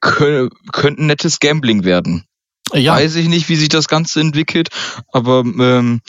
könnte 0.00 1.02
ein 1.02 1.06
nettes 1.06 1.40
Gambling 1.40 1.84
werden. 1.84 2.24
Ja. 2.72 2.94
Weiß 2.94 3.16
ich 3.16 3.28
nicht, 3.28 3.48
wie 3.48 3.56
sich 3.56 3.68
das 3.68 3.88
Ganze 3.88 4.20
entwickelt, 4.20 4.68
aber 5.12 5.40
ähm, 5.40 6.00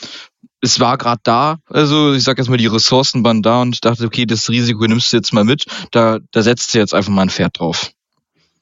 es 0.61 0.79
war 0.79 0.97
gerade 0.97 1.21
da, 1.23 1.57
also 1.67 2.13
ich 2.13 2.23
sag 2.23 2.37
jetzt 2.37 2.49
mal, 2.49 2.57
die 2.57 2.67
Ressourcen 2.67 3.23
waren 3.23 3.41
da 3.41 3.61
und 3.61 3.73
ich 3.73 3.81
dachte, 3.81 4.05
okay, 4.05 4.25
das 4.25 4.49
Risiko 4.49 4.85
nimmst 4.85 5.11
du 5.11 5.17
jetzt 5.17 5.33
mal 5.33 5.43
mit, 5.43 5.65
da, 5.91 6.19
da 6.31 6.41
setzt 6.43 6.73
du 6.73 6.77
jetzt 6.77 6.93
einfach 6.93 7.11
mal 7.11 7.23
ein 7.23 7.29
Pferd 7.29 7.59
drauf. 7.59 7.91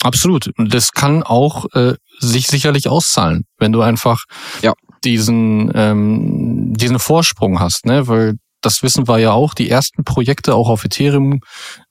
Absolut. 0.01 0.49
Und 0.57 0.73
das 0.73 0.93
kann 0.93 1.23
auch 1.23 1.65
äh, 1.73 1.95
sich 2.19 2.47
sicherlich 2.47 2.87
auszahlen, 2.87 3.45
wenn 3.57 3.73
du 3.73 3.81
einfach 3.81 4.23
ja. 4.61 4.73
diesen, 5.03 5.71
ähm, 5.75 6.73
diesen 6.73 6.99
Vorsprung 6.99 7.59
hast, 7.59 7.85
ne? 7.85 8.07
Weil 8.07 8.37
das 8.61 8.83
wissen 8.83 9.07
wir 9.07 9.19
ja 9.19 9.31
auch, 9.31 9.53
die 9.53 9.69
ersten 9.69 10.03
Projekte 10.03 10.55
auch 10.55 10.69
auf 10.69 10.83
Ethereum, 10.85 11.41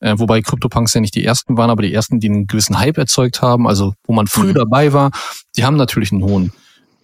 äh, 0.00 0.14
wobei 0.18 0.40
CryptoPunks 0.42 0.94
ja 0.94 1.00
nicht 1.00 1.14
die 1.14 1.24
ersten 1.24 1.56
waren, 1.56 1.70
aber 1.70 1.82
die 1.82 1.92
ersten, 1.92 2.20
die 2.20 2.28
einen 2.28 2.46
gewissen 2.46 2.78
Hype 2.78 2.98
erzeugt 2.98 3.42
haben, 3.42 3.66
also 3.66 3.94
wo 4.06 4.12
man 4.12 4.26
früh 4.26 4.48
mhm. 4.48 4.54
dabei 4.54 4.92
war, 4.92 5.10
die 5.56 5.64
haben 5.64 5.76
natürlich 5.76 6.12
einen 6.12 6.24
hohen 6.24 6.52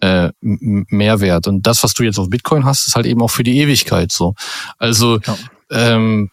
äh, 0.01 0.29
Mehrwert. 0.41 1.47
Und 1.47 1.65
das, 1.65 1.83
was 1.83 1.93
du 1.93 2.03
jetzt 2.03 2.19
auf 2.19 2.29
Bitcoin 2.29 2.65
hast, 2.65 2.87
ist 2.87 2.95
halt 2.95 3.05
eben 3.05 3.21
auch 3.21 3.31
für 3.31 3.43
die 3.43 3.59
Ewigkeit 3.59 4.11
so. 4.11 4.33
Also 4.77 5.19
ja. 5.19 5.37
ähm, 5.71 6.29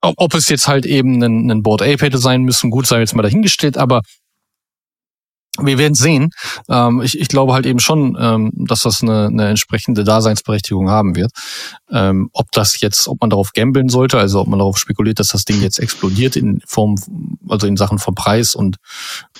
ob 0.00 0.34
es 0.34 0.48
jetzt 0.48 0.66
halt 0.66 0.86
eben 0.86 1.22
ein, 1.22 1.50
ein 1.50 1.62
Board 1.62 1.82
Ape 1.82 2.06
hätte 2.06 2.18
sein 2.18 2.42
müssen, 2.42 2.70
gut, 2.70 2.86
sei 2.86 3.00
jetzt 3.00 3.14
mal 3.14 3.22
dahingestellt, 3.22 3.76
aber 3.76 4.00
wir 5.58 5.78
werden 5.78 5.94
sehen. 5.94 6.30
Ähm, 6.68 7.02
ich, 7.02 7.18
ich 7.18 7.28
glaube 7.28 7.52
halt 7.52 7.66
eben 7.66 7.80
schon, 7.80 8.16
ähm, 8.20 8.52
dass 8.54 8.80
das 8.80 9.02
eine, 9.02 9.26
eine 9.26 9.48
entsprechende 9.48 10.04
Daseinsberechtigung 10.04 10.88
haben 10.88 11.16
wird. 11.16 11.32
Ähm, 11.90 12.30
ob 12.32 12.50
das 12.52 12.80
jetzt, 12.80 13.08
ob 13.08 13.20
man 13.20 13.30
darauf 13.30 13.52
gambeln 13.52 13.88
sollte, 13.88 14.18
also 14.18 14.40
ob 14.40 14.48
man 14.48 14.58
darauf 14.60 14.78
spekuliert, 14.78 15.18
dass 15.18 15.28
das 15.28 15.44
Ding 15.44 15.60
jetzt 15.60 15.78
explodiert 15.78 16.36
in 16.36 16.60
Form, 16.66 16.94
also 17.48 17.66
in 17.66 17.76
Sachen 17.76 17.98
von 17.98 18.14
Preis 18.14 18.54
und 18.54 18.76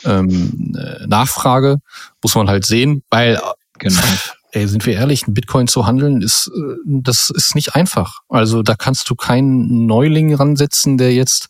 ähm, 0.05 0.75
äh, 0.77 1.07
Nachfrage, 1.07 1.79
muss 2.23 2.35
man 2.35 2.49
halt 2.49 2.67
sehen, 2.67 3.03
weil 3.11 3.41
genau 3.79 4.01
ey, 4.53 4.67
sind 4.67 4.85
wir 4.87 4.95
ehrlich, 4.95 5.27
ein 5.27 5.35
Bitcoin 5.35 5.69
zu 5.69 5.87
handeln, 5.87 6.23
ist, 6.23 6.51
äh, 6.55 6.75
das 6.85 7.31
ist 7.31 7.55
nicht 7.55 7.75
einfach. 7.75 8.19
Also 8.29 8.63
da 8.63 8.75
kannst 8.75 9.09
du 9.11 9.15
keinen 9.15 9.87
Neuling 9.87 10.35
ransetzen, 10.35 10.99
der 10.99 11.15
jetzt, 11.15 11.47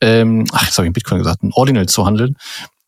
ähm, 0.00 0.44
ach, 0.52 0.64
jetzt 0.64 0.76
habe 0.76 0.88
ich 0.88 0.92
Bitcoin 0.92 1.18
gesagt, 1.18 1.42
ein 1.42 1.52
Ordinal 1.52 1.86
zu 1.86 2.04
handeln. 2.04 2.36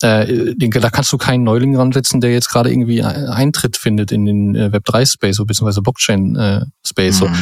Äh, 0.03 0.55
da 0.57 0.91
kannst 0.91 1.13
du 1.13 1.19
keinen 1.19 1.43
Neuling 1.43 1.77
ransetzen, 1.77 2.21
der 2.21 2.33
jetzt 2.33 2.49
gerade 2.49 2.71
irgendwie 2.71 3.03
Eintritt 3.03 3.77
findet 3.77 4.13
in 4.13 4.27
den 4.27 4.55
äh, 4.55 4.71
Web3-Space 4.73 5.39
beziehungsweise 5.45 5.83
Blockchain-Space. 5.83 7.21
Mhm. 7.21 7.35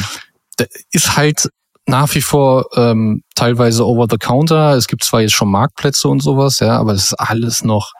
So. 0.57 0.65
ist 0.91 1.15
halt 1.15 1.49
nach 1.85 2.13
wie 2.15 2.21
vor 2.21 2.65
ähm, 2.75 3.23
teilweise 3.35 3.85
over 3.85 4.07
the 4.09 4.17
counter. 4.17 4.75
Es 4.75 4.87
gibt 4.87 5.03
zwar 5.03 5.21
jetzt 5.21 5.33
schon 5.33 5.49
Marktplätze 5.49 6.07
und 6.07 6.21
sowas, 6.21 6.59
ja, 6.59 6.77
aber 6.77 6.93
es 6.93 7.05
ist 7.05 7.13
alles 7.13 7.63
noch 7.63 7.93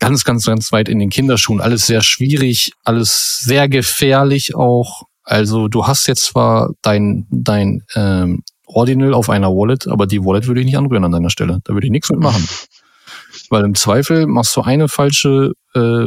ganz, 0.00 0.24
ganz, 0.24 0.44
ganz 0.44 0.72
weit 0.72 0.88
in 0.88 0.98
den 0.98 1.10
Kinderschuhen. 1.10 1.60
Alles 1.60 1.86
sehr 1.86 2.02
schwierig, 2.02 2.72
alles 2.84 3.38
sehr 3.38 3.68
gefährlich 3.68 4.54
auch. 4.56 5.04
Also 5.22 5.68
du 5.68 5.86
hast 5.86 6.08
jetzt 6.08 6.24
zwar 6.24 6.70
dein, 6.82 7.26
dein 7.30 7.84
ähm, 7.94 8.42
Ordinal 8.66 9.14
auf 9.14 9.30
einer 9.30 9.50
Wallet, 9.50 9.86
aber 9.86 10.06
die 10.06 10.24
Wallet 10.24 10.48
würde 10.48 10.60
ich 10.60 10.66
nicht 10.66 10.76
anrühren 10.76 11.04
an 11.04 11.12
deiner 11.12 11.30
Stelle. 11.30 11.60
Da 11.64 11.74
würde 11.74 11.86
ich 11.86 11.92
nichts 11.92 12.10
mitmachen. 12.10 12.48
Weil 13.52 13.64
im 13.66 13.74
Zweifel 13.74 14.26
machst 14.26 14.56
du 14.56 14.62
eine 14.62 14.88
falsche, 14.88 15.52
äh, 15.74 16.06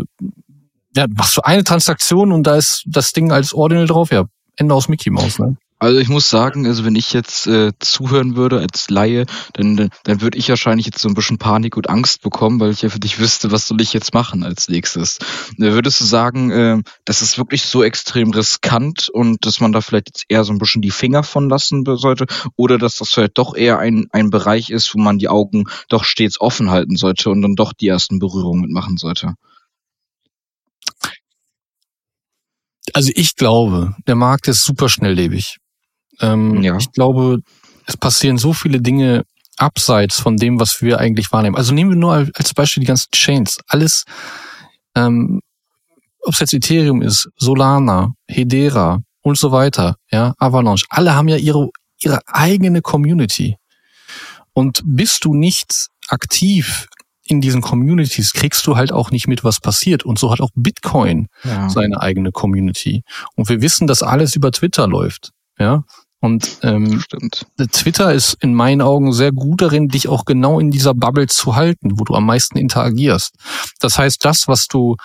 ja, 0.96 1.06
machst 1.10 1.38
du 1.38 1.42
eine 1.42 1.64
Transaktion 1.64 2.32
und 2.32 2.42
da 2.48 2.56
ist 2.56 2.84
das 2.88 3.14
Ding 3.14 3.32
als 3.32 3.54
Ordinal 3.54 3.86
drauf, 3.86 4.12
ja, 4.12 4.26
Ende 4.56 4.74
aus 4.74 4.90
Mickey 4.90 5.12
Mouse, 5.12 5.38
ne? 5.38 5.56
Also 5.78 6.00
ich 6.00 6.08
muss 6.08 6.30
sagen, 6.30 6.66
also 6.68 6.86
wenn 6.86 6.96
ich 6.96 7.12
jetzt 7.12 7.48
äh, 7.48 7.74
zuhören 7.80 8.38
würde 8.38 8.60
als 8.60 8.90
Laie, 8.90 9.26
dann, 9.54 9.90
dann, 10.04 10.22
würde 10.22 10.38
ich 10.38 10.48
wahrscheinlich 10.48 10.86
jetzt 10.86 11.00
so 11.00 11.10
ein 11.10 11.16
bisschen 11.16 11.38
Panik 11.38 11.76
und 11.76 11.90
Angst 11.90 12.22
bekommen, 12.22 12.62
weil 12.62 12.72
ich 12.72 12.82
ja 12.82 12.90
für 12.90 13.00
dich 13.00 13.20
wüsste, 13.20 13.52
was 13.52 13.68
soll 13.68 13.82
ich 13.82 13.92
jetzt 13.92 14.14
machen 14.14 14.44
als 14.44 14.70
nächstes. 14.70 15.20
Da 15.58 15.74
würdest 15.74 16.00
du 16.00 16.06
sagen, 16.06 16.50
äh, 16.50 16.82
das 17.04 17.22
ist 17.22 17.38
wirklich 17.38 17.64
so 17.64 17.84
extrem 17.84 18.32
riskant 18.32 19.10
und 19.10 19.46
dass 19.46 19.60
man 19.60 19.74
da 19.74 19.82
vielleicht 19.82 20.08
jetzt 20.08 20.26
eher 20.30 20.46
so 20.46 20.54
ein 20.54 20.60
bisschen 20.60 20.82
die 20.82 20.92
Finger 20.92 21.24
von 21.24 21.50
lassen 21.50 21.84
sollte 21.86 22.26
oder 22.56 22.78
dass 22.78 22.96
das 22.98 23.10
vielleicht 23.10 23.38
doch 23.38 23.54
eher 23.54 23.78
ein, 23.78 24.08
ein 24.12 24.30
Bereich 24.30 24.70
ist, 24.70 24.96
wo 24.96 25.00
man 25.00 25.18
die 25.18 25.28
Augen 25.28 25.66
doch 25.90 26.06
stets 26.06 26.40
offen 26.40 26.72
halten 26.72 26.96
sollte 26.96 27.30
und 27.30 27.42
dann 27.42 27.56
doch 27.56 27.74
die 27.74 27.90
ersten 27.90 28.20
Berührungen 28.20 28.62
mitmachen 28.62 28.96
sollte? 28.96 29.34
Also 32.94 33.12
ich 33.14 33.36
glaube, 33.36 33.94
der 34.08 34.16
Markt 34.16 34.48
ist 34.48 34.64
super 34.64 34.88
schnelllebig. 34.88 35.58
Ähm, 36.22 36.62
ja. 36.62 36.78
Ich 36.78 36.92
glaube, 36.92 37.40
es 37.86 37.98
passieren 37.98 38.38
so 38.38 38.54
viele 38.54 38.82
Dinge 38.82 39.24
abseits 39.58 40.20
von 40.20 40.38
dem, 40.38 40.60
was 40.60 40.82
wir 40.82 41.00
eigentlich 41.00 41.32
wahrnehmen. 41.32 41.56
Also 41.56 41.74
nehmen 41.74 41.92
wir 41.92 41.98
nur 41.98 42.14
als 42.14 42.54
Beispiel 42.54 42.82
die 42.82 42.88
ganzen 42.88 43.12
Chains. 43.12 43.60
Alles, 43.68 44.04
ähm, 44.96 45.42
ob 46.22 46.34
es 46.34 46.40
jetzt 46.40 46.54
Ethereum 46.54 47.02
ist, 47.02 47.30
Solana, 47.38 48.14
Hedera 48.28 49.00
und 49.22 49.38
so 49.38 49.52
weiter, 49.52 49.96
ja, 50.12 50.34
Avalanche, 50.38 50.86
alle 50.90 51.16
haben 51.16 51.28
ja 51.28 51.38
ihre, 51.38 51.70
ihre 52.00 52.20
eigene 52.28 52.82
Community. 52.82 53.58
Und 54.54 54.82
bist 54.86 55.26
du 55.26 55.34
nicht 55.34 55.88
aktiv 56.08 56.88
in 57.28 57.42
diesen 57.42 57.62
Communities, 57.62 58.34
kriegst 58.34 58.66
du 58.68 58.76
halt 58.76 58.92
auch 58.92 59.12
nicht 59.12 59.28
mit, 59.28 59.44
was 59.44 59.60
passiert. 59.60 60.04
Und 60.04 60.20
so 60.20 60.32
hat 60.32 60.42
auch 60.42 60.52
Bitcoin 60.56 61.28
ja. 61.44 61.70
seine 61.70 62.00
eigene 62.00 62.32
Community. 62.32 63.04
Und 63.36 63.50
wir 63.50 63.62
wissen, 63.62 63.88
dass 63.88 64.04
alles 64.04 64.36
über 64.36 64.52
Twitter 64.52 64.88
läuft. 64.88 65.32
Ja. 65.58 65.84
Und 66.22 66.58
ähm, 66.64 67.02
Stimmt. 67.02 67.46
Twitter 67.72 68.14
ist 68.14 68.38
in 68.42 68.54
meinen 68.54 68.82
Augen 68.82 69.14
sehr 69.14 69.32
gut 69.32 69.62
darin, 69.62 69.90
dich 69.90 70.08
auch 70.08 70.26
genau 70.26 70.60
in 70.60 70.72
dieser 70.72 70.94
Bubble 70.94 71.28
zu 71.28 71.56
halten, 71.56 72.00
wo 72.00 72.04
du 72.04 72.16
am 72.16 72.26
meisten 72.26 72.58
interagierst. 72.58 73.36
Das 73.80 73.98
heißt, 73.98 74.24
das, 74.26 74.48
was 74.48 74.68
du 74.68 74.96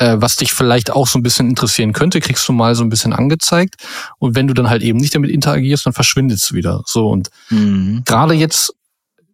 äh, 0.00 0.16
was 0.18 0.36
dich 0.36 0.52
vielleicht 0.52 0.90
auch 0.90 1.06
so 1.06 1.18
ein 1.18 1.22
bisschen 1.22 1.48
interessieren 1.48 1.92
könnte, 1.92 2.20
kriegst 2.20 2.48
du 2.48 2.52
mal 2.52 2.74
so 2.74 2.82
ein 2.82 2.88
bisschen 2.88 3.12
angezeigt. 3.12 3.76
Und 4.18 4.34
wenn 4.34 4.48
du 4.48 4.54
dann 4.54 4.70
halt 4.70 4.82
eben 4.82 4.98
nicht 4.98 5.14
damit 5.14 5.30
interagierst, 5.30 5.86
dann 5.86 5.92
verschwindet 5.92 6.38
es 6.38 6.52
wieder. 6.52 6.82
So 6.86 7.08
und 7.08 7.28
mhm. 7.50 8.02
gerade 8.04 8.34
jetzt 8.34 8.72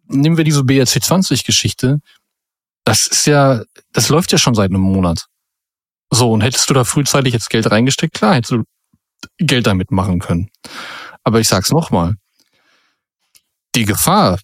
nehmen 0.07 0.37
wir 0.37 0.43
diese 0.43 0.63
BRC 0.63 1.03
20 1.03 1.45
Geschichte. 1.45 1.99
Das 2.83 3.07
ist 3.07 3.25
ja, 3.25 3.63
das 3.93 4.09
läuft 4.09 4.31
ja 4.31 4.37
schon 4.37 4.55
seit 4.55 4.69
einem 4.69 4.81
Monat. 4.81 5.25
So 6.09 6.31
und 6.31 6.41
hättest 6.41 6.69
du 6.69 6.73
da 6.73 6.83
frühzeitig 6.83 7.33
jetzt 7.33 7.49
Geld 7.49 7.69
reingesteckt, 7.71 8.13
klar, 8.13 8.35
hättest 8.35 8.51
du 8.51 8.63
Geld 9.37 9.67
damit 9.67 9.91
machen 9.91 10.19
können. 10.19 10.49
Aber 11.27 11.41
ich 11.41 11.49
sag's 11.49 11.71
nochmal. 11.71 12.13
Die 13.75 13.83
Gefahr, 13.83 14.39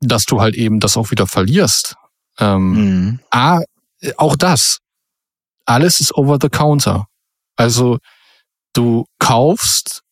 dass 0.00 0.24
du 0.24 0.40
halt 0.40 0.56
eben 0.56 0.80
das 0.80 0.96
auch 0.96 1.12
wieder 1.12 1.28
verlierst, 1.28 1.94
ähm, 2.40 2.72
mhm. 2.72 3.20
A, 3.30 3.60
auch 4.16 4.34
das 4.34 4.78
alles 5.64 6.00
ist 6.00 6.12
over 6.16 6.38
the 6.42 6.48
counter. 6.48 7.06
Also 7.54 7.98
du 8.72 9.04
kaufst 9.20 10.02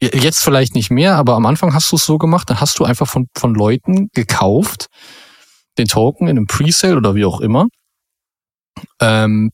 jetzt 0.00 0.40
vielleicht 0.40 0.74
nicht 0.74 0.90
mehr, 0.90 1.14
aber 1.14 1.36
am 1.36 1.46
Anfang 1.46 1.74
hast 1.74 1.92
du 1.92 1.96
es 1.96 2.04
so 2.04 2.18
gemacht, 2.18 2.50
dann 2.50 2.58
hast 2.58 2.80
du 2.80 2.84
einfach 2.84 3.06
von, 3.06 3.28
von 3.38 3.54
Leuten 3.54 4.08
gekauft, 4.14 4.86
den 5.78 5.86
Token 5.86 6.26
in 6.26 6.38
einem 6.38 6.48
Presale 6.48 6.96
oder 6.96 7.14
wie 7.14 7.24
auch 7.24 7.40
immer. 7.40 7.68
Ähm, 9.00 9.52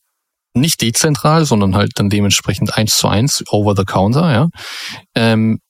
nicht 0.55 0.81
dezentral, 0.81 1.45
sondern 1.45 1.77
halt 1.77 1.93
dann 1.97 2.09
dementsprechend 2.09 2.79
eins 2.79 2.97
zu 2.97 3.09
eins 3.09 3.45
over 3.51 3.75
the 3.77 3.85
counter, 3.85 4.33
ja. 4.33 4.49
Ähm, 5.15 5.61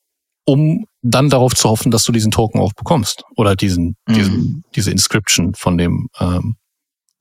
um 0.45 0.87
dann 1.03 1.31
darauf 1.31 1.55
zu 1.55 1.69
hoffen, 1.69 1.91
dass 1.91 2.05
du 2.05 2.13
diesen 2.13 2.31
Token 2.31 2.61
auch 2.61 2.73
bekommst. 2.73 3.25
Oder 3.37 3.57
diesen, 3.57 3.97
mhm. 4.07 4.15
diesen, 4.15 4.65
diese 4.75 4.91
Inscription 4.91 5.55
von 5.55 5.79
dem 5.79 6.09
ähm, 6.19 6.57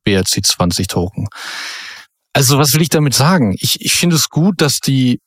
BRC20 0.05 0.87
Token. 0.87 1.27
Also 2.33 2.57
was 2.57 2.73
will 2.73 2.81
ich 2.81 2.89
damit 2.89 3.13
sagen? 3.13 3.55
Ich, 3.59 3.81
ich 3.81 3.93
finde 3.93 4.15
es 4.15 4.29
gut, 4.29 4.61
dass 4.61 4.79
die, 4.79 5.19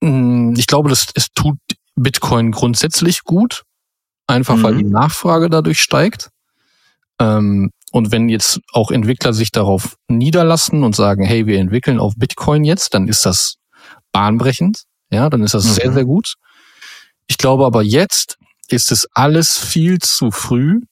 mh, 0.00 0.10
hm, 0.10 0.54
ich 0.56 0.66
glaube, 0.66 0.88
das, 0.88 1.06
es 1.14 1.28
tut 1.34 1.58
Bitcoin 1.94 2.52
grundsätzlich 2.52 3.22
gut, 3.22 3.62
einfach 4.26 4.56
mhm. 4.56 4.62
weil 4.62 4.76
die 4.76 4.84
Nachfrage 4.84 5.48
dadurch 5.48 5.80
steigt. 5.80 6.30
Ähm, 7.18 7.70
und 7.92 8.10
wenn 8.10 8.28
jetzt 8.28 8.60
auch 8.72 8.90
Entwickler 8.90 9.34
sich 9.34 9.50
darauf 9.50 9.96
niederlassen 10.08 10.82
und 10.82 10.96
sagen, 10.96 11.24
hey, 11.24 11.46
wir 11.46 11.58
entwickeln 11.58 12.00
auf 12.00 12.14
Bitcoin 12.16 12.64
jetzt, 12.64 12.94
dann 12.94 13.06
ist 13.06 13.26
das 13.26 13.56
bahnbrechend. 14.12 14.84
Ja, 15.10 15.28
dann 15.28 15.42
ist 15.42 15.52
das 15.52 15.64
mhm. 15.64 15.72
sehr, 15.72 15.92
sehr 15.92 16.04
gut. 16.04 16.34
Ich 17.32 17.38
glaube 17.38 17.64
aber 17.64 17.82
jetzt 17.82 18.36
ist 18.68 18.92
es 18.92 19.06
alles 19.14 19.56
viel 19.56 19.98
zu 20.00 20.30
früh 20.30 20.82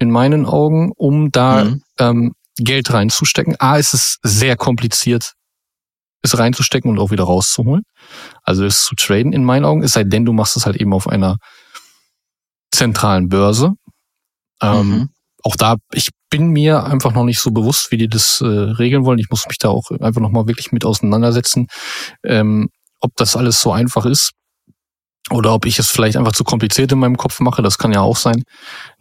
in 0.00 0.10
meinen 0.10 0.44
Augen, 0.44 0.90
um 0.96 1.30
da 1.30 1.66
mhm. 1.66 1.82
ähm, 2.00 2.32
Geld 2.58 2.92
reinzustecken. 2.92 3.54
A, 3.60 3.76
ist 3.76 3.94
es 3.94 4.18
sehr 4.24 4.56
kompliziert, 4.56 5.34
es 6.20 6.36
reinzustecken 6.36 6.90
und 6.90 6.98
auch 6.98 7.12
wieder 7.12 7.22
rauszuholen. 7.22 7.84
Also 8.42 8.64
es 8.64 8.82
zu 8.82 8.96
traden 8.96 9.32
in 9.32 9.44
meinen 9.44 9.64
Augen, 9.64 9.84
es 9.84 9.92
sei 9.92 10.02
denn, 10.02 10.24
du 10.24 10.32
machst 10.32 10.56
es 10.56 10.66
halt 10.66 10.74
eben 10.74 10.92
auf 10.92 11.06
einer 11.06 11.36
zentralen 12.72 13.28
Börse. 13.28 13.74
Ähm, 14.60 14.88
mhm. 14.88 15.08
Auch 15.44 15.54
da, 15.54 15.76
ich 15.92 16.08
bin 16.28 16.48
mir 16.48 16.82
einfach 16.82 17.12
noch 17.12 17.24
nicht 17.24 17.38
so 17.38 17.52
bewusst, 17.52 17.92
wie 17.92 17.98
die 17.98 18.08
das 18.08 18.40
äh, 18.40 18.46
regeln 18.46 19.04
wollen. 19.04 19.20
Ich 19.20 19.30
muss 19.30 19.46
mich 19.46 19.58
da 19.58 19.68
auch 19.68 19.92
einfach 20.00 20.20
nochmal 20.20 20.48
wirklich 20.48 20.72
mit 20.72 20.84
auseinandersetzen, 20.84 21.68
ähm, 22.24 22.68
ob 22.98 23.12
das 23.14 23.36
alles 23.36 23.60
so 23.60 23.70
einfach 23.70 24.06
ist. 24.06 24.32
Oder 25.30 25.54
ob 25.54 25.64
ich 25.64 25.78
es 25.78 25.88
vielleicht 25.88 26.16
einfach 26.16 26.32
zu 26.32 26.44
kompliziert 26.44 26.92
in 26.92 26.98
meinem 26.98 27.16
Kopf 27.16 27.40
mache, 27.40 27.62
das 27.62 27.78
kann 27.78 27.92
ja 27.92 28.00
auch 28.00 28.16
sein. 28.16 28.44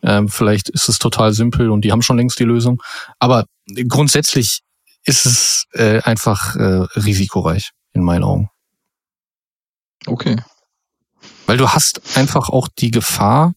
Ähm, 0.01 0.29
vielleicht 0.29 0.69
ist 0.69 0.87
es 0.87 0.97
total 0.97 1.33
simpel 1.33 1.69
und 1.69 1.81
die 1.81 1.91
haben 1.91 2.01
schon 2.01 2.17
längst 2.17 2.39
die 2.39 2.45
Lösung. 2.45 2.81
Aber 3.19 3.45
grundsätzlich 3.89 4.61
ist 5.05 5.25
es 5.25 5.65
äh, 5.73 6.01
einfach 6.01 6.55
äh, 6.55 6.85
risikoreich 6.95 7.71
in 7.91 8.03
meinen 8.03 8.23
Augen. 8.23 8.49
Okay. 10.05 10.37
Weil 11.45 11.57
du 11.57 11.69
hast 11.69 12.17
einfach 12.17 12.49
auch 12.49 12.69
die 12.69 12.91
Gefahr, 12.91 13.53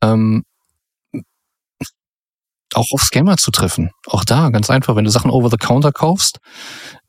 ähm, 0.00 0.44
auch 2.72 2.86
auf 2.92 3.02
Scammer 3.02 3.36
zu 3.36 3.50
treffen. 3.50 3.90
Auch 4.06 4.24
da, 4.24 4.50
ganz 4.50 4.70
einfach, 4.70 4.96
wenn 4.96 5.04
du 5.04 5.10
Sachen 5.10 5.30
over 5.30 5.50
the 5.50 5.56
counter 5.56 5.92
kaufst, 5.92 6.38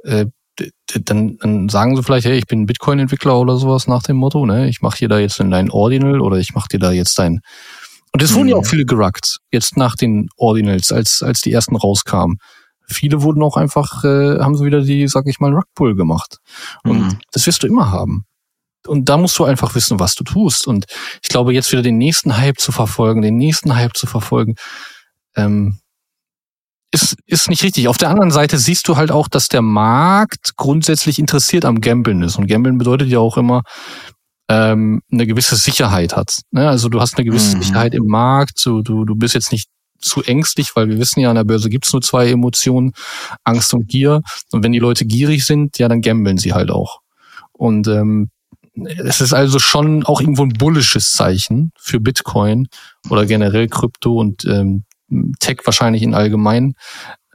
äh, 0.04 0.26
dann, 1.04 1.38
dann 1.38 1.70
sagen 1.70 1.96
sie 1.96 2.04
vielleicht, 2.04 2.26
hey, 2.26 2.38
ich 2.38 2.48
bin 2.48 2.66
Bitcoin-Entwickler 2.66 3.40
oder 3.40 3.58
sowas 3.58 3.88
nach 3.88 4.04
dem 4.04 4.18
Motto, 4.18 4.46
ne? 4.46 4.70
Ich 4.70 4.82
mache 4.82 4.98
hier 4.98 5.10
da 5.10 5.20
jetzt 5.20 5.40
dein 5.40 5.70
Ordinal 5.70 6.22
oder 6.22 6.38
ich 6.38 6.54
mache 6.54 6.70
dir 6.70 6.80
da 6.80 6.92
jetzt 6.92 7.18
dein. 7.20 7.42
Und 8.14 8.24
es 8.24 8.34
wurden 8.34 8.48
ja 8.48 8.56
auch 8.56 8.62
mhm. 8.62 8.68
viele 8.68 8.86
geruckt, 8.86 9.40
jetzt 9.52 9.76
nach 9.76 9.96
den 9.96 10.30
Ordinals, 10.38 10.92
als, 10.92 11.22
als 11.22 11.42
die 11.42 11.52
ersten 11.52 11.76
rauskamen. 11.76 12.38
Viele 12.88 13.22
wurden 13.24 13.44
auch 13.44 13.58
einfach, 13.58 14.04
äh, 14.04 14.40
haben 14.40 14.56
sie 14.56 14.64
wieder 14.64 14.82
die, 14.82 15.08
sag 15.08 15.28
ich 15.28 15.40
mal, 15.40 15.54
Rugpull 15.54 15.96
gemacht. 15.96 16.38
Und 16.84 17.00
mhm. 17.00 17.20
das 17.32 17.46
wirst 17.46 17.64
du 17.64 17.68
immer 17.68 17.92
haben. 17.92 18.26
Und 18.88 19.10
da 19.10 19.18
musst 19.18 19.38
du 19.40 19.44
einfach 19.44 19.76
wissen, 19.76 20.00
was 20.00 20.16
du 20.16 20.24
tust. 20.24 20.68
Und 20.68 20.86
ich 21.22 21.30
glaube, 21.30 21.54
jetzt 21.54 21.72
wieder 21.72 21.82
den 21.82 21.98
nächsten 21.98 22.38
Hype 22.38 22.60
zu 22.60 22.72
verfolgen, 22.72 23.22
den 23.22 23.36
nächsten 23.36 23.76
Hype 23.76 23.98
zu 23.98 24.08
verfolgen, 24.08 24.56
ähm, 25.36 25.80
ist, 26.96 27.16
ist 27.26 27.50
nicht 27.50 27.64
richtig. 27.64 27.88
Auf 27.88 27.98
der 27.98 28.10
anderen 28.10 28.32
Seite 28.32 28.58
siehst 28.58 28.88
du 28.88 28.96
halt 28.96 29.12
auch, 29.12 29.28
dass 29.28 29.48
der 29.48 29.62
Markt 29.62 30.56
grundsätzlich 30.56 31.20
interessiert 31.20 31.66
am 31.66 31.82
Gambeln 31.82 32.24
ist. 32.24 32.38
Und 32.38 32.48
Gambeln 32.48 32.78
bedeutet 32.78 33.10
ja 33.10 33.20
auch 33.20 33.38
immer, 33.38 33.64
ähm, 34.48 35.02
eine 35.12 35.28
gewisse 35.28 35.56
Sicherheit 35.56 36.16
hat. 36.16 36.40
Ne? 36.52 36.68
Also 36.70 36.90
du 36.90 37.02
hast 37.02 37.18
eine 37.18 37.26
gewisse 37.26 37.58
mhm. 37.58 37.64
Sicherheit 37.64 37.94
im 37.94 38.06
Markt, 38.06 38.66
du, 38.66 38.82
du, 38.82 39.06
du 39.06 39.16
bist 39.16 39.34
jetzt 39.34 39.52
nicht 39.52 39.70
zu 40.00 40.24
ängstlich, 40.24 40.76
weil 40.76 40.88
wir 40.88 41.00
wissen 41.00 41.20
ja, 41.20 41.30
an 41.30 41.36
der 41.36 41.44
Börse 41.44 41.70
gibt's 41.70 41.92
nur 41.92 42.02
zwei 42.02 42.30
Emotionen, 42.30 42.94
Angst 43.44 43.74
und 43.74 43.88
Gier. 43.88 44.22
Und 44.52 44.64
wenn 44.64 44.72
die 44.72 44.80
Leute 44.80 45.06
gierig 45.06 45.46
sind, 45.46 45.78
ja, 45.80 45.88
dann 45.88 46.02
gambeln 46.02 46.38
sie 46.38 46.54
halt 46.54 46.70
auch. 46.70 47.00
Und 47.52 47.88
ähm, 47.88 48.30
es 48.76 49.22
ist 49.22 49.34
also 49.34 49.60
schon 49.60 50.06
auch 50.06 50.22
irgendwo 50.22 50.44
ein 50.44 50.54
bullisches 50.54 51.12
Zeichen 51.12 51.72
für 51.78 52.00
Bitcoin 52.00 52.68
oder 53.10 53.26
generell 53.26 53.68
Krypto 53.68 54.20
und 54.20 54.46
ähm, 54.46 54.84
Tech 55.40 55.60
wahrscheinlich 55.66 56.04
in 56.04 56.14
allgemein, 56.14 56.76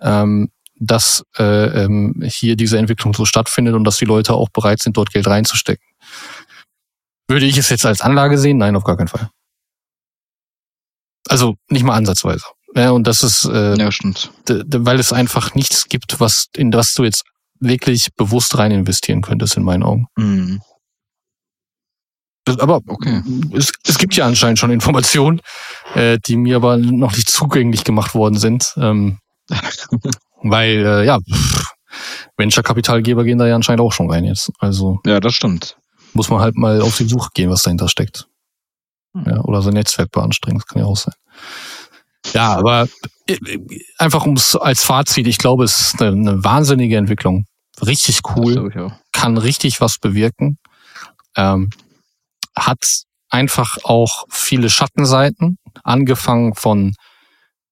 ähm, 0.00 0.50
dass 0.76 1.24
äh, 1.38 1.84
ähm, 1.84 2.22
hier 2.24 2.56
diese 2.56 2.78
Entwicklung 2.78 3.14
so 3.14 3.24
stattfindet 3.24 3.74
und 3.74 3.84
dass 3.84 3.98
die 3.98 4.06
Leute 4.06 4.34
auch 4.34 4.48
bereit 4.48 4.80
sind, 4.80 4.96
dort 4.96 5.12
Geld 5.12 5.26
reinzustecken. 5.26 5.86
Würde 7.28 7.46
ich 7.46 7.56
es 7.56 7.68
jetzt 7.68 7.86
als 7.86 8.00
Anlage 8.00 8.38
sehen? 8.38 8.58
Nein, 8.58 8.76
auf 8.76 8.84
gar 8.84 8.96
keinen 8.96 9.08
Fall. 9.08 9.30
Also 11.28 11.56
nicht 11.68 11.84
mal 11.84 11.94
ansatzweise. 11.94 12.44
Ja, 12.74 12.90
und 12.90 13.06
das 13.06 13.22
ist, 13.22 13.44
äh, 13.44 13.76
ja, 13.76 13.92
stimmt. 13.92 14.30
weil 14.46 14.98
es 14.98 15.12
einfach 15.12 15.54
nichts 15.54 15.88
gibt, 15.88 16.20
was 16.20 16.46
in 16.56 16.70
das 16.70 16.94
du 16.94 17.04
jetzt 17.04 17.24
wirklich 17.60 18.08
bewusst 18.16 18.56
rein 18.58 18.72
investieren 18.72 19.22
könntest, 19.22 19.56
in 19.56 19.62
meinen 19.62 19.82
Augen. 19.82 20.06
Mhm. 20.16 20.60
Aber 22.58 22.80
okay. 22.86 23.22
es, 23.52 23.72
es 23.86 23.98
gibt 23.98 24.14
ja 24.16 24.26
anscheinend 24.26 24.58
schon 24.58 24.70
Informationen, 24.70 25.40
äh, 25.94 26.18
die 26.26 26.36
mir 26.36 26.56
aber 26.56 26.76
noch 26.76 27.14
nicht 27.14 27.30
zugänglich 27.30 27.84
gemacht 27.84 28.14
worden 28.14 28.38
sind. 28.38 28.74
Ähm, 28.76 29.18
weil, 30.42 30.84
äh, 30.84 31.06
ja, 31.06 31.18
Venture-Kapitalgeber 32.36 33.24
gehen 33.24 33.38
da 33.38 33.46
ja 33.46 33.54
anscheinend 33.54 33.80
auch 33.80 33.92
schon 33.92 34.10
rein 34.10 34.24
jetzt. 34.24 34.50
Also 34.58 35.00
ja, 35.04 35.20
das 35.20 35.34
stimmt. 35.34 35.76
Muss 36.12 36.30
man 36.30 36.40
halt 36.40 36.56
mal 36.56 36.80
auf 36.80 36.96
die 36.96 37.08
Suche 37.08 37.30
gehen, 37.34 37.50
was 37.50 37.62
dahinter 37.62 37.88
steckt. 37.88 38.26
Hm. 39.14 39.24
Ja, 39.26 39.40
oder 39.42 39.62
sein 39.62 39.74
Netzwerk 39.74 40.10
beanstrengen, 40.10 40.58
das 40.58 40.66
kann 40.66 40.82
ja 40.82 40.86
auch 40.86 40.96
sein. 40.96 41.14
Ja, 42.34 42.56
aber 42.56 42.88
äh, 43.26 43.38
einfach 43.98 44.24
ums 44.24 44.56
als 44.56 44.84
Fazit, 44.84 45.26
ich 45.26 45.38
glaube, 45.38 45.64
es 45.64 45.80
ist 45.80 46.02
eine, 46.02 46.10
eine 46.10 46.44
wahnsinnige 46.44 46.96
Entwicklung. 46.96 47.46
Richtig 47.84 48.20
cool. 48.36 48.92
Kann 49.12 49.38
richtig 49.38 49.80
was 49.80 49.98
bewirken. 49.98 50.58
Ähm, 51.36 51.70
hat 52.56 52.84
einfach 53.28 53.78
auch 53.84 54.24
viele 54.28 54.70
Schattenseiten, 54.70 55.58
angefangen 55.84 56.54
von 56.54 56.94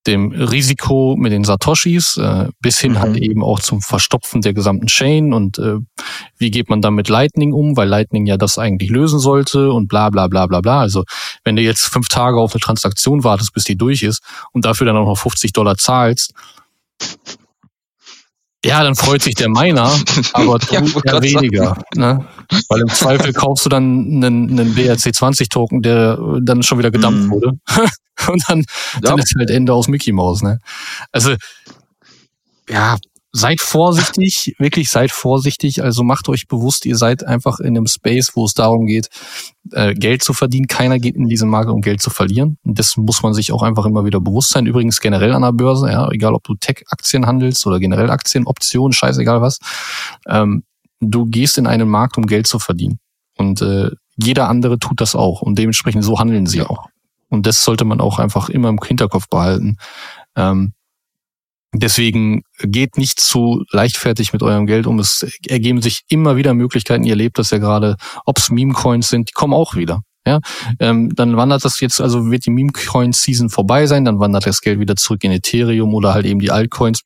dem 0.06 0.32
Risiko 0.32 1.16
mit 1.18 1.32
den 1.32 1.44
Satoshis 1.44 2.16
äh, 2.16 2.48
bis 2.60 2.78
hin 2.78 2.98
halt 2.98 3.10
mhm. 3.10 3.14
halt 3.14 3.22
eben 3.24 3.44
auch 3.44 3.60
zum 3.60 3.82
Verstopfen 3.82 4.40
der 4.40 4.54
gesamten 4.54 4.86
Chain 4.86 5.34
und 5.34 5.58
äh, 5.58 5.76
wie 6.38 6.50
geht 6.50 6.70
man 6.70 6.80
dann 6.80 6.94
mit 6.94 7.08
Lightning 7.08 7.52
um, 7.52 7.76
weil 7.76 7.88
Lightning 7.88 8.24
ja 8.24 8.38
das 8.38 8.58
eigentlich 8.58 8.90
lösen 8.90 9.18
sollte 9.18 9.70
und 9.70 9.88
bla 9.88 10.08
bla 10.08 10.28
bla 10.28 10.46
bla 10.46 10.60
bla. 10.60 10.80
Also 10.80 11.04
wenn 11.44 11.56
du 11.56 11.62
jetzt 11.62 11.84
fünf 11.84 12.08
Tage 12.08 12.38
auf 12.38 12.54
eine 12.54 12.60
Transaktion 12.60 13.22
wartest, 13.22 13.52
bis 13.52 13.64
die 13.64 13.76
durch 13.76 14.02
ist 14.02 14.22
und 14.52 14.64
dafür 14.64 14.86
dann 14.86 14.96
auch 14.96 15.06
noch 15.06 15.18
50 15.18 15.52
Dollar 15.52 15.76
zahlst, 15.76 16.32
Ja, 18.68 18.84
dann 18.84 18.94
freut 18.94 19.22
sich 19.22 19.34
der 19.34 19.48
Miner, 19.48 19.90
aber 20.34 20.58
du 20.58 20.74
ja, 20.74 21.22
weniger. 21.22 21.76
Ne? 21.96 22.24
Weil 22.68 22.80
im 22.82 22.88
Zweifel 22.88 23.32
kaufst 23.32 23.64
du 23.64 23.70
dann 23.70 24.22
einen, 24.22 24.50
einen 24.50 24.74
BRC20-Token, 24.74 25.82
der 25.82 26.18
dann 26.42 26.62
schon 26.62 26.78
wieder 26.78 26.90
gedampft 26.90 27.28
mm. 27.28 27.30
wurde. 27.30 27.52
Und 28.28 28.42
dann, 28.48 28.58
ja. 28.58 29.00
dann 29.00 29.18
ist 29.18 29.34
halt 29.38 29.50
Ende 29.50 29.72
aus 29.72 29.88
Mickey 29.88 30.12
Mouse. 30.12 30.42
Ne? 30.42 30.58
Also, 31.12 31.34
ja, 32.68 32.98
seid 33.32 33.60
vorsichtig, 33.60 34.54
wirklich 34.58 34.88
seid 34.88 35.10
vorsichtig. 35.10 35.82
Also 35.82 36.02
macht 36.02 36.28
euch 36.28 36.46
bewusst, 36.48 36.86
ihr 36.86 36.96
seid 36.96 37.24
einfach 37.24 37.60
in 37.60 37.76
einem 37.76 37.86
Space, 37.86 38.32
wo 38.34 38.44
es 38.44 38.54
darum 38.54 38.86
geht, 38.86 39.08
äh, 39.72 39.94
Geld 39.94 40.22
zu 40.22 40.32
verdienen. 40.32 40.66
Keiner 40.66 40.98
geht 40.98 41.14
in 41.14 41.28
diesen 41.28 41.48
Markt, 41.48 41.70
um 41.70 41.80
Geld 41.80 42.00
zu 42.00 42.10
verlieren. 42.10 42.58
Und 42.64 42.78
das 42.78 42.96
muss 42.96 43.22
man 43.22 43.34
sich 43.34 43.52
auch 43.52 43.62
einfach 43.62 43.84
immer 43.84 44.04
wieder 44.04 44.20
bewusst 44.20 44.50
sein. 44.50 44.66
Übrigens 44.66 45.00
generell 45.00 45.32
an 45.32 45.42
der 45.42 45.52
Börse, 45.52 45.90
ja, 45.90 46.10
egal 46.10 46.34
ob 46.34 46.44
du 46.44 46.54
Tech-Aktien 46.54 47.26
handelst 47.26 47.66
oder 47.66 47.78
generell 47.78 48.10
Aktien, 48.10 48.46
Optionen, 48.46 48.92
scheißegal 48.92 49.42
was. 49.42 49.58
Ähm, 50.26 50.64
du 51.00 51.26
gehst 51.26 51.58
in 51.58 51.66
einen 51.66 51.88
Markt, 51.88 52.16
um 52.16 52.26
Geld 52.26 52.46
zu 52.46 52.58
verdienen. 52.58 52.98
Und 53.36 53.60
äh, 53.62 53.90
jeder 54.16 54.48
andere 54.48 54.78
tut 54.78 55.00
das 55.00 55.14
auch. 55.14 55.42
Und 55.42 55.58
dementsprechend 55.58 56.02
so 56.02 56.18
handeln 56.18 56.46
sie 56.46 56.62
auch. 56.62 56.86
Und 57.28 57.46
das 57.46 57.62
sollte 57.62 57.84
man 57.84 58.00
auch 58.00 58.18
einfach 58.18 58.48
immer 58.48 58.70
im 58.70 58.80
Hinterkopf 58.82 59.28
behalten. 59.28 59.76
Ähm, 60.34 60.72
Deswegen 61.74 62.42
geht 62.60 62.96
nicht 62.96 63.20
zu 63.20 63.64
leichtfertig 63.70 64.32
mit 64.32 64.42
eurem 64.42 64.66
Geld 64.66 64.86
um. 64.86 64.98
Es 64.98 65.26
ergeben 65.46 65.82
sich 65.82 66.02
immer 66.08 66.36
wieder 66.36 66.54
Möglichkeiten. 66.54 67.04
Ihr 67.04 67.16
lebt 67.16 67.38
das 67.38 67.50
ja 67.50 67.58
gerade, 67.58 67.96
ob 68.24 68.38
es 68.38 68.50
Meme-Coins 68.50 69.08
sind, 69.08 69.28
die 69.28 69.34
kommen 69.34 69.52
auch 69.52 69.74
wieder. 69.74 70.00
Ja, 70.28 70.40
ähm, 70.78 71.14
dann 71.14 71.38
wandert 71.38 71.64
das 71.64 71.80
jetzt, 71.80 72.02
also 72.02 72.30
wird 72.30 72.44
die 72.44 72.50
Meme-Coin-Season 72.50 73.48
vorbei 73.48 73.86
sein, 73.86 74.04
dann 74.04 74.20
wandert 74.20 74.44
das 74.44 74.60
Geld 74.60 74.78
wieder 74.78 74.94
zurück 74.94 75.24
in 75.24 75.32
Ethereum 75.32 75.94
oder 75.94 76.12
halt 76.12 76.26
eben 76.26 76.38
die 76.38 76.50
Altcoins, 76.50 77.00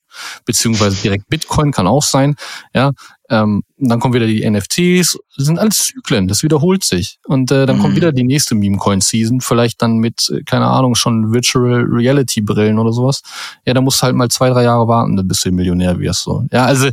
beziehungsweise 0.44 1.00
direkt 1.00 1.28
Bitcoin 1.28 1.70
kann 1.70 1.86
auch 1.86 2.02
sein. 2.02 2.34
Ja, 2.74 2.90
ähm, 3.30 3.62
dann 3.78 4.00
kommen 4.00 4.12
wieder 4.12 4.26
die 4.26 4.48
NFTs, 4.48 5.18
das 5.36 5.46
sind 5.46 5.60
alles 5.60 5.76
Zyklen, 5.86 6.26
das 6.26 6.42
wiederholt 6.42 6.82
sich. 6.82 7.20
Und 7.26 7.52
äh, 7.52 7.64
dann 7.64 7.78
mhm. 7.78 7.82
kommt 7.82 7.96
wieder 7.96 8.10
die 8.10 8.24
nächste 8.24 8.56
Meme-Coin-Season, 8.56 9.40
vielleicht 9.40 9.80
dann 9.80 9.98
mit, 9.98 10.28
äh, 10.30 10.42
keine 10.42 10.66
Ahnung, 10.66 10.96
schon 10.96 11.32
Virtual 11.32 11.84
Reality-Brillen 11.88 12.80
oder 12.80 12.92
sowas. 12.92 13.22
Ja, 13.64 13.72
da 13.72 13.80
musst 13.80 14.02
du 14.02 14.06
halt 14.06 14.16
mal 14.16 14.28
zwei, 14.30 14.50
drei 14.50 14.64
Jahre 14.64 14.88
warten, 14.88 15.16
bis 15.28 15.42
du 15.42 15.52
Millionär 15.52 16.00
wirst. 16.00 16.24
So. 16.24 16.44
Ja, 16.50 16.64
also 16.64 16.88
äh, 16.88 16.92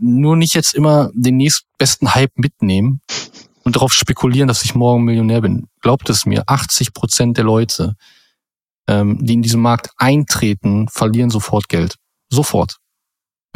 nur 0.00 0.36
nicht 0.36 0.54
jetzt 0.54 0.74
immer 0.74 1.10
den 1.14 1.36
nächstbesten 1.36 2.14
Hype 2.14 2.36
mitnehmen, 2.36 3.00
und 3.64 3.76
darauf 3.76 3.92
spekulieren, 3.92 4.48
dass 4.48 4.64
ich 4.64 4.74
morgen 4.74 5.04
Millionär 5.04 5.40
bin. 5.40 5.66
Glaubt 5.80 6.08
es 6.10 6.26
mir, 6.26 6.44
80 6.46 6.92
Prozent 6.92 7.36
der 7.36 7.44
Leute, 7.44 7.94
ähm, 8.86 9.18
die 9.24 9.34
in 9.34 9.42
diesen 9.42 9.60
Markt 9.60 9.90
eintreten, 9.96 10.88
verlieren 10.88 11.30
sofort 11.30 11.68
Geld. 11.68 11.96
Sofort. 12.28 12.76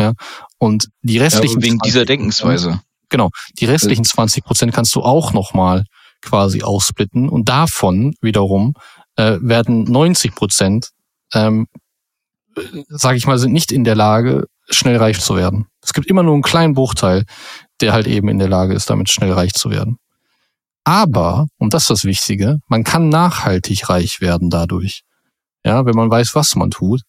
Ja. 0.01 0.15
Und 0.59 0.89
die 1.03 1.19
restlichen. 1.19 1.61
Ja, 1.61 1.67
wegen 1.67 1.79
dieser 1.81 2.05
Denkensweise. 2.05 2.81
Genau. 3.11 3.31
Die 3.59 3.67
restlichen 3.67 4.05
20 4.05 4.45
Prozent 4.45 4.73
kannst 4.73 4.95
du 4.95 5.03
auch 5.03 5.33
nochmal 5.33 5.85
quasi 6.23 6.63
aussplitten. 6.63 7.29
Und 7.29 7.49
davon 7.49 8.15
wiederum 8.21 8.75
äh, 9.17 9.39
werden 9.41 9.85
90 9.85 10.35
Prozent, 10.35 10.91
ähm, 11.35 11.67
sage 12.89 13.19
ich 13.19 13.27
mal, 13.27 13.39
sind 13.39 13.53
nicht 13.53 13.73
in 13.73 13.85
der 13.85 13.95
Lage, 13.95 14.47
schnell 14.71 14.97
reich 14.97 15.21
zu 15.21 15.37
werden. 15.37 15.67
Es 15.83 15.93
gibt 15.93 16.07
immer 16.07 16.23
nur 16.23 16.35
einen 16.35 16.43
kleinen 16.43 16.75
Bruchteil, 16.75 17.25
der 17.81 17.93
halt 17.93 18.07
eben 18.07 18.29
in 18.29 18.39
der 18.39 18.49
Lage 18.49 18.75
ist, 18.75 18.91
damit 18.91 19.11
schnell 19.11 19.33
reich 19.33 19.53
zu 19.55 19.71
werden. 19.71 19.99
Aber, 20.85 21.49
und 21.59 21.75
das 21.75 21.85
ist 21.85 21.91
das 21.91 22.05
Wichtige, 22.05 22.61
man 22.67 22.85
kann 22.85 23.09
nachhaltig 23.09 23.89
reich 23.89 24.21
werden 24.21 24.51
dadurch. 24.51 25.03
Ja, 25.65 25.85
wenn 25.85 25.95
man 25.95 26.11
weiß, 26.11 26.35
was 26.35 26.55
man 26.55 26.71
tut 26.71 27.03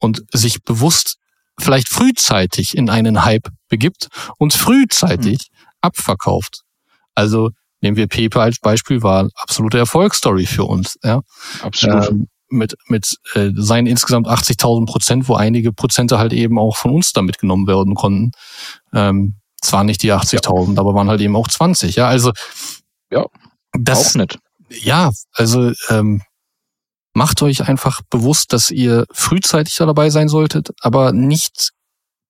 und 0.00 0.22
sich 0.32 0.62
bewusst 0.64 1.16
vielleicht 1.58 1.88
frühzeitig 1.88 2.76
in 2.76 2.90
einen 2.90 3.24
Hype 3.24 3.48
begibt 3.68 4.08
und 4.38 4.52
frühzeitig 4.52 5.48
mhm. 5.50 5.58
abverkauft. 5.80 6.62
Also 7.14 7.50
nehmen 7.80 7.96
wir 7.96 8.08
Pepe 8.08 8.40
als 8.40 8.58
Beispiel, 8.58 9.02
war 9.02 9.20
eine 9.20 9.30
absolute 9.36 9.78
Erfolgsstory 9.78 10.46
für 10.46 10.64
uns. 10.64 10.98
Ja. 11.04 11.20
Absolut. 11.62 12.10
Ähm, 12.10 12.28
mit 12.48 12.74
mit 12.88 13.16
äh, 13.34 13.50
seinen 13.54 13.86
insgesamt 13.86 14.28
80.000 14.28 14.86
Prozent, 14.86 15.28
wo 15.28 15.34
einige 15.34 15.72
Prozente 15.72 16.18
halt 16.18 16.32
eben 16.32 16.58
auch 16.58 16.76
von 16.76 16.90
uns 16.92 17.12
da 17.12 17.22
mitgenommen 17.22 17.66
werden 17.66 17.94
konnten. 17.94 18.32
Ähm, 18.92 19.36
zwar 19.64 19.84
nicht 19.84 20.02
die 20.02 20.12
80.000, 20.12 20.74
ja. 20.74 20.80
aber 20.80 20.94
waren 20.94 21.08
halt 21.08 21.20
eben 21.20 21.36
auch 21.36 21.48
20. 21.48 21.96
Ja, 21.96 22.08
also 22.08 22.32
ja, 23.10 23.26
das, 23.72 24.10
auch 24.10 24.14
nicht. 24.14 24.38
Ja, 24.70 25.10
also 25.32 25.72
ähm, 25.88 26.22
macht 27.14 27.42
euch 27.42 27.68
einfach 27.68 28.00
bewusst, 28.10 28.52
dass 28.52 28.70
ihr 28.70 29.06
frühzeitig 29.12 29.74
da 29.76 29.86
dabei 29.86 30.10
sein 30.10 30.28
solltet, 30.28 30.70
aber 30.80 31.12
nicht 31.12 31.70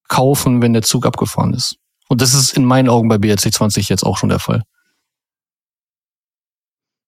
kaufen, 0.08 0.62
wenn 0.62 0.72
der 0.72 0.82
Zug 0.82 1.06
abgefahren 1.06 1.54
ist. 1.54 1.76
Und 2.08 2.20
das 2.20 2.34
ist 2.34 2.56
in 2.56 2.64
meinen 2.64 2.88
Augen 2.88 3.08
bei 3.08 3.18
BRC 3.18 3.52
20 3.52 3.88
jetzt 3.88 4.04
auch 4.04 4.18
schon 4.18 4.28
der 4.28 4.38
Fall. 4.38 4.62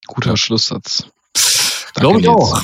Guter. 0.06 0.36
Schlusssatz. 0.36 1.08
Glaube 1.94 2.20
ich 2.20 2.28
auch. 2.28 2.62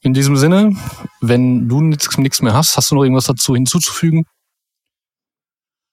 In 0.00 0.12
diesem 0.12 0.36
Sinne, 0.36 0.76
wenn 1.20 1.68
du 1.68 1.80
nichts 1.80 2.42
mehr 2.42 2.54
hast, 2.54 2.76
hast 2.76 2.90
du 2.90 2.96
noch 2.96 3.02
irgendwas 3.02 3.26
dazu 3.26 3.54
hinzuzufügen? 3.54 4.24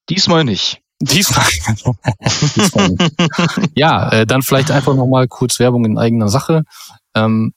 Diesmal 0.09 0.43
nicht. 0.43 0.81
Diesmal. 1.01 1.45
Diesmal 2.55 2.95
ja, 3.75 4.09
äh, 4.11 4.25
dann 4.25 4.43
vielleicht 4.43 4.71
einfach 4.71 4.95
nochmal 4.95 5.27
kurz 5.27 5.59
Werbung 5.59 5.85
in 5.85 5.97
eigener 5.97 6.29
Sache. 6.29 6.63
Ähm, 7.15 7.53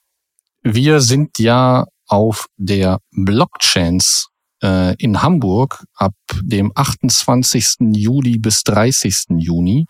wir 0.63 0.99
sind 0.99 1.37
ja 1.39 1.85
auf 2.07 2.47
der 2.57 2.99
Blockchains 3.11 4.29
äh, 4.63 4.95
in 4.97 5.21
Hamburg 5.21 5.85
ab 5.95 6.13
dem 6.41 6.71
28. 6.73 7.77
Juli 7.93 8.39
bis 8.39 8.63
30. 8.63 9.25
Juni, 9.37 9.85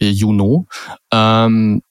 äh, 0.00 0.08
Juno. 0.08 0.66
Ähm, 1.12 1.82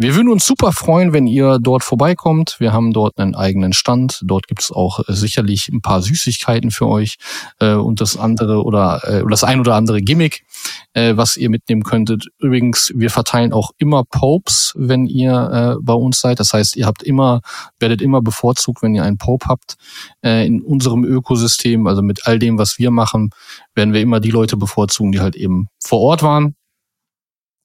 wir 0.00 0.14
würden 0.14 0.30
uns 0.30 0.46
super 0.46 0.70
freuen, 0.70 1.12
wenn 1.12 1.26
ihr 1.26 1.58
dort 1.60 1.82
vorbeikommt. 1.82 2.56
Wir 2.60 2.72
haben 2.72 2.92
dort 2.92 3.18
einen 3.18 3.34
eigenen 3.34 3.72
Stand. 3.72 4.20
Dort 4.24 4.46
gibt 4.46 4.62
es 4.62 4.70
auch 4.70 5.00
äh, 5.00 5.12
sicherlich 5.12 5.68
ein 5.68 5.80
paar 5.80 6.02
Süßigkeiten 6.02 6.70
für 6.70 6.86
euch 6.86 7.16
äh, 7.58 7.72
und 7.72 8.00
das 8.00 8.16
andere 8.16 8.62
oder 8.62 9.02
äh, 9.02 9.24
das 9.28 9.42
ein 9.42 9.58
oder 9.58 9.74
andere 9.74 10.00
Gimmick, 10.00 10.44
äh, 10.92 11.16
was 11.16 11.36
ihr 11.36 11.50
mitnehmen 11.50 11.82
könntet. 11.82 12.28
Übrigens, 12.38 12.92
wir 12.94 13.10
verteilen 13.10 13.52
auch 13.52 13.72
immer 13.76 14.04
Popes, 14.04 14.72
wenn 14.76 15.06
ihr 15.06 15.76
äh, 15.78 15.82
bei 15.82 15.94
uns 15.94 16.20
seid. 16.20 16.38
Das 16.38 16.52
heißt, 16.52 16.76
ihr 16.76 16.86
habt 16.86 17.02
immer, 17.02 17.40
werdet 17.80 18.00
immer 18.00 18.22
bevorzugt, 18.22 18.82
wenn 18.82 18.94
ihr 18.94 19.02
einen 19.02 19.18
Pope 19.18 19.46
habt. 19.48 19.74
Äh, 20.22 20.46
in 20.46 20.62
unserem 20.62 21.04
Ökosystem, 21.04 21.88
also 21.88 22.02
mit 22.02 22.24
all 22.28 22.38
dem, 22.38 22.56
was 22.56 22.78
wir 22.78 22.92
machen, 22.92 23.30
werden 23.74 23.92
wir 23.92 24.00
immer 24.00 24.20
die 24.20 24.30
Leute 24.30 24.56
bevorzugen, 24.56 25.10
die 25.10 25.18
halt 25.18 25.34
eben 25.34 25.66
vor 25.80 26.00
Ort 26.00 26.22
waren 26.22 26.54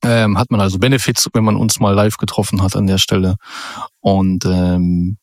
ähm, 0.04 0.38
hat 0.38 0.51
man 0.51 0.62
also 0.62 0.80
Benefits, 0.80 1.30
wenn 1.34 1.43
man 1.43 1.56
uns 1.56 1.80
mal 1.80 1.93
live 1.93 2.18
getroffen 2.18 2.62
hat 2.62 2.76
an 2.76 2.88
der 2.88 2.97
Stelle. 2.97 3.36
Und 3.99 4.45
ähm, 4.45 5.18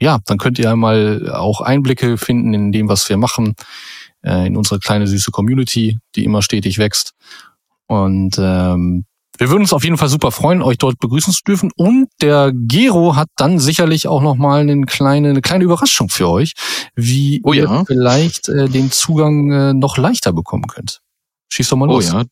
ja, 0.00 0.18
dann 0.26 0.38
könnt 0.38 0.58
ihr 0.58 0.74
mal 0.74 1.30
auch 1.32 1.60
Einblicke 1.60 2.18
finden 2.18 2.54
in 2.54 2.72
dem, 2.72 2.88
was 2.88 3.08
wir 3.08 3.16
machen, 3.16 3.54
äh, 4.22 4.46
in 4.46 4.56
unsere 4.56 4.80
kleine 4.80 5.06
süße 5.06 5.30
Community, 5.30 5.98
die 6.16 6.24
immer 6.24 6.42
stetig 6.42 6.78
wächst. 6.78 7.12
Und 7.86 8.36
ähm, 8.38 9.04
wir 9.38 9.48
würden 9.48 9.62
uns 9.62 9.72
auf 9.72 9.84
jeden 9.84 9.96
Fall 9.96 10.08
super 10.08 10.30
freuen, 10.30 10.62
euch 10.62 10.78
dort 10.78 10.98
begrüßen 10.98 11.32
zu 11.32 11.42
dürfen. 11.46 11.70
Und 11.76 12.08
der 12.20 12.52
Gero 12.54 13.16
hat 13.16 13.28
dann 13.36 13.58
sicherlich 13.58 14.06
auch 14.06 14.22
nochmal 14.22 14.60
eine 14.60 14.86
kleine, 14.86 15.30
eine 15.30 15.40
kleine 15.40 15.64
Überraschung 15.64 16.08
für 16.08 16.28
euch, 16.28 16.52
wie 16.94 17.40
oh 17.44 17.52
ja. 17.52 17.62
ihr 17.62 17.84
vielleicht 17.86 18.48
äh, 18.48 18.68
den 18.68 18.90
Zugang 18.90 19.50
äh, 19.50 19.74
noch 19.74 19.96
leichter 19.96 20.32
bekommen 20.32 20.66
könnt. 20.66 21.00
Schieß 21.48 21.68
doch 21.68 21.76
mal 21.76 21.88
oh 21.88 21.94
los. 21.94 22.12
Oh 22.12 22.18
ja, 22.18 22.24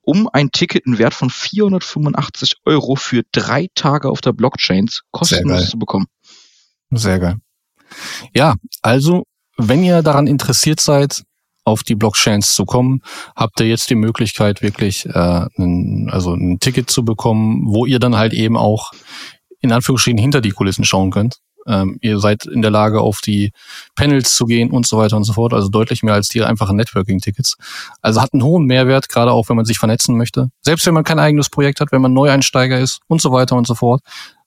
um 0.00 0.28
ein 0.32 0.50
Ticket 0.52 0.86
in 0.86 0.96
Wert 0.98 1.14
von 1.14 1.30
485 1.30 2.56
Euro 2.64 2.96
für 2.96 3.22
drei 3.32 3.68
Tage 3.74 4.08
auf 4.08 4.20
der 4.20 4.32
Blockchain 4.32 4.88
kostenlos 5.10 5.70
zu 5.70 5.78
bekommen. 5.78 6.06
Sehr 6.90 7.18
geil. 7.18 7.38
Ja, 8.34 8.54
also 8.82 9.24
wenn 9.56 9.82
ihr 9.82 10.02
daran 10.02 10.26
interessiert 10.26 10.80
seid, 10.80 11.22
auf 11.64 11.82
die 11.82 11.96
Blockchains 11.96 12.54
zu 12.54 12.64
kommen, 12.64 13.00
habt 13.34 13.58
ihr 13.60 13.66
jetzt 13.66 13.90
die 13.90 13.96
Möglichkeit, 13.96 14.62
wirklich 14.62 15.06
äh, 15.06 15.46
ein, 15.58 16.08
also 16.10 16.32
ein 16.32 16.60
Ticket 16.60 16.88
zu 16.90 17.04
bekommen, 17.04 17.64
wo 17.66 17.86
ihr 17.86 17.98
dann 17.98 18.16
halt 18.16 18.32
eben 18.32 18.56
auch 18.56 18.92
in 19.60 19.72
Anführungsstrichen 19.72 20.18
hinter 20.18 20.40
die 20.40 20.52
Kulissen 20.52 20.84
schauen 20.84 21.10
könnt. 21.10 21.38
Ähm, 21.66 21.98
ihr 22.00 22.20
seid 22.20 22.46
in 22.46 22.62
der 22.62 22.70
Lage, 22.70 23.00
auf 23.00 23.20
die 23.20 23.50
Panels 23.96 24.36
zu 24.36 24.46
gehen 24.46 24.70
und 24.70 24.86
so 24.86 24.98
weiter 24.98 25.16
und 25.16 25.24
so 25.24 25.32
fort. 25.32 25.52
Also 25.52 25.68
deutlich 25.68 26.04
mehr 26.04 26.14
als 26.14 26.28
die 26.28 26.42
einfachen 26.44 26.76
Networking-Tickets. 26.76 27.56
Also 28.00 28.22
hat 28.22 28.32
einen 28.32 28.44
hohen 28.44 28.66
Mehrwert, 28.66 29.08
gerade 29.08 29.32
auch 29.32 29.48
wenn 29.48 29.56
man 29.56 29.64
sich 29.64 29.78
vernetzen 29.78 30.16
möchte. 30.16 30.50
Selbst 30.62 30.86
wenn 30.86 30.94
man 30.94 31.02
kein 31.02 31.18
eigenes 31.18 31.50
Projekt 31.50 31.80
hat, 31.80 31.90
wenn 31.90 32.02
man 32.02 32.12
Neueinsteiger 32.12 32.78
ist 32.78 33.00
und 33.08 33.20
so 33.20 33.32
weiter 33.32 33.56
und 33.56 33.66
so 33.66 33.74
fort. 33.74 34.02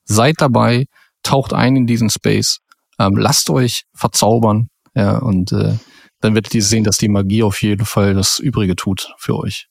Seid 0.06 0.36
dabei, 0.40 0.86
taucht 1.22 1.52
ein 1.54 1.76
in 1.76 1.86
diesen 1.86 2.10
Space, 2.10 2.60
ähm, 3.00 3.18
lasst 3.18 3.50
euch 3.50 3.84
verzaubern, 3.96 4.70
ja, 4.94 5.18
und 5.18 5.52
äh, 5.52 5.78
dann 6.22 6.36
werdet 6.36 6.54
ihr 6.54 6.64
sehen, 6.64 6.84
dass 6.84 6.98
die 6.98 7.08
Magie 7.08 7.44
auf 7.44 7.62
jeden 7.62 7.86
Fall 7.86 8.14
das 8.14 8.40
Übrige 8.40 8.76
tut 8.76 9.14
für 9.18 9.38
euch. 9.38 9.68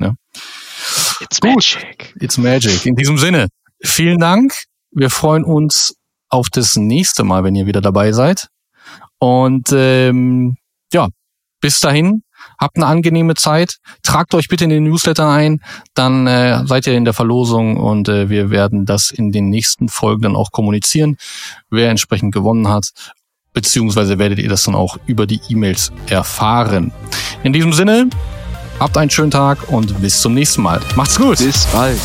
Ja. 0.00 0.14
It's 1.20 1.42
magic. 1.42 2.14
It's 2.20 2.38
magic. 2.38 2.86
In 2.86 2.96
diesem 2.96 3.18
Sinne, 3.18 3.48
vielen 3.82 4.18
Dank. 4.18 4.54
Wir 4.90 5.10
freuen 5.10 5.44
uns 5.44 5.94
auf 6.28 6.48
das 6.50 6.76
nächste 6.76 7.24
Mal, 7.24 7.44
wenn 7.44 7.54
ihr 7.54 7.66
wieder 7.66 7.80
dabei 7.80 8.12
seid. 8.12 8.48
Und 9.18 9.70
ähm, 9.72 10.56
ja, 10.92 11.08
bis 11.60 11.78
dahin, 11.78 12.22
habt 12.62 12.76
eine 12.76 12.86
angenehme 12.86 13.34
Zeit. 13.34 13.76
Tragt 14.02 14.34
euch 14.34 14.48
bitte 14.48 14.64
in 14.64 14.70
den 14.70 14.84
Newsletter 14.84 15.28
ein, 15.28 15.60
dann 15.94 16.26
äh, 16.26 16.64
seid 16.66 16.86
ihr 16.86 16.94
in 16.94 17.04
der 17.04 17.12
Verlosung 17.12 17.76
und 17.76 18.08
äh, 18.08 18.30
wir 18.30 18.50
werden 18.50 18.86
das 18.86 19.10
in 19.10 19.32
den 19.32 19.50
nächsten 19.50 19.88
Folgen 19.88 20.22
dann 20.22 20.36
auch 20.36 20.52
kommunizieren, 20.52 21.16
wer 21.70 21.90
entsprechend 21.90 22.32
gewonnen 22.32 22.68
hat. 22.68 22.90
Beziehungsweise 23.52 24.18
werdet 24.18 24.38
ihr 24.38 24.48
das 24.48 24.62
dann 24.62 24.74
auch 24.74 24.96
über 25.06 25.26
die 25.26 25.40
E-Mails 25.48 25.92
erfahren. 26.08 26.92
In 27.42 27.52
diesem 27.52 27.72
Sinne, 27.74 28.08
habt 28.78 28.96
einen 28.96 29.10
schönen 29.10 29.30
Tag 29.30 29.70
und 29.70 30.00
bis 30.00 30.20
zum 30.20 30.32
nächsten 30.32 30.62
Mal. 30.62 30.80
Macht's 30.96 31.18
gut. 31.18 31.38
Bis 31.38 31.66
bald. 31.66 32.00